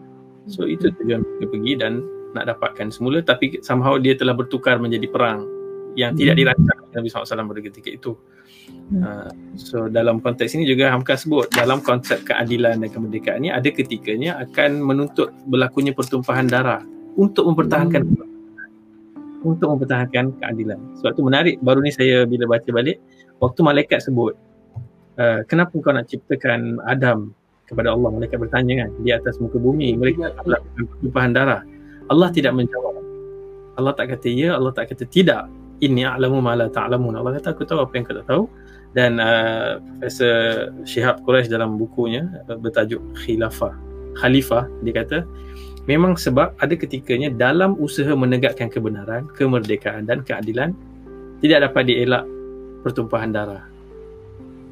so 0.47 0.63
itu 0.63 0.87
tujuan 1.03 1.23
mereka 1.23 1.45
pergi 1.51 1.73
dan 1.75 1.93
nak 2.35 2.55
dapatkan 2.55 2.87
semula 2.91 3.19
tapi 3.23 3.59
somehow 3.63 3.99
dia 3.99 4.15
telah 4.15 4.35
bertukar 4.35 4.79
menjadi 4.79 5.07
perang 5.11 5.57
yang 5.97 6.13
hmm. 6.13 6.19
tidak 6.21 6.35
dirancang 6.37 6.79
Nabi 6.93 7.07
SAW 7.09 7.25
pada 7.25 7.61
ketika 7.61 7.89
itu. 7.89 8.11
Hmm. 8.93 9.01
Uh, 9.01 9.29
so 9.57 9.89
dalam 9.89 10.21
konteks 10.21 10.53
ini 10.53 10.69
juga 10.69 10.93
Hamka 10.93 11.17
sebut 11.17 11.49
dalam 11.51 11.81
konsep 11.81 12.21
keadilan 12.23 12.85
dan 12.85 12.89
kemerdekaan 12.93 13.41
ini 13.43 13.51
ada 13.51 13.67
ketikanya 13.73 14.37
akan 14.45 14.79
menuntut 14.79 15.33
berlakunya 15.49 15.91
pertumpahan 15.91 16.45
darah 16.45 16.85
untuk 17.17 17.49
mempertahankan 17.49 18.05
hmm. 18.05 19.43
untuk 19.43 19.73
mempertahankan 19.73 20.37
keadilan. 20.37 20.79
Sebab 21.01 21.17
itu 21.17 21.23
menarik 21.25 21.55
baru 21.65 21.81
ni 21.81 21.89
saya 21.89 22.23
bila 22.29 22.45
baca 22.45 22.69
balik 22.69 23.01
waktu 23.41 23.59
malaikat 23.65 24.05
sebut 24.05 24.37
uh, 25.19 25.41
kenapa 25.45 25.73
kau 25.77 25.93
nak 25.93 26.07
ciptakan 26.09 26.81
Adam 26.85 27.33
kepada 27.67 27.91
Allah 27.91 28.09
malaikat 28.15 28.39
bertanya 28.39 28.87
kan 28.87 28.89
di 29.03 29.11
atas 29.11 29.37
muka 29.43 29.59
bumi 29.59 29.93
mereka 29.99 30.31
melakukan 30.45 30.83
pertumpahan 30.87 31.31
darah. 31.35 31.61
Allah 32.07 32.29
tidak 32.31 32.55
menjawab. 32.55 32.95
Allah 33.77 33.93
tak 33.93 34.15
kata 34.15 34.27
ya, 34.31 34.55
Allah 34.55 34.71
tak 34.71 34.95
kata 34.95 35.03
tidak 35.05 35.51
inni 35.83 36.07
a'lamu 36.07 36.39
ma 36.39 36.55
la 36.55 36.71
ta'lamun. 36.71 37.13
Allah 37.13 37.37
kata 37.37 37.53
aku 37.53 37.67
tahu 37.67 37.83
apa 37.83 37.93
yang 37.93 38.03
kau 38.07 38.15
tak 38.15 38.27
tahu. 38.31 38.43
Dan 38.95 39.19
uh, 39.21 39.83
Profesor 39.99 40.71
Syihab 40.87 41.21
Quraisy 41.27 41.51
dalam 41.51 41.75
bukunya 41.75 42.25
uh, 42.47 42.57
bertajuk 42.57 43.03
Khilafah. 43.21 43.75
Khalifah 44.17 44.65
dia 44.81 44.93
kata 44.97 45.17
memang 45.85 46.17
sebab 46.17 46.57
ada 46.57 46.73
ketikanya 46.73 47.29
dalam 47.29 47.77
usaha 47.77 48.09
menegakkan 48.17 48.71
kebenaran, 48.71 49.29
kemerdekaan 49.37 50.09
dan 50.09 50.25
keadilan 50.25 50.73
tidak 51.43 51.69
dapat 51.69 51.85
dielak 51.85 52.25
pertumpahan 52.81 53.29
darah. 53.29 53.76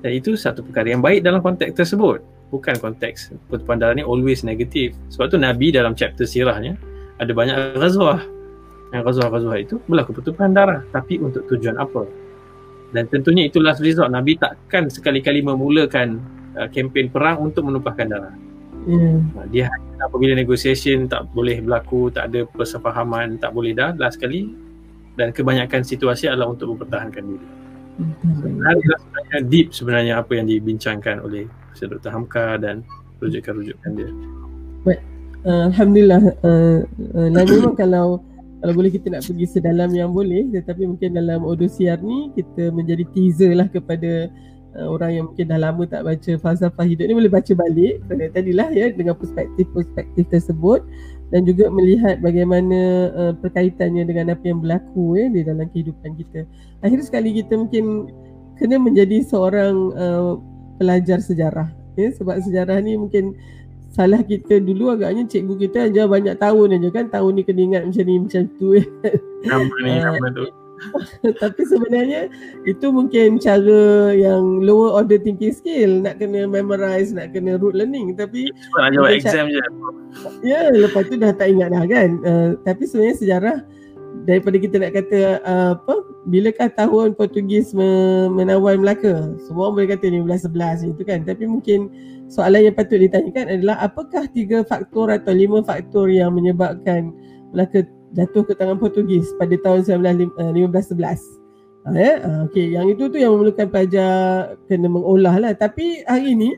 Dan 0.05 0.11
itu 0.13 0.37
satu 0.37 0.61
perkara 0.61 0.93
yang 0.93 1.01
baik 1.01 1.25
dalam 1.25 1.41
konteks 1.41 1.73
tersebut. 1.73 2.21
Bukan 2.53 2.77
konteks 2.77 3.33
pertumpahan 3.49 3.81
darah 3.81 3.95
ni 3.97 4.05
always 4.05 4.45
negatif. 4.45 4.93
Sebab 5.09 5.33
tu 5.33 5.41
Nabi 5.41 5.73
dalam 5.73 5.97
chapter 5.97 6.29
sirahnya 6.29 6.77
ada 7.17 7.33
banyak 7.33 7.81
ghazwah 7.81 8.21
yang 8.93 9.01
ghazwah-ghazwah 9.01 9.57
itu 9.57 9.81
berlaku 9.89 10.13
pertumpahan 10.13 10.53
darah 10.53 10.81
tapi 10.93 11.17
untuk 11.17 11.43
tujuan 11.49 11.75
apa 11.81 12.05
dan 12.95 13.11
tentunya 13.11 13.51
itu 13.51 13.59
last 13.59 13.83
resort 13.83 14.07
Nabi 14.07 14.39
takkan 14.39 14.87
sekali-kali 14.87 15.43
memulakan 15.43 16.23
uh, 16.55 16.71
kempen 16.71 17.11
perang 17.11 17.43
untuk 17.43 17.67
menumpahkan 17.67 18.07
darah. 18.07 18.35
Uh, 18.87 19.19
dia 19.51 19.67
apabila 19.99 20.31
negotiation 20.31 21.09
tak 21.11 21.27
boleh 21.35 21.59
berlaku, 21.59 22.07
tak 22.13 22.31
ada 22.31 22.47
persefahaman, 22.47 23.35
tak 23.35 23.51
boleh 23.51 23.75
dah 23.75 23.91
last 23.99 24.15
sekali 24.21 24.53
dan 25.19 25.35
kebanyakan 25.35 25.83
situasi 25.83 26.31
adalah 26.31 26.55
untuk 26.55 26.71
mempertahankan 26.71 27.23
diri. 27.25 27.47
Sebenarnya, 27.95 28.95
sebenarnya 28.99 29.39
deep 29.47 29.67
sebenarnya 29.71 30.13
apa 30.19 30.31
yang 30.35 30.47
dibincangkan 30.51 31.23
oleh 31.23 31.47
Dr. 31.75 32.11
Hamka 32.11 32.59
dan 32.59 32.83
rujukan-rujukan 33.23 33.91
dia. 33.95 34.09
Baik. 34.83 34.99
Uh, 35.45 35.71
Alhamdulillah. 35.71 36.21
Uh, 36.43 36.79
uh, 37.15 37.75
kalau 37.79 38.19
kalau 38.65 38.73
boleh 38.73 38.89
kita 38.89 39.13
nak 39.13 39.21
pergi 39.21 39.45
sedalam 39.45 39.91
yang 39.93 40.09
boleh 40.09 40.49
tetapi 40.49 40.89
mungkin 40.89 41.13
dalam 41.13 41.45
Odosiar 41.45 42.01
ni 42.01 42.33
kita 42.33 42.73
menjadi 42.73 43.05
teaser 43.13 43.53
lah 43.53 43.69
kepada 43.69 44.31
uh, 44.73 44.87
orang 44.89 45.21
yang 45.21 45.23
mungkin 45.29 45.45
dah 45.53 45.59
lama 45.59 45.83
tak 45.85 46.01
baca 46.01 46.31
falsafah 46.41 46.85
hidup 46.87 47.05
ni 47.05 47.13
boleh 47.13 47.29
baca 47.29 47.53
balik 47.53 48.01
pada 48.09 48.25
tadilah 48.33 48.69
ya 48.73 48.89
dengan 48.89 49.13
perspektif-perspektif 49.13 50.25
tersebut 50.33 50.81
dan 51.33 51.41
juga 51.41 51.73
melihat 51.73 52.21
bagaimana 52.21 52.79
uh, 53.13 53.33
perkaitannya 53.37 54.05
dengan 54.05 54.33
apa 54.33 54.43
yang 54.45 54.61
berlaku 54.61 55.17
ya 55.17 55.25
di 55.29 55.41
dalam 55.41 55.65
kehidupan 55.73 56.13
kita. 56.21 56.45
Akhir 56.85 57.01
sekali 57.01 57.33
kita 57.33 57.57
mungkin 57.57 58.13
kena 58.61 58.77
menjadi 58.77 59.25
seorang 59.25 59.75
uh, 59.97 60.37
pelajar 60.77 61.19
sejarah 61.19 61.71
ya 61.95 62.11
sebab 62.11 62.39
sejarah 62.43 62.79
ni 62.83 62.99
mungkin 62.99 63.35
salah 63.95 64.19
kita 64.19 64.59
dulu 64.59 64.91
agaknya 64.91 65.23
cikgu 65.23 65.55
kita 65.67 65.87
aja 65.87 66.03
banyak 66.03 66.35
tahun 66.35 66.75
aja 66.79 66.89
kan 66.91 67.05
tahun 67.07 67.31
ni 67.39 67.43
kena 67.47 67.61
ingat 67.63 67.83
macam 67.87 68.03
ni 68.03 68.15
macam 68.19 68.41
tu 68.59 68.67
nama 69.47 69.75
ni 69.83 69.91
ah. 69.95 69.99
nama 70.11 70.27
tu 70.35 70.64
tapi 71.41 71.61
sebenarnya 71.65 72.27
itu 72.67 72.85
mungkin 72.91 73.39
cara 73.41 74.13
yang 74.13 74.61
lower 74.63 75.03
order 75.03 75.19
thinking 75.19 75.53
skill. 75.53 76.03
Nak 76.03 76.21
kena 76.21 76.45
memorize 76.45 77.15
nak 77.15 77.33
kena 77.33 77.57
root 77.57 77.75
learning. 77.75 78.13
Tapi 78.15 78.51
nak 78.77 78.91
jawab 78.93 79.11
exam 79.15 79.47
je. 79.49 79.63
Ya 80.43 80.71
lepas 80.71 81.07
tu 81.07 81.15
dah 81.19 81.31
tak 81.35 81.51
ingat 81.51 81.71
dah 81.73 81.85
kan. 81.87 82.09
Uh, 82.23 82.49
tapi 82.63 82.83
sebenarnya 82.87 83.17
sejarah 83.17 83.57
daripada 84.25 84.57
kita 84.57 84.75
nak 84.81 84.91
kata 84.95 85.19
uh, 85.45 85.73
apa 85.77 85.95
bilakah 86.25 86.69
tahun 86.73 87.13
Portugis 87.13 87.75
menawan 88.33 88.81
Melaka? 88.81 89.37
Semua 89.45 89.69
orang 89.69 89.85
boleh 89.85 89.89
kata 89.95 90.05
1511 90.09 90.91
itu 90.95 91.01
kan. 91.05 91.19
Tapi 91.23 91.43
mungkin 91.45 91.79
soalan 92.27 92.71
yang 92.71 92.75
patut 92.75 92.97
ditanyakan 92.97 93.59
adalah 93.59 93.77
apakah 93.83 94.25
tiga 94.33 94.65
faktor 94.65 95.13
atau 95.13 95.31
lima 95.31 95.61
faktor 95.61 96.09
yang 96.09 96.33
menyebabkan 96.33 97.13
Melaka 97.53 97.87
jatuh 98.13 98.43
ke 98.45 98.53
tangan 98.53 98.77
Portugis 98.77 99.33
pada 99.41 99.55
tahun 99.57 99.81
1511. 99.87 101.45
Ha, 101.85 101.89
ya? 101.93 102.13
ha, 102.21 102.29
okay. 102.45 102.73
Yang 102.73 102.97
itu 102.97 103.03
tu 103.13 103.17
yang 103.21 103.37
memerlukan 103.37 103.69
pelajar 103.69 104.13
kena 104.69 104.89
mengolah 104.89 105.35
lah. 105.37 105.51
Tapi 105.53 106.05
hari 106.05 106.33
ini 106.33 106.57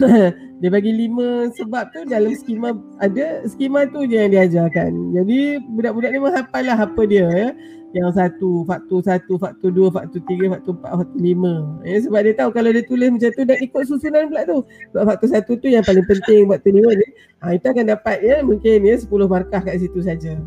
dia 0.64 0.70
bagi 0.72 0.92
lima 0.92 1.52
sebab 1.52 1.92
tu 1.92 2.08
dalam 2.08 2.32
skema 2.32 2.72
ada 2.96 3.44
skema 3.44 3.84
tu 3.92 4.08
je 4.08 4.16
yang 4.16 4.32
diajarkan. 4.32 5.12
Jadi 5.12 5.60
budak-budak 5.76 6.10
ni 6.16 6.18
menghafal 6.20 6.62
lah 6.64 6.78
apa 6.80 7.02
dia 7.04 7.28
ya 7.28 7.48
yang 7.92 8.08
satu, 8.16 8.64
faktor 8.64 9.04
satu, 9.04 9.36
faktor 9.36 9.68
dua, 9.68 9.92
faktor 9.92 10.24
tiga, 10.24 10.56
faktor 10.56 10.80
empat, 10.80 10.92
faktor 11.04 11.20
lima. 11.20 11.54
Ya, 11.84 11.96
sebab 12.00 12.20
dia 12.24 12.34
tahu 12.40 12.50
kalau 12.56 12.70
dia 12.72 12.84
tulis 12.88 13.08
macam 13.12 13.30
tu 13.36 13.42
dan 13.44 13.58
ikut 13.60 13.82
susunan 13.84 14.32
pula 14.32 14.42
tu. 14.48 14.58
Sebab 14.92 15.04
faktor 15.12 15.28
satu 15.28 15.52
tu 15.60 15.68
yang 15.68 15.84
paling 15.84 16.06
penting, 16.08 16.48
faktor 16.48 16.72
lima 16.72 16.90
ni. 16.96 17.08
Ha, 17.44 17.44
itu 17.52 17.66
akan 17.68 17.84
dapat 17.92 18.16
ya 18.24 18.40
mungkin 18.40 18.78
ya 18.88 18.96
sepuluh 18.96 19.28
markah 19.28 19.60
kat 19.60 19.76
situ 19.76 20.00
saja. 20.00 20.40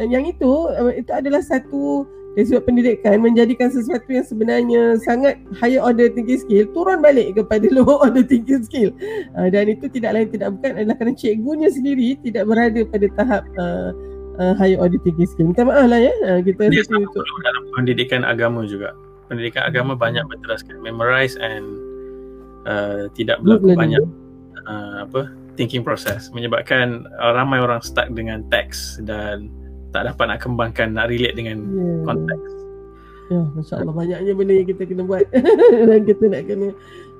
Yang 0.00 0.38
itu, 0.38 0.52
itu 0.96 1.12
adalah 1.12 1.42
satu 1.44 2.08
dari 2.32 2.48
sebab 2.48 2.64
pendidikan 2.64 3.20
menjadikan 3.20 3.68
sesuatu 3.68 4.08
yang 4.08 4.24
sebenarnya 4.24 4.96
sangat 5.04 5.36
higher 5.52 5.84
order 5.84 6.08
thinking 6.08 6.40
skill 6.40 6.64
turun 6.72 7.04
balik 7.04 7.36
kepada 7.36 7.68
lower 7.76 8.08
order 8.08 8.24
thinking 8.24 8.64
skill 8.64 8.88
uh, 9.36 9.52
dan 9.52 9.68
itu 9.68 9.84
tidak 9.92 10.16
lain 10.16 10.28
tidak 10.32 10.48
bukan 10.56 10.80
adalah 10.80 10.96
kerana 10.96 11.12
cikgunya 11.12 11.68
sendiri 11.68 12.16
tidak 12.24 12.48
berada 12.48 12.80
pada 12.88 13.06
tahap 13.20 13.44
uh, 13.60 13.92
uh, 14.40 14.54
higher 14.56 14.78
order 14.80 15.00
thinking 15.02 15.28
skill. 15.28 15.48
Minta 15.48 15.66
maaf 15.66 15.88
lah 15.88 16.00
ya. 16.00 16.14
Uh, 16.24 16.40
kita 16.40 16.72
Dia 16.72 16.84
sama 16.86 17.04
untuk 17.04 17.24
dalam 17.44 17.62
pendidikan 17.76 18.22
agama 18.24 18.64
juga. 18.64 18.96
Pendidikan 19.28 19.64
agama 19.64 19.92
banyak 19.96 20.24
berteraskan 20.28 20.80
memorize 20.80 21.36
and 21.40 21.66
uh, 22.68 23.08
tidak 23.16 23.40
berlaku 23.44 23.76
banyak 23.76 24.04
uh, 24.68 25.04
apa 25.08 25.32
thinking 25.56 25.84
process 25.84 26.32
menyebabkan 26.32 27.04
uh, 27.20 27.32
ramai 27.36 27.60
orang 27.60 27.80
stuck 27.84 28.08
dengan 28.12 28.44
teks 28.48 29.00
dan 29.04 29.52
tak 29.92 30.08
dapat 30.08 30.24
nak 30.32 30.40
kembangkan 30.40 30.88
nak 30.96 31.12
relate 31.12 31.36
dengan 31.36 31.62
yeah. 31.68 32.00
konteks. 32.08 32.50
Ya, 33.32 33.42
Masya 33.56 33.74
Allah 33.80 33.94
banyaknya 33.96 34.32
benda 34.36 34.52
yang 34.52 34.68
kita 34.68 34.82
kena 34.84 35.02
buat. 35.06 35.24
Dan 35.88 36.00
kita 36.04 36.24
nak 36.28 36.42
kena 36.48 36.68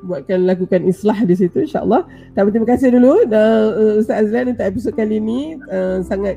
buatkan 0.03 0.39
lakukan 0.45 0.81
islah 0.85 1.19
di 1.25 1.35
situ 1.39 1.63
insyaAllah. 1.63 2.05
Tapi 2.35 2.49
terima 2.53 2.69
kasih 2.69 2.93
dulu. 2.93 3.25
Dan 3.29 3.49
uh, 3.73 4.01
Ustaz 4.03 4.29
Azlan 4.29 4.53
untuk 4.53 4.67
episod 4.67 4.93
kali 4.93 5.23
ini 5.23 5.57
uh, 5.71 6.03
sangat 6.05 6.37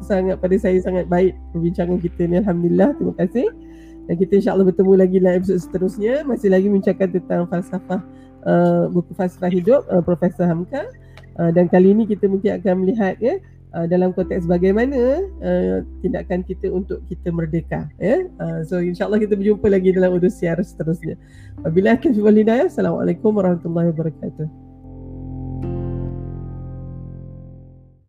sangat 0.00 0.40
pada 0.40 0.56
saya 0.56 0.80
sangat 0.80 1.04
baik 1.10 1.36
perbincangan 1.52 1.98
kita 2.00 2.22
ni. 2.24 2.40
Alhamdulillah 2.40 2.96
terima 2.96 3.14
kasih. 3.20 3.46
Dan 4.08 4.14
kita 4.16 4.32
insyaallah 4.40 4.66
bertemu 4.72 4.92
lagi 4.96 5.16
dalam 5.20 5.34
episod 5.42 5.58
seterusnya. 5.60 6.24
Masih 6.24 6.48
lagi 6.48 6.66
bincangkan 6.70 7.08
tentang 7.12 7.40
falsafah 7.50 8.00
uh, 8.48 8.84
buku 8.88 9.12
falsafah 9.12 9.52
hidup 9.52 9.82
uh, 9.90 10.00
Profesor 10.00 10.48
Hamka. 10.48 10.86
Uh, 11.36 11.50
dan 11.52 11.68
kali 11.68 11.92
ini 11.92 12.08
kita 12.08 12.24
mungkin 12.24 12.56
akan 12.58 12.74
melihat 12.84 13.20
ya 13.20 13.36
uh, 13.74 13.86
dalam 13.86 14.14
konteks 14.14 14.46
bagaimana 14.46 15.24
uh, 15.42 15.82
tindakan 16.00 16.46
kita 16.46 16.70
untuk 16.70 17.02
kita 17.10 17.28
merdeka 17.34 17.90
ya? 17.98 18.26
Uh, 18.38 18.60
so 18.64 18.78
insyaallah 18.78 19.20
kita 19.20 19.34
berjumpa 19.36 19.66
lagi 19.68 19.94
dalam 19.94 20.16
udus 20.16 20.38
siar 20.38 20.58
seterusnya. 20.62 21.18
Wabillahi 21.66 22.00
taufiq 22.00 22.24
wal 22.24 22.38
hidayah. 22.38 22.66
Assalamualaikum 22.70 23.34
warahmatullahi 23.34 23.90
wabarakatuh 23.92 24.69